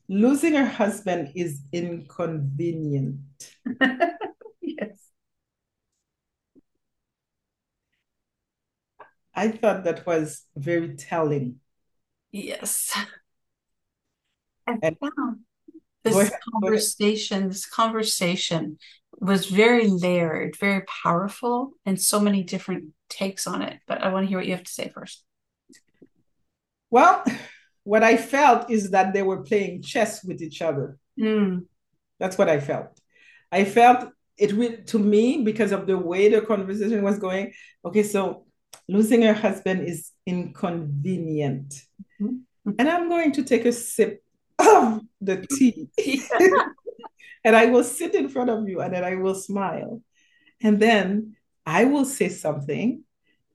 losing 0.08 0.54
her 0.54 0.66
husband 0.66 1.34
is 1.36 1.62
inconvenient. 1.74 3.20
yes. 4.62 5.10
I 9.38 9.50
thought 9.50 9.84
that 9.84 10.06
was 10.08 10.44
very 10.56 10.96
telling. 10.96 11.58
Yes. 12.32 12.92
And 14.66 14.98
this 16.04 16.32
conversation, 16.52 17.50
this 17.50 17.68
conversation 17.68 18.80
was 19.20 19.46
very 19.46 19.88
layered, 19.88 20.58
very 20.58 20.82
powerful, 21.04 21.74
and 21.86 22.02
so 22.02 22.20
many 22.20 22.44
different 22.44 22.86
takes 23.10 23.46
on 23.46 23.62
it. 23.62 23.78
But 23.88 24.02
I 24.02 24.12
want 24.12 24.24
to 24.24 24.28
hear 24.28 24.40
what 24.40 24.48
you 24.48 24.54
have 24.54 24.64
to 24.64 24.72
say 24.72 24.90
first. 24.90 25.24
Well, 26.90 27.24
what 27.84 28.02
I 28.02 28.18
felt 28.18 28.72
is 28.72 28.90
that 28.90 29.14
they 29.14 29.22
were 29.22 29.44
playing 29.44 29.84
chess 29.84 30.24
with 30.24 30.42
each 30.42 30.64
other. 30.64 30.98
Mm. 31.20 31.66
That's 32.20 32.40
what 32.40 32.50
I 32.50 32.60
felt. 32.60 33.00
I 33.52 33.66
felt 33.66 34.10
it 34.36 34.52
really, 34.54 34.84
to 34.86 34.98
me 34.98 35.44
because 35.44 35.72
of 35.72 35.86
the 35.86 35.98
way 35.98 36.28
the 36.30 36.42
conversation 36.42 37.04
was 37.04 37.20
going. 37.20 37.54
Okay, 37.86 38.02
so 38.02 38.47
losing 38.88 39.22
her 39.24 39.34
husband 39.34 39.88
is 39.88 40.12
inconvenient. 40.26 41.82
Mm-hmm. 42.22 42.72
And 42.80 42.90
I'm 42.90 43.10
going 43.10 43.32
to 43.34 43.44
take 43.44 43.66
a 43.66 43.72
sip 43.72 44.24
of 44.60 45.02
the 45.22 45.46
tea. 45.50 45.90
and 47.44 47.56
I 47.56 47.68
will 47.68 47.84
sit 47.84 48.16
in 48.16 48.30
front 48.30 48.50
of 48.50 48.68
you 48.68 48.82
and 48.82 48.94
then 48.94 49.04
I 49.04 49.16
will 49.16 49.36
smile. 49.36 50.02
And 50.62 50.80
then 50.80 51.36
I 51.66 51.86
will 51.86 52.06
say 52.06 52.30
something. 52.30 53.04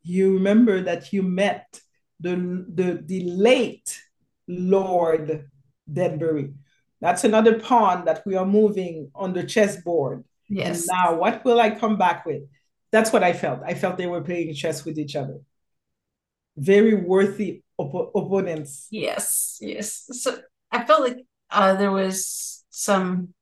You 0.02 0.34
remember 0.34 0.82
that 0.82 1.12
you 1.12 1.22
met 1.22 1.80
the, 2.20 2.64
the, 2.68 3.02
the 3.04 3.24
late 3.24 4.00
Lord 4.48 5.48
Danbury. 5.90 6.54
That's 7.00 7.24
another 7.24 7.58
pawn 7.58 8.04
that 8.04 8.22
we 8.24 8.36
are 8.36 8.46
moving 8.46 9.10
on 9.14 9.32
the 9.32 9.42
chessboard. 9.42 10.24
Yes. 10.48 10.80
And 10.80 10.88
now, 10.92 11.14
what 11.16 11.44
will 11.44 11.60
I 11.60 11.70
come 11.70 11.96
back 11.96 12.24
with? 12.24 12.42
That's 12.92 13.12
what 13.12 13.24
I 13.24 13.32
felt. 13.32 13.60
I 13.66 13.74
felt 13.74 13.96
they 13.96 14.06
were 14.06 14.20
playing 14.20 14.54
chess 14.54 14.84
with 14.84 14.98
each 14.98 15.16
other. 15.16 15.40
Very 16.56 16.94
worthy 16.94 17.62
op- 17.78 18.12
opponents. 18.14 18.86
Yes, 18.90 19.58
yes. 19.60 20.06
So 20.12 20.38
I 20.70 20.84
felt 20.84 21.00
like 21.00 21.18
uh, 21.50 21.74
there 21.74 21.90
was 21.90 22.64
some 22.70 23.34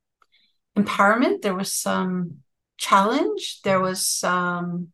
empowerment, 0.78 1.42
there 1.42 1.54
was 1.54 1.72
some 1.72 2.38
challenge, 2.78 3.60
there 3.62 3.80
was 3.80 4.06
some 4.06 4.92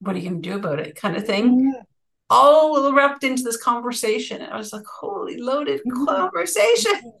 what 0.00 0.14
are 0.14 0.18
you 0.18 0.28
going 0.28 0.42
to 0.42 0.48
do 0.48 0.56
about 0.56 0.80
it 0.80 0.94
kind 0.94 1.16
of 1.16 1.26
thing. 1.26 1.72
Yeah. 1.74 1.82
All 2.28 2.92
wrapped 2.92 3.24
into 3.24 3.42
this 3.42 3.56
conversation. 3.56 4.42
And 4.42 4.52
I 4.52 4.56
was 4.56 4.72
like, 4.72 4.84
holy 4.84 5.38
loaded 5.38 5.80
mm-hmm. 5.80 6.04
conversation. 6.04 7.12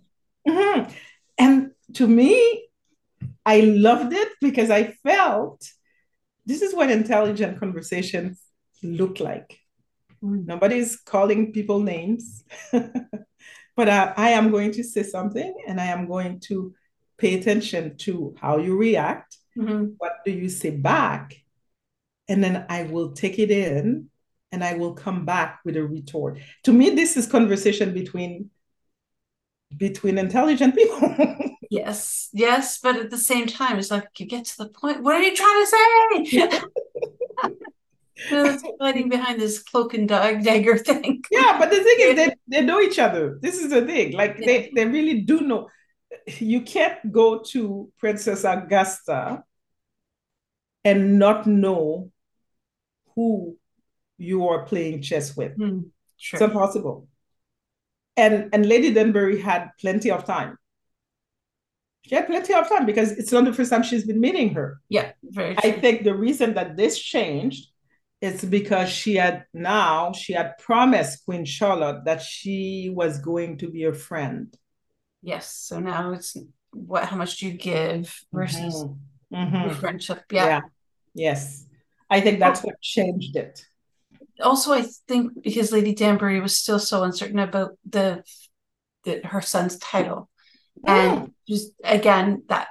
Mm-hmm. 0.46 0.92
And 1.38 1.70
to 1.94 2.06
me, 2.06 2.68
I 3.44 3.60
loved 3.60 4.12
it 4.12 4.28
because 4.40 4.70
I 4.70 4.94
felt 5.04 5.70
this 6.46 6.62
is 6.62 6.74
what 6.74 6.90
intelligent 6.90 7.60
conversations 7.60 8.40
look 8.82 9.20
like. 9.20 9.58
Mm. 10.22 10.46
Nobody's 10.46 10.96
calling 10.96 11.52
people 11.52 11.80
names. 11.80 12.44
But 13.76 13.90
I, 13.90 14.14
I 14.16 14.28
am 14.30 14.50
going 14.50 14.72
to 14.72 14.82
say 14.82 15.02
something 15.02 15.54
and 15.68 15.80
I 15.80 15.86
am 15.86 16.08
going 16.08 16.40
to 16.48 16.74
pay 17.18 17.38
attention 17.38 17.96
to 17.98 18.34
how 18.40 18.56
you 18.56 18.76
react. 18.76 19.36
Mm-hmm. 19.56 19.92
What 19.98 20.24
do 20.24 20.32
you 20.32 20.48
say 20.48 20.70
back? 20.70 21.36
And 22.26 22.42
then 22.42 22.64
I 22.68 22.84
will 22.84 23.12
take 23.12 23.38
it 23.38 23.50
in 23.50 24.08
and 24.50 24.64
I 24.64 24.74
will 24.74 24.94
come 24.94 25.26
back 25.26 25.60
with 25.64 25.76
a 25.76 25.84
retort. 25.84 26.38
To 26.64 26.72
me, 26.72 26.90
this 26.90 27.16
is 27.16 27.26
conversation 27.26 27.92
between 27.92 28.50
between 29.76 30.16
intelligent 30.16 30.74
people. 30.74 31.00
yes, 31.70 32.28
yes, 32.32 32.78
but 32.78 32.96
at 32.96 33.10
the 33.10 33.18
same 33.18 33.46
time, 33.46 33.78
it's 33.78 33.90
like 33.90 34.08
you 34.18 34.26
get 34.26 34.44
to 34.46 34.58
the 34.58 34.68
point. 34.68 35.02
What 35.02 35.14
are 35.16 35.22
you 35.22 35.34
trying 35.34 35.64
to 35.64 35.66
say? 35.66 37.50
that's 38.30 38.64
hiding 38.80 39.08
behind 39.08 39.40
this 39.40 39.62
cloak 39.62 39.94
and 39.94 40.08
dagger 40.08 40.78
thing. 40.78 41.22
Yeah, 41.30 41.58
but 41.58 41.70
the 41.70 41.76
thing 41.76 41.96
is, 41.98 42.16
they, 42.16 42.34
they 42.48 42.64
know 42.64 42.80
each 42.80 42.98
other. 42.98 43.38
This 43.40 43.58
is 43.58 43.70
the 43.70 43.82
thing. 43.82 44.12
Like 44.12 44.36
yeah. 44.38 44.46
they, 44.46 44.72
they 44.74 44.86
really 44.86 45.20
do 45.20 45.40
know. 45.42 45.68
You 46.26 46.62
can't 46.62 47.12
go 47.12 47.42
to 47.50 47.92
Princess 47.98 48.44
Augusta 48.44 49.44
and 50.84 51.18
not 51.18 51.46
know 51.46 52.10
who 53.14 53.56
you 54.18 54.48
are 54.48 54.64
playing 54.64 55.02
chess 55.02 55.36
with. 55.36 55.56
Mm, 55.58 55.90
sure. 56.16 56.38
It's 56.38 56.42
impossible. 56.42 57.08
And 58.16 58.48
and 58.52 58.66
Lady 58.66 58.94
Danbury 58.94 59.40
had 59.40 59.70
plenty 59.78 60.10
of 60.10 60.24
time. 60.24 60.56
She 62.06 62.14
had 62.14 62.26
plenty 62.26 62.54
of 62.54 62.68
time 62.68 62.86
because 62.86 63.12
it's 63.12 63.32
not 63.32 63.44
the 63.44 63.52
first 63.52 63.70
time 63.70 63.82
she's 63.82 64.06
been 64.06 64.20
meeting 64.20 64.54
her. 64.54 64.80
Yeah, 64.88 65.12
very. 65.22 65.54
True. 65.56 65.70
I 65.70 65.72
think 65.72 66.04
the 66.04 66.14
reason 66.14 66.54
that 66.54 66.76
this 66.76 66.98
changed 66.98 67.68
is 68.20 68.44
because 68.44 68.88
she 68.88 69.16
had 69.16 69.44
now 69.52 70.12
she 70.12 70.32
had 70.32 70.56
promised 70.58 71.24
Queen 71.24 71.44
Charlotte 71.44 72.04
that 72.04 72.22
she 72.22 72.92
was 72.94 73.18
going 73.18 73.58
to 73.58 73.68
be 73.68 73.84
a 73.84 73.92
friend. 73.92 74.56
Yes. 75.22 75.52
So 75.52 75.80
now 75.80 76.12
it's 76.12 76.36
what 76.72 77.04
how 77.04 77.16
much 77.16 77.38
do 77.38 77.46
you 77.46 77.52
give 77.52 78.14
versus 78.32 78.74
mm-hmm. 78.74 79.36
Mm-hmm. 79.36 79.74
friendship. 79.80 80.22
Yeah. 80.30 80.46
yeah. 80.46 80.60
Yes. 81.14 81.66
I 82.08 82.20
think 82.20 82.38
that's 82.38 82.62
what 82.62 82.80
changed 82.80 83.36
it. 83.36 83.64
Also, 84.40 84.72
I 84.72 84.84
think 85.08 85.42
because 85.42 85.72
Lady 85.72 85.94
Danbury 85.94 86.40
was 86.40 86.56
still 86.56 86.78
so 86.78 87.02
uncertain 87.02 87.38
about 87.38 87.78
the, 87.88 88.22
the 89.04 89.20
her 89.24 89.40
son's 89.40 89.78
title. 89.78 90.28
And 90.86 91.32
just 91.48 91.72
again, 91.84 92.42
that 92.48 92.68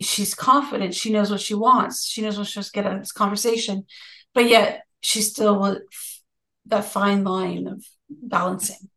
she's 0.00 0.34
confident. 0.34 0.94
She 0.94 1.12
knows 1.12 1.30
what 1.30 1.40
she 1.40 1.54
wants. 1.54 2.06
She 2.06 2.22
knows 2.22 2.38
what 2.38 2.46
she's 2.46 2.66
to 2.66 2.72
get 2.72 2.86
out 2.86 2.94
of 2.94 3.00
this 3.00 3.12
conversation. 3.12 3.86
But 4.34 4.48
yet 4.48 4.82
she's 5.00 5.30
still 5.30 5.60
with 5.60 5.82
that 6.66 6.84
fine 6.84 7.24
line 7.24 7.66
of 7.66 7.84
balancing. 8.08 8.88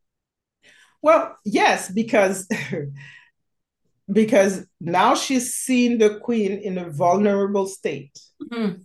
Well 1.02 1.36
yes 1.44 1.90
because 1.90 2.48
because 4.12 4.66
now 4.80 5.14
she's 5.14 5.54
seen 5.54 5.98
the 5.98 6.18
queen 6.20 6.52
in 6.52 6.78
a 6.78 6.88
vulnerable 6.90 7.66
state. 7.66 8.18
Mm-hmm. 8.42 8.82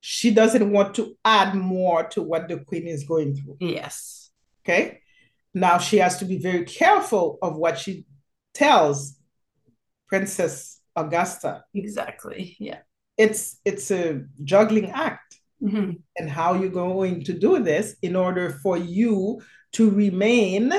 she 0.00 0.30
doesn't 0.30 0.70
want 0.70 0.94
to 0.94 1.16
add 1.24 1.54
more 1.54 2.04
to 2.08 2.22
what 2.22 2.48
the 2.48 2.58
queen 2.58 2.86
is 2.86 3.04
going 3.04 3.34
through. 3.34 3.56
Yes. 3.60 4.30
Okay 4.64 5.00
now 5.54 5.78
she 5.78 5.98
has 5.98 6.18
to 6.18 6.24
be 6.24 6.38
very 6.38 6.64
careful 6.64 7.38
of 7.42 7.56
what 7.56 7.78
she 7.78 8.06
tells 8.54 9.18
Princess 10.08 10.80
Augusta. 10.96 11.64
Exactly. 11.74 12.56
Yeah. 12.58 12.78
It's 13.16 13.60
it's 13.64 13.90
a 13.90 14.22
juggling 14.44 14.90
act. 14.90 15.36
Mm-hmm. 15.62 15.92
And 16.16 16.30
how 16.30 16.54
you're 16.54 16.70
going 16.70 17.24
to 17.24 17.32
do 17.32 17.58
this 17.58 17.96
in 18.00 18.14
order 18.14 18.50
for 18.62 18.76
you 18.76 19.40
to 19.72 19.90
remain 19.90 20.72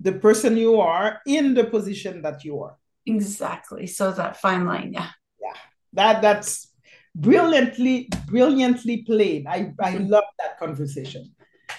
the 0.00 0.12
person 0.12 0.56
you 0.56 0.80
are 0.80 1.20
in 1.26 1.52
the 1.52 1.64
position 1.64 2.22
that 2.22 2.42
you 2.42 2.62
are. 2.62 2.76
Exactly. 3.04 3.86
So 3.86 4.12
that 4.12 4.38
fine 4.38 4.64
line, 4.64 4.92
yeah. 4.94 5.10
Yeah. 5.40 5.58
That 5.92 6.22
that's 6.22 6.72
brilliantly, 7.14 8.08
brilliantly 8.26 9.02
played. 9.02 9.46
I, 9.46 9.72
I 9.80 9.92
mm-hmm. 9.92 10.06
love 10.06 10.24
that 10.38 10.58
conversation. 10.58 11.34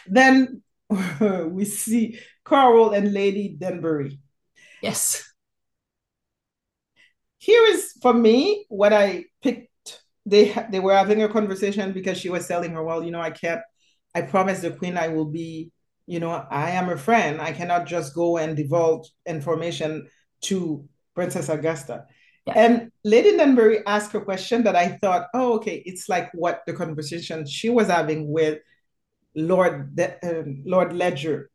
Then 0.06 0.62
we 1.20 1.66
see 1.66 2.20
Coral 2.44 2.92
and 2.92 3.14
Lady 3.14 3.56
Danbury. 3.60 4.20
Yes. 4.82 5.24
Here 7.38 7.64
is 7.64 7.94
for 8.02 8.14
me 8.14 8.66
what 8.70 8.94
I 8.94 9.26
picked. 9.42 9.68
They 10.26 10.54
they 10.70 10.80
were 10.80 10.96
having 10.96 11.24
a 11.24 11.30
conversation 11.30 11.94
because 11.94 12.18
she 12.18 12.30
was 12.30 12.48
telling 12.48 12.72
her, 12.72 12.84
well, 12.84 13.04
you 13.04 13.12
know, 13.12 13.22
I 13.22 13.32
can't. 13.32 13.62
I 14.14 14.22
promised 14.22 14.62
the 14.62 14.72
queen 14.72 14.98
I 14.98 15.08
will 15.10 15.26
be. 15.26 15.72
You 16.06 16.20
know, 16.22 16.46
I 16.50 16.72
am 16.72 16.90
a 16.90 16.98
friend. 16.98 17.42
I 17.42 17.52
cannot 17.52 17.86
just 17.86 18.16
go 18.16 18.38
and 18.38 18.56
divulge 18.56 19.12
information 19.26 20.08
to 20.44 20.88
Princess 21.16 21.50
Augusta. 21.50 22.06
Yeah. 22.46 22.54
And 22.56 22.92
Lady 23.04 23.36
Danbury 23.36 23.86
asked 23.86 24.16
a 24.16 24.22
question 24.22 24.64
that 24.64 24.76
I 24.76 24.98
thought, 25.02 25.28
oh, 25.34 25.56
okay, 25.56 25.84
it's 25.86 26.08
like 26.08 26.32
what 26.34 26.62
the 26.66 26.72
conversation 26.72 27.46
she 27.46 27.70
was 27.70 27.88
having 27.88 28.32
with 28.32 28.60
Lord 29.38 29.96
De- 29.96 30.18
um, 30.24 30.64
Lord 30.66 30.92
Ledger, 30.92 31.50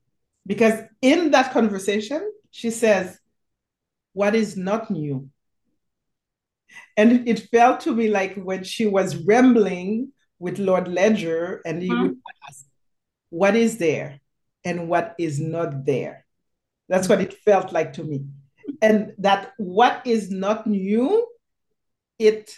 because 0.47 0.80
in 1.03 1.33
that 1.33 1.53
conversation 1.53 2.30
she 2.51 2.70
says, 2.70 3.18
"What 4.14 4.35
is 4.35 4.57
not 4.57 4.91
new?" 4.91 5.28
And 6.97 7.28
it 7.28 7.51
felt 7.51 7.80
to 7.80 7.95
me 7.95 8.09
like 8.09 8.37
when 8.37 8.64
she 8.64 8.87
was 8.87 9.16
rambling 9.16 10.12
with 10.39 10.59
Lord 10.59 10.89
Ledger, 10.89 11.61
and 11.66 11.83
he 11.83 11.91
mm-hmm. 11.91 12.03
would 12.03 12.18
ask, 12.49 12.64
"What 13.28 13.57
is 13.57 13.76
there, 13.76 14.20
and 14.64 14.89
what 14.89 15.14
is 15.18 15.41
not 15.41 15.85
there?" 15.85 16.24
That's 16.89 17.09
what 17.09 17.20
it 17.20 17.35
felt 17.35 17.72
like 17.72 17.95
to 17.95 18.05
me 18.05 18.24
and 18.80 19.12
that 19.18 19.53
what 19.57 20.07
is 20.07 20.30
not 20.30 20.66
new 20.66 21.26
it 22.18 22.55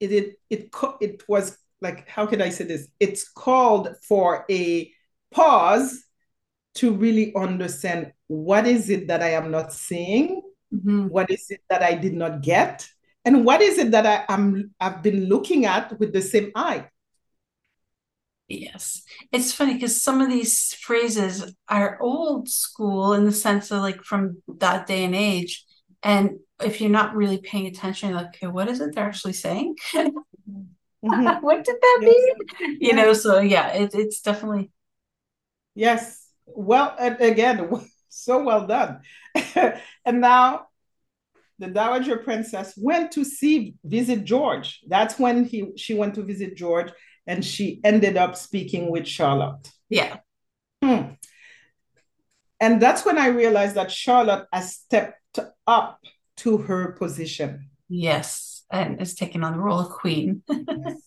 it 0.00 0.12
it 0.12 0.38
it, 0.50 0.70
it 1.00 1.22
was 1.28 1.58
like 1.80 2.08
how 2.08 2.26
can 2.26 2.42
i 2.42 2.48
say 2.48 2.64
this 2.64 2.88
it's 3.00 3.28
called 3.28 3.94
for 4.06 4.44
a 4.50 4.90
pause 5.30 6.04
to 6.74 6.92
really 6.92 7.34
understand 7.34 8.12
what 8.26 8.66
is 8.66 8.90
it 8.90 9.08
that 9.08 9.22
i 9.22 9.30
am 9.30 9.50
not 9.50 9.72
seeing 9.72 10.42
mm-hmm. 10.74 11.08
what 11.08 11.30
is 11.30 11.50
it 11.50 11.60
that 11.68 11.82
i 11.82 11.94
did 11.94 12.14
not 12.14 12.42
get 12.42 12.88
and 13.24 13.44
what 13.44 13.60
is 13.60 13.78
it 13.78 13.90
that 13.90 14.06
i 14.06 14.24
am 14.32 14.70
i've 14.80 15.02
been 15.02 15.26
looking 15.26 15.66
at 15.66 15.98
with 15.98 16.12
the 16.12 16.22
same 16.22 16.50
eye 16.54 16.86
Yes. 18.48 19.02
It's 19.30 19.52
funny 19.52 19.74
because 19.74 20.02
some 20.02 20.22
of 20.22 20.30
these 20.30 20.72
phrases 20.72 21.54
are 21.68 22.00
old 22.00 22.48
school 22.48 23.12
in 23.12 23.26
the 23.26 23.32
sense 23.32 23.70
of 23.70 23.82
like 23.82 24.02
from 24.02 24.42
that 24.56 24.86
day 24.86 25.04
and 25.04 25.14
age. 25.14 25.66
And 26.02 26.38
if 26.62 26.80
you're 26.80 26.90
not 26.90 27.14
really 27.14 27.38
paying 27.38 27.66
attention, 27.66 28.14
like, 28.14 28.28
okay, 28.28 28.46
what 28.46 28.68
is 28.68 28.80
it 28.80 28.94
they're 28.94 29.04
actually 29.04 29.34
saying? 29.34 29.76
mm-hmm. 31.04 31.26
what 31.44 31.64
did 31.64 31.76
that 31.80 31.98
yes. 32.02 32.14
mean? 32.60 32.70
You 32.80 32.88
yes. 32.88 32.96
know, 32.96 33.12
so 33.12 33.40
yeah, 33.40 33.68
it, 33.72 33.94
it's 33.94 34.20
definitely. 34.20 34.70
Yes. 35.74 36.26
Well, 36.46 36.94
again, 36.98 37.68
so 38.08 38.42
well 38.42 38.66
done. 38.66 39.00
and 40.04 40.20
now 40.20 40.66
the 41.58 41.68
Dowager 41.68 42.18
Princess 42.18 42.74
went 42.76 43.12
to 43.12 43.24
see, 43.24 43.74
visit 43.84 44.24
George. 44.24 44.80
That's 44.86 45.18
when 45.18 45.44
he 45.44 45.72
she 45.76 45.94
went 45.94 46.14
to 46.14 46.22
visit 46.22 46.56
George 46.56 46.90
and 47.26 47.44
she 47.44 47.80
ended 47.84 48.16
up 48.16 48.36
speaking 48.36 48.90
with 48.90 49.06
Charlotte. 49.06 49.70
Yeah. 49.88 50.18
Hmm. 50.82 51.12
And 52.60 52.82
that's 52.82 53.04
when 53.04 53.18
I 53.18 53.28
realized 53.28 53.76
that 53.76 53.90
Charlotte 53.90 54.46
has 54.52 54.74
stepped 54.74 55.38
up 55.66 56.00
to 56.38 56.58
her 56.58 56.92
position. 56.92 57.70
Yes, 57.88 58.57
and 58.70 59.00
is 59.00 59.14
taking 59.14 59.44
on 59.44 59.52
the 59.52 59.58
role 59.58 59.80
of 59.80 59.90
queen. 59.90 60.42
yes, 60.48 61.00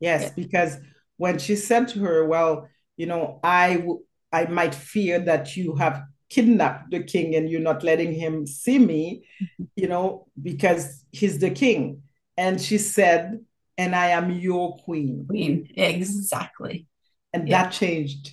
yes 0.00 0.22
yeah. 0.22 0.30
because 0.36 0.76
when 1.16 1.38
she 1.38 1.56
said 1.56 1.88
to 1.88 2.00
her, 2.00 2.24
"Well, 2.26 2.68
you 2.96 3.06
know, 3.06 3.40
I 3.42 3.76
w- 3.76 4.04
I 4.32 4.46
might 4.46 4.74
fear 4.74 5.18
that 5.20 5.56
you 5.56 5.76
have 5.76 6.02
kidnapped 6.30 6.90
the 6.90 7.02
king 7.02 7.34
and 7.34 7.48
you're 7.50 7.60
not 7.60 7.82
letting 7.82 8.12
him 8.12 8.46
see 8.46 8.78
me, 8.78 9.24
mm-hmm. 9.42 9.64
you 9.76 9.88
know, 9.88 10.26
because 10.40 11.04
he's 11.12 11.38
the 11.38 11.50
king," 11.50 12.02
and 12.36 12.60
she 12.60 12.78
said, 12.78 13.40
and 13.78 13.94
I 13.94 14.08
am 14.08 14.30
your 14.30 14.76
queen. 14.78 15.26
Queen, 15.28 15.68
exactly. 15.74 16.86
And 17.32 17.48
yeah. 17.48 17.64
that 17.64 17.72
changed. 17.72 18.32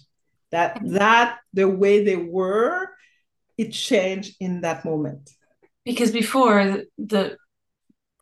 That 0.51 0.81
that 0.85 1.37
the 1.53 1.67
way 1.67 2.03
they 2.03 2.15
were, 2.15 2.89
it 3.57 3.71
changed 3.71 4.35
in 4.39 4.61
that 4.61 4.83
moment. 4.83 5.29
Because 5.85 6.11
before 6.11 6.83
the 6.97 7.37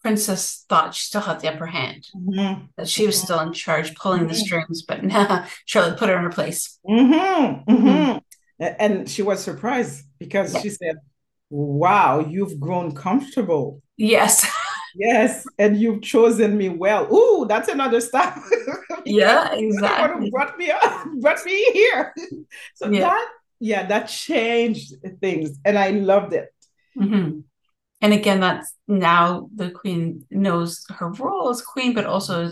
princess 0.01 0.65
thought 0.69 0.95
she 0.95 1.05
still 1.05 1.21
had 1.21 1.39
the 1.39 1.53
upper 1.53 1.65
hand, 1.65 2.07
mm-hmm. 2.15 2.65
that 2.77 2.87
she 2.87 3.05
was 3.05 3.21
still 3.21 3.39
in 3.39 3.53
charge, 3.53 3.95
pulling 3.95 4.21
mm-hmm. 4.21 4.29
the 4.29 4.35
strings, 4.35 4.81
but 4.83 5.03
now 5.03 5.45
Charlotte 5.65 5.97
put 5.97 6.09
her 6.09 6.17
in 6.17 6.23
her 6.23 6.29
place. 6.29 6.79
Mm-hmm. 6.87 7.71
mm-hmm. 7.71 8.17
And 8.59 9.07
she 9.07 9.21
was 9.21 9.43
surprised 9.43 10.03
because 10.17 10.53
yeah. 10.53 10.61
she 10.61 10.69
said, 10.71 10.95
Wow, 11.49 12.19
you've 12.19 12.59
grown 12.59 12.93
comfortable. 12.93 13.81
Yes. 13.97 14.49
Yes, 14.95 15.45
and 15.59 15.77
you've 15.77 16.01
chosen 16.01 16.57
me 16.57 16.69
well. 16.69 17.13
Ooh, 17.13 17.45
that's 17.47 17.67
another 17.67 18.01
step. 18.01 18.35
yeah, 19.05 19.53
exactly. 19.53 20.31
Brought 20.31 20.57
me 20.57 20.71
up, 20.71 21.07
brought 21.19 21.45
me 21.45 21.63
here. 21.71 22.15
So 22.73 22.89
yeah. 22.89 23.01
that, 23.01 23.29
yeah, 23.59 23.85
that 23.87 24.07
changed 24.07 24.95
things, 25.21 25.59
and 25.63 25.77
I 25.77 25.91
loved 25.91 26.33
it. 26.33 26.49
And 28.01 28.13
again, 28.13 28.39
that's 28.41 28.73
now 28.87 29.49
the 29.55 29.71
queen 29.71 30.25
knows 30.29 30.85
her 30.89 31.09
role 31.09 31.49
as 31.49 31.61
queen, 31.61 31.93
but 31.93 32.05
also 32.05 32.51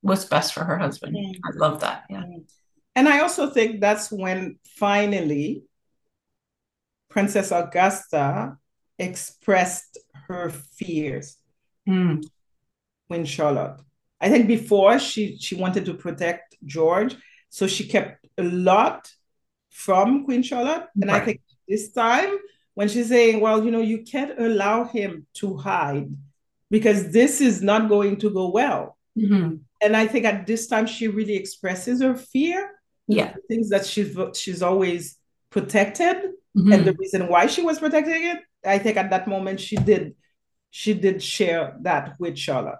what's 0.00 0.24
best 0.24 0.54
for 0.54 0.64
her 0.64 0.78
husband. 0.78 1.16
I 1.44 1.56
love 1.56 1.80
that. 1.80 2.04
Yeah. 2.08 2.24
And 2.94 3.08
I 3.08 3.20
also 3.20 3.50
think 3.50 3.80
that's 3.80 4.10
when 4.10 4.58
finally 4.64 5.64
Princess 7.10 7.50
Augusta 7.50 8.56
expressed 8.98 9.98
her 10.28 10.50
fears 10.50 11.36
mm. 11.88 12.24
Queen 13.08 13.24
Charlotte. 13.24 13.80
I 14.20 14.30
think 14.30 14.46
before 14.46 14.98
she 14.98 15.36
she 15.38 15.56
wanted 15.56 15.84
to 15.86 15.94
protect 15.94 16.56
George, 16.64 17.16
so 17.50 17.66
she 17.66 17.86
kept 17.86 18.26
a 18.38 18.42
lot 18.42 19.10
from 19.70 20.24
Queen 20.24 20.42
Charlotte. 20.42 20.86
And 21.00 21.10
right. 21.10 21.22
I 21.22 21.24
think 21.24 21.40
this 21.68 21.92
time 21.92 22.36
when 22.74 22.88
she's 22.88 23.08
saying, 23.08 23.40
well, 23.40 23.64
you 23.64 23.70
know, 23.70 23.80
you 23.80 24.02
can't 24.02 24.38
allow 24.38 24.84
him 24.84 25.26
to 25.34 25.56
hide 25.56 26.10
because 26.70 27.12
this 27.12 27.40
is 27.40 27.62
not 27.62 27.88
going 27.88 28.16
to 28.16 28.30
go 28.30 28.48
well. 28.48 28.96
Mm-hmm. 29.18 29.56
And 29.82 29.96
I 29.96 30.06
think 30.06 30.24
at 30.24 30.46
this 30.46 30.66
time 30.66 30.86
she 30.86 31.08
really 31.08 31.36
expresses 31.36 32.00
her 32.00 32.14
fear. 32.14 32.70
Yeah. 33.08 33.34
Things 33.48 33.68
that 33.70 33.84
she's 33.84 34.16
she's 34.34 34.62
always 34.62 35.18
protected. 35.50 36.16
Mm-hmm. 36.56 36.72
And 36.72 36.84
the 36.84 36.94
reason 36.94 37.28
why 37.28 37.46
she 37.46 37.62
was 37.62 37.78
protecting 37.78 38.26
it, 38.26 38.38
I 38.64 38.78
think 38.78 38.96
at 38.96 39.10
that 39.10 39.28
moment 39.28 39.60
she 39.60 39.76
did 39.76 40.14
she 40.70 40.94
did 40.94 41.22
share 41.22 41.76
that 41.82 42.14
with 42.18 42.38
Charlotte. 42.38 42.78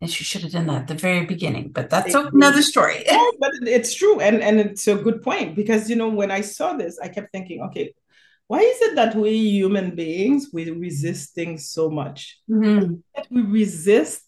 And 0.00 0.10
she 0.10 0.24
should 0.24 0.42
have 0.42 0.52
done 0.52 0.66
that 0.66 0.82
at 0.82 0.88
the 0.88 0.94
very 0.94 1.24
beginning, 1.24 1.70
but 1.70 1.90
that's 1.90 2.14
it, 2.14 2.26
another 2.32 2.62
story. 2.62 3.04
oh, 3.10 3.32
but 3.40 3.52
it's 3.62 3.94
true. 3.94 4.20
And, 4.20 4.42
and 4.42 4.60
it's 4.60 4.86
a 4.86 4.94
good 4.94 5.22
point 5.22 5.56
because, 5.56 5.88
you 5.88 5.96
know, 5.96 6.08
when 6.08 6.30
I 6.30 6.42
saw 6.42 6.74
this, 6.74 6.98
I 7.00 7.08
kept 7.08 7.32
thinking, 7.32 7.62
okay, 7.62 7.94
why 8.48 8.60
is 8.60 8.80
it 8.82 8.94
that 8.94 9.14
we 9.14 9.30
human 9.30 9.94
beings, 9.94 10.50
we 10.52 10.70
resist 10.70 11.34
things 11.34 11.68
so 11.68 11.90
much? 11.90 12.38
Mm-hmm. 12.48 12.94
we 13.30 13.42
resist 13.42 14.22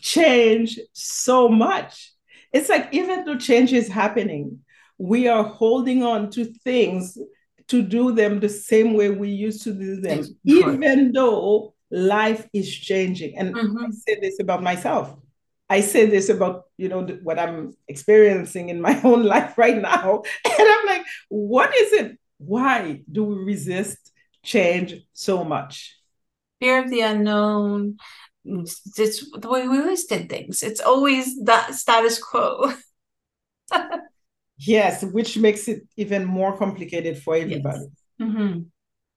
change 0.00 0.78
so 0.92 1.48
much. 1.48 2.12
It's 2.52 2.68
like 2.68 2.88
even 2.92 3.24
though 3.24 3.36
change 3.36 3.72
is 3.72 3.88
happening, 3.88 4.60
we 4.98 5.28
are 5.28 5.44
holding 5.44 6.02
on 6.02 6.30
to 6.30 6.44
things 6.44 7.18
to 7.68 7.82
do 7.82 8.12
them 8.12 8.40
the 8.40 8.48
same 8.48 8.94
way 8.94 9.10
we 9.10 9.30
used 9.30 9.62
to 9.64 9.72
do 9.72 10.00
them, 10.00 10.24
even 10.44 11.12
though 11.12 11.74
life 11.90 12.46
is 12.52 12.72
changing. 12.72 13.36
And 13.36 13.54
mm-hmm. 13.54 13.84
I 13.84 13.90
say 13.90 14.18
this 14.20 14.40
about 14.40 14.62
myself. 14.62 15.14
I 15.68 15.80
say 15.80 16.06
this 16.06 16.28
about 16.28 16.64
you 16.76 16.88
know 16.88 17.02
what 17.22 17.38
I'm 17.38 17.74
experiencing 17.88 18.68
in 18.68 18.80
my 18.80 19.00
own 19.04 19.24
life 19.24 19.58
right 19.58 19.80
now, 19.80 20.22
and 20.44 20.54
I'm 20.58 20.86
like, 20.86 21.04
what 21.28 21.74
is 21.74 21.92
it? 21.92 22.18
Why 22.38 23.02
do 23.10 23.24
we 23.24 23.44
resist 23.44 24.12
change 24.42 24.94
so 25.12 25.44
much? 25.44 25.96
Fear 26.60 26.84
of 26.84 26.90
the 26.90 27.00
unknown. 27.00 27.96
It's 28.44 28.80
the 28.86 29.48
way 29.48 29.66
we 29.66 29.80
always 29.80 30.04
did 30.04 30.28
things. 30.28 30.62
It's 30.62 30.80
always 30.80 31.42
that 31.44 31.74
status 31.74 32.22
quo. 32.22 32.72
Yes, 34.58 35.04
which 35.04 35.36
makes 35.36 35.68
it 35.68 35.82
even 35.96 36.24
more 36.24 36.56
complicated 36.56 37.22
for 37.22 37.36
everybody. 37.36 37.86
Yes. 38.18 38.28
Mm-hmm. 38.28 38.60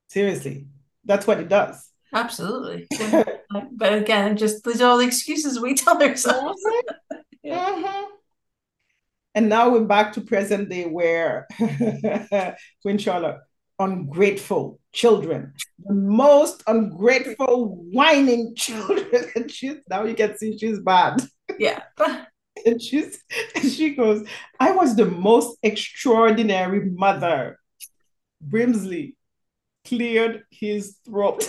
Seriously, 0.08 0.66
that's 1.04 1.26
what 1.26 1.40
it 1.40 1.48
does. 1.48 1.88
Absolutely. 2.12 2.86
but 3.72 3.94
again, 3.94 4.36
just 4.36 4.64
these 4.64 4.82
are 4.82 4.90
all 4.90 4.98
the 4.98 5.06
excuses 5.06 5.58
we 5.58 5.74
tell 5.74 6.02
ourselves. 6.02 6.62
Mm-hmm. 6.66 7.16
yeah. 7.42 7.70
mm-hmm. 7.70 8.09
And 9.34 9.48
now 9.48 9.70
we're 9.70 9.84
back 9.84 10.12
to 10.14 10.20
present 10.20 10.68
day 10.68 10.86
where 10.86 11.46
Queen 12.82 12.98
Charlotte, 12.98 13.38
ungrateful 13.78 14.80
children, 14.92 15.52
the 15.84 15.94
most 15.94 16.62
ungrateful, 16.66 17.76
whining 17.92 18.54
children. 18.56 19.06
And 19.36 19.50
she's 19.50 19.76
now 19.88 20.04
you 20.04 20.14
can 20.14 20.36
see 20.36 20.58
she's 20.58 20.80
bad. 20.80 21.22
Yeah. 21.58 21.82
and 22.66 22.82
she's 22.82 23.22
and 23.54 23.70
she 23.70 23.94
goes, 23.94 24.26
I 24.58 24.72
was 24.72 24.96
the 24.96 25.06
most 25.06 25.58
extraordinary 25.62 26.90
mother. 26.90 27.58
Brimsley 28.46 29.14
cleared 29.84 30.42
his 30.50 30.96
throat. 31.06 31.40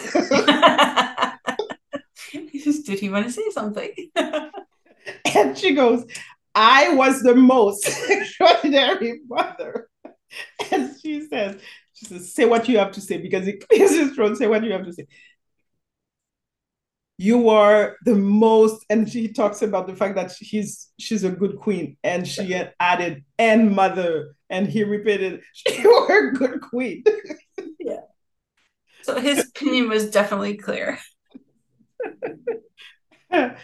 Just 2.63 2.85
did 2.85 2.99
he 2.99 3.09
want 3.09 3.25
to 3.25 3.31
say 3.31 3.49
something? 3.51 3.91
and 5.33 5.57
she 5.57 5.73
goes, 5.73 6.05
I 6.55 6.93
was 6.93 7.21
the 7.21 7.35
most 7.35 7.87
extraordinary 8.09 9.21
mother. 9.27 9.87
And 10.71 10.95
she 11.01 11.27
says, 11.27 11.61
she 11.93 12.05
says, 12.05 12.33
say 12.33 12.45
what 12.45 12.67
you 12.69 12.77
have 12.77 12.93
to 12.93 13.01
say 13.01 13.17
because 13.17 13.47
it 13.47 13.67
clears 13.67 13.91
his 13.91 14.11
throat. 14.13 14.37
Say 14.37 14.47
what 14.47 14.63
you 14.63 14.71
have 14.71 14.85
to 14.85 14.93
say. 14.93 15.05
You 17.17 17.49
are 17.49 17.97
the 18.05 18.15
most, 18.15 18.85
and 18.89 19.07
she 19.07 19.27
talks 19.27 19.61
about 19.61 19.87
the 19.87 19.95
fact 19.95 20.15
that 20.15 20.31
she's 20.31 20.89
she's 20.97 21.23
a 21.23 21.29
good 21.29 21.57
queen, 21.59 21.97
and 22.03 22.27
she 22.27 22.51
had 22.51 22.73
added 22.79 23.23
and 23.37 23.75
mother, 23.75 24.35
and 24.49 24.67
he 24.67 24.83
repeated, 24.83 25.41
"You 25.67 25.91
are 25.91 26.29
a 26.29 26.33
good 26.33 26.61
queen." 26.61 27.03
yeah. 27.79 27.99
So 29.03 29.19
his 29.19 29.49
opinion 29.49 29.89
was 29.89 30.09
definitely 30.09 30.57
clear. 30.57 30.97
and 33.31 33.55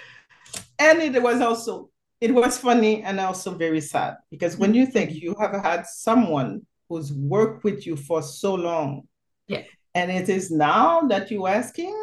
it 0.77 1.23
was 1.23 1.41
also 1.41 1.89
it 2.19 2.33
was 2.33 2.57
funny 2.57 3.03
and 3.03 3.19
also 3.19 3.53
very 3.53 3.81
sad 3.81 4.15
because 4.31 4.57
when 4.57 4.73
you 4.73 4.85
think 4.85 5.11
you 5.11 5.35
have 5.39 5.53
had 5.63 5.85
someone 5.85 6.65
who's 6.89 7.13
worked 7.13 7.63
with 7.63 7.85
you 7.85 7.95
for 7.95 8.21
so 8.21 8.55
long 8.55 9.07
yeah. 9.47 9.63
and 9.93 10.11
it 10.11 10.29
is 10.29 10.49
now 10.49 11.01
that 11.01 11.29
you're 11.29 11.47
asking 11.47 11.95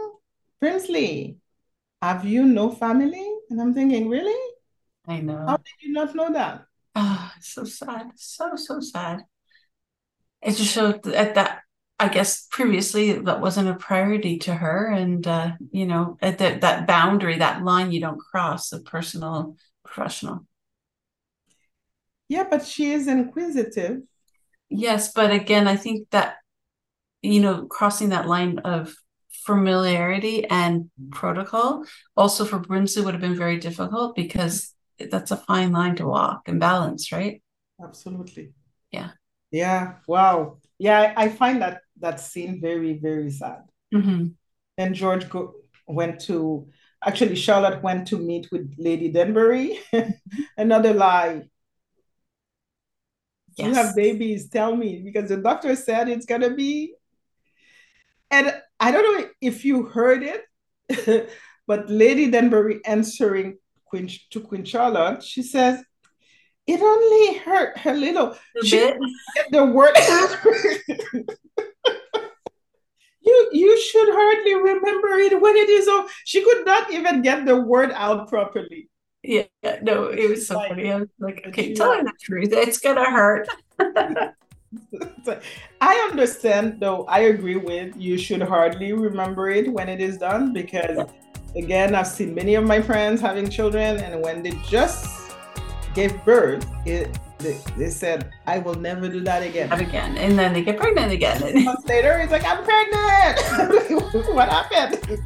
Brimsley 0.63 1.37
have 2.03 2.27
you 2.27 2.45
no 2.45 2.71
family? 2.71 3.27
And 3.49 3.61
i'm 3.61 3.73
thinking 3.73 4.09
really? 4.09 4.39
I 5.07 5.21
know. 5.21 5.45
How 5.47 5.57
did 5.57 5.81
you 5.81 5.93
not 5.93 6.15
know 6.15 6.33
that? 6.33 6.65
Oh 6.95 7.33
so 7.41 7.65
sad 7.65 8.11
so 8.17 8.57
so 8.57 8.81
sad. 8.81 9.23
It 10.43 10.53
just 10.53 10.73
showed 10.73 11.07
at 11.09 11.35
that 11.35 11.63
I 11.99 12.09
guess 12.09 12.47
previously 12.51 13.13
that 13.13 13.41
wasn't 13.41 13.69
a 13.69 13.75
priority 13.75 14.39
to 14.41 14.55
her, 14.55 14.91
and 14.91 15.27
uh, 15.27 15.53
you 15.71 15.87
know 15.87 16.19
that 16.21 16.39
that 16.39 16.87
boundary, 16.87 17.39
that 17.39 17.65
line 17.65 17.93
you 17.93 18.01
don't 18.01 18.19
cross, 18.19 18.73
of 18.73 18.85
personal 18.85 19.57
professional. 19.85 20.47
Yeah, 22.29 22.45
but 22.51 22.67
she 22.67 22.93
is 22.93 23.07
inquisitive. 23.07 24.03
Yes, 24.69 25.13
but 25.13 25.31
again, 25.31 25.69
I 25.69 25.77
think 25.77 26.11
that 26.11 26.37
you 27.23 27.41
know 27.41 27.67
crossing 27.67 28.11
that 28.11 28.29
line 28.29 28.59
of 28.61 28.95
familiarity 29.45 30.47
and 30.47 30.91
protocol 31.11 31.85
also 32.17 32.45
for 32.45 32.59
Brimsley 32.59 33.05
would 33.05 33.15
have 33.15 33.21
been 33.21 33.37
very 33.37 33.59
difficult 33.59 34.17
because 34.17 34.75
that's 34.99 35.31
a 35.31 35.37
fine 35.37 35.73
line 35.73 35.97
to 35.97 36.07
walk 36.07 36.43
and 36.47 36.59
balance, 36.59 37.13
right? 37.13 37.43
Absolutely. 37.83 38.53
Yeah. 38.91 39.11
Yeah. 39.51 39.95
Wow. 40.07 40.59
Yeah, 40.79 41.13
I 41.17 41.29
find 41.29 41.61
that 41.63 41.83
that 42.01 42.21
scene 42.21 42.61
very, 42.61 42.99
very 42.99 43.31
sad. 43.31 43.63
Mm-hmm. 43.93 44.29
And 44.79 44.95
George 44.95 45.29
go, 45.29 45.55
went 45.87 46.21
to, 46.23 46.69
actually, 47.07 47.37
Charlotte 47.37 47.83
went 47.83 48.09
to 48.09 48.19
meet 48.19 48.51
with 48.51 48.75
Lady 48.79 49.09
Danbury. 49.09 49.79
Another 50.57 50.93
lie. 50.93 51.43
Yes. 53.57 53.69
You 53.69 53.75
have 53.75 53.97
babies, 53.97 54.49
tell 54.49 54.75
me, 54.75 55.01
because 55.05 55.29
the 55.29 55.37
doctor 55.37 55.77
said 55.77 56.09
it's 56.09 56.27
going 56.27 56.41
to 56.41 56.51
be. 56.51 56.95
And 58.31 58.53
I 58.81 58.91
don't 58.91 59.21
know 59.21 59.29
if 59.41 59.65
you 59.65 59.85
heard 59.85 60.25
it, 60.25 61.31
but 61.67 61.89
Lady 61.89 62.31
Danbury 62.31 62.81
answering 62.85 63.59
Queen, 63.85 64.09
to 64.31 64.41
Queen 64.41 64.65
Charlotte, 64.65 65.23
she 65.23 65.43
says, 65.43 65.85
it 66.67 66.81
only 66.81 67.39
hurt 67.39 67.79
her 67.79 67.95
little. 67.95 68.37
She 68.65 68.93
the 69.51 69.65
word. 69.67 69.95
you 73.25 73.49
you 73.53 73.81
should 73.81 74.09
hardly 74.13 74.55
remember 74.55 75.19
it 75.19 75.41
when 75.41 75.57
it 75.57 75.69
is 75.69 75.89
over. 75.89 76.09
She 76.25 76.43
could 76.45 76.65
not 76.65 76.91
even 76.93 77.23
get 77.23 77.45
the 77.45 77.57
word 77.57 77.91
out 77.93 78.29
properly. 78.29 78.89
Yeah, 79.23 79.47
no, 79.83 80.09
it 80.09 80.29
was 80.29 80.47
so 80.47 80.57
like, 80.57 80.69
funny. 80.69 80.93
I 80.93 80.97
was 80.97 81.09
like, 81.19 81.45
okay, 81.49 81.75
tell 81.75 81.95
her 81.95 82.05
the 82.05 82.13
truth. 82.21 82.53
It's 82.53 82.79
gonna 82.79 83.11
hurt. 83.11 83.49
I 85.81 86.09
understand 86.11 86.81
though, 86.81 87.05
I 87.05 87.21
agree 87.21 87.57
with 87.57 87.97
you 87.97 88.19
should 88.19 88.43
hardly 88.43 88.93
remember 88.93 89.51
it 89.51 89.73
when 89.73 89.89
it 89.89 90.01
is 90.01 90.19
done 90.19 90.53
because 90.53 91.09
again, 91.57 91.95
I've 91.95 92.07
seen 92.07 92.35
many 92.35 92.55
of 92.55 92.65
my 92.65 92.81
friends 92.81 93.21
having 93.21 93.49
children 93.49 93.99
and 93.99 94.23
when 94.23 94.43
they 94.43 94.53
just 94.69 95.33
gave 95.95 96.25
birth, 96.25 96.67
it 96.85 97.19
they, 97.39 97.59
they 97.77 97.91
said, 97.91 98.31
I 98.47 98.59
will 98.59 98.75
never 98.75 99.09
do 99.09 99.21
that 99.21 99.43
again. 99.43 99.69
Have 99.69 99.81
again. 99.81 100.17
And 100.17 100.39
then 100.39 100.53
they 100.53 100.63
get 100.63 100.77
pregnant 100.77 101.13
again. 101.13 101.65
Months 101.65 101.87
later, 101.87 102.19
he's 102.19 102.31
like, 102.31 102.45
I'm 102.45 102.65
pregnant. 102.65 104.35
what 104.35 104.49
happened? 104.49 105.21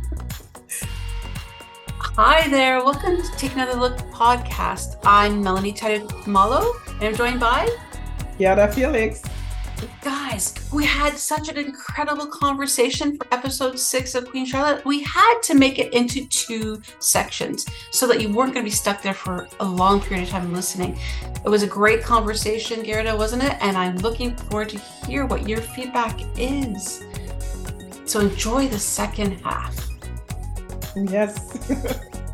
Hi 2.16 2.48
there. 2.48 2.82
Welcome 2.82 3.22
to 3.22 3.30
Take 3.36 3.54
Another 3.54 3.78
Look 3.78 3.96
podcast. 4.10 4.96
I'm 5.04 5.42
Melanie 5.42 5.74
Malo, 6.26 6.72
and 6.94 7.04
I'm 7.04 7.14
joined 7.14 7.40
by 7.40 7.68
Yada 8.38 8.72
Felix. 8.72 9.22
Guys, 10.02 10.54
we 10.72 10.84
had 10.84 11.16
such 11.16 11.48
an 11.48 11.56
incredible 11.56 12.26
conversation 12.26 13.16
for 13.16 13.26
episode 13.32 13.78
six 13.78 14.14
of 14.14 14.28
Queen 14.28 14.44
Charlotte. 14.44 14.84
We 14.84 15.02
had 15.02 15.40
to 15.42 15.54
make 15.54 15.78
it 15.78 15.92
into 15.92 16.26
two 16.28 16.80
sections 16.98 17.66
so 17.90 18.06
that 18.08 18.20
you 18.20 18.28
weren't 18.32 18.54
going 18.54 18.64
to 18.64 18.70
be 18.70 18.74
stuck 18.74 19.02
there 19.02 19.14
for 19.14 19.48
a 19.60 19.64
long 19.64 20.00
period 20.00 20.24
of 20.24 20.30
time 20.30 20.52
listening. 20.52 20.98
It 21.44 21.48
was 21.48 21.62
a 21.62 21.66
great 21.66 22.02
conversation, 22.02 22.82
Gerda, 22.82 23.16
wasn't 23.16 23.44
it? 23.44 23.56
And 23.60 23.76
I'm 23.76 23.96
looking 23.98 24.36
forward 24.36 24.70
to 24.70 24.78
hear 25.06 25.26
what 25.26 25.48
your 25.48 25.60
feedback 25.60 26.20
is. 26.36 27.04
So 28.04 28.20
enjoy 28.20 28.68
the 28.68 28.78
second 28.78 29.40
half. 29.40 29.88
Yes. 30.96 32.08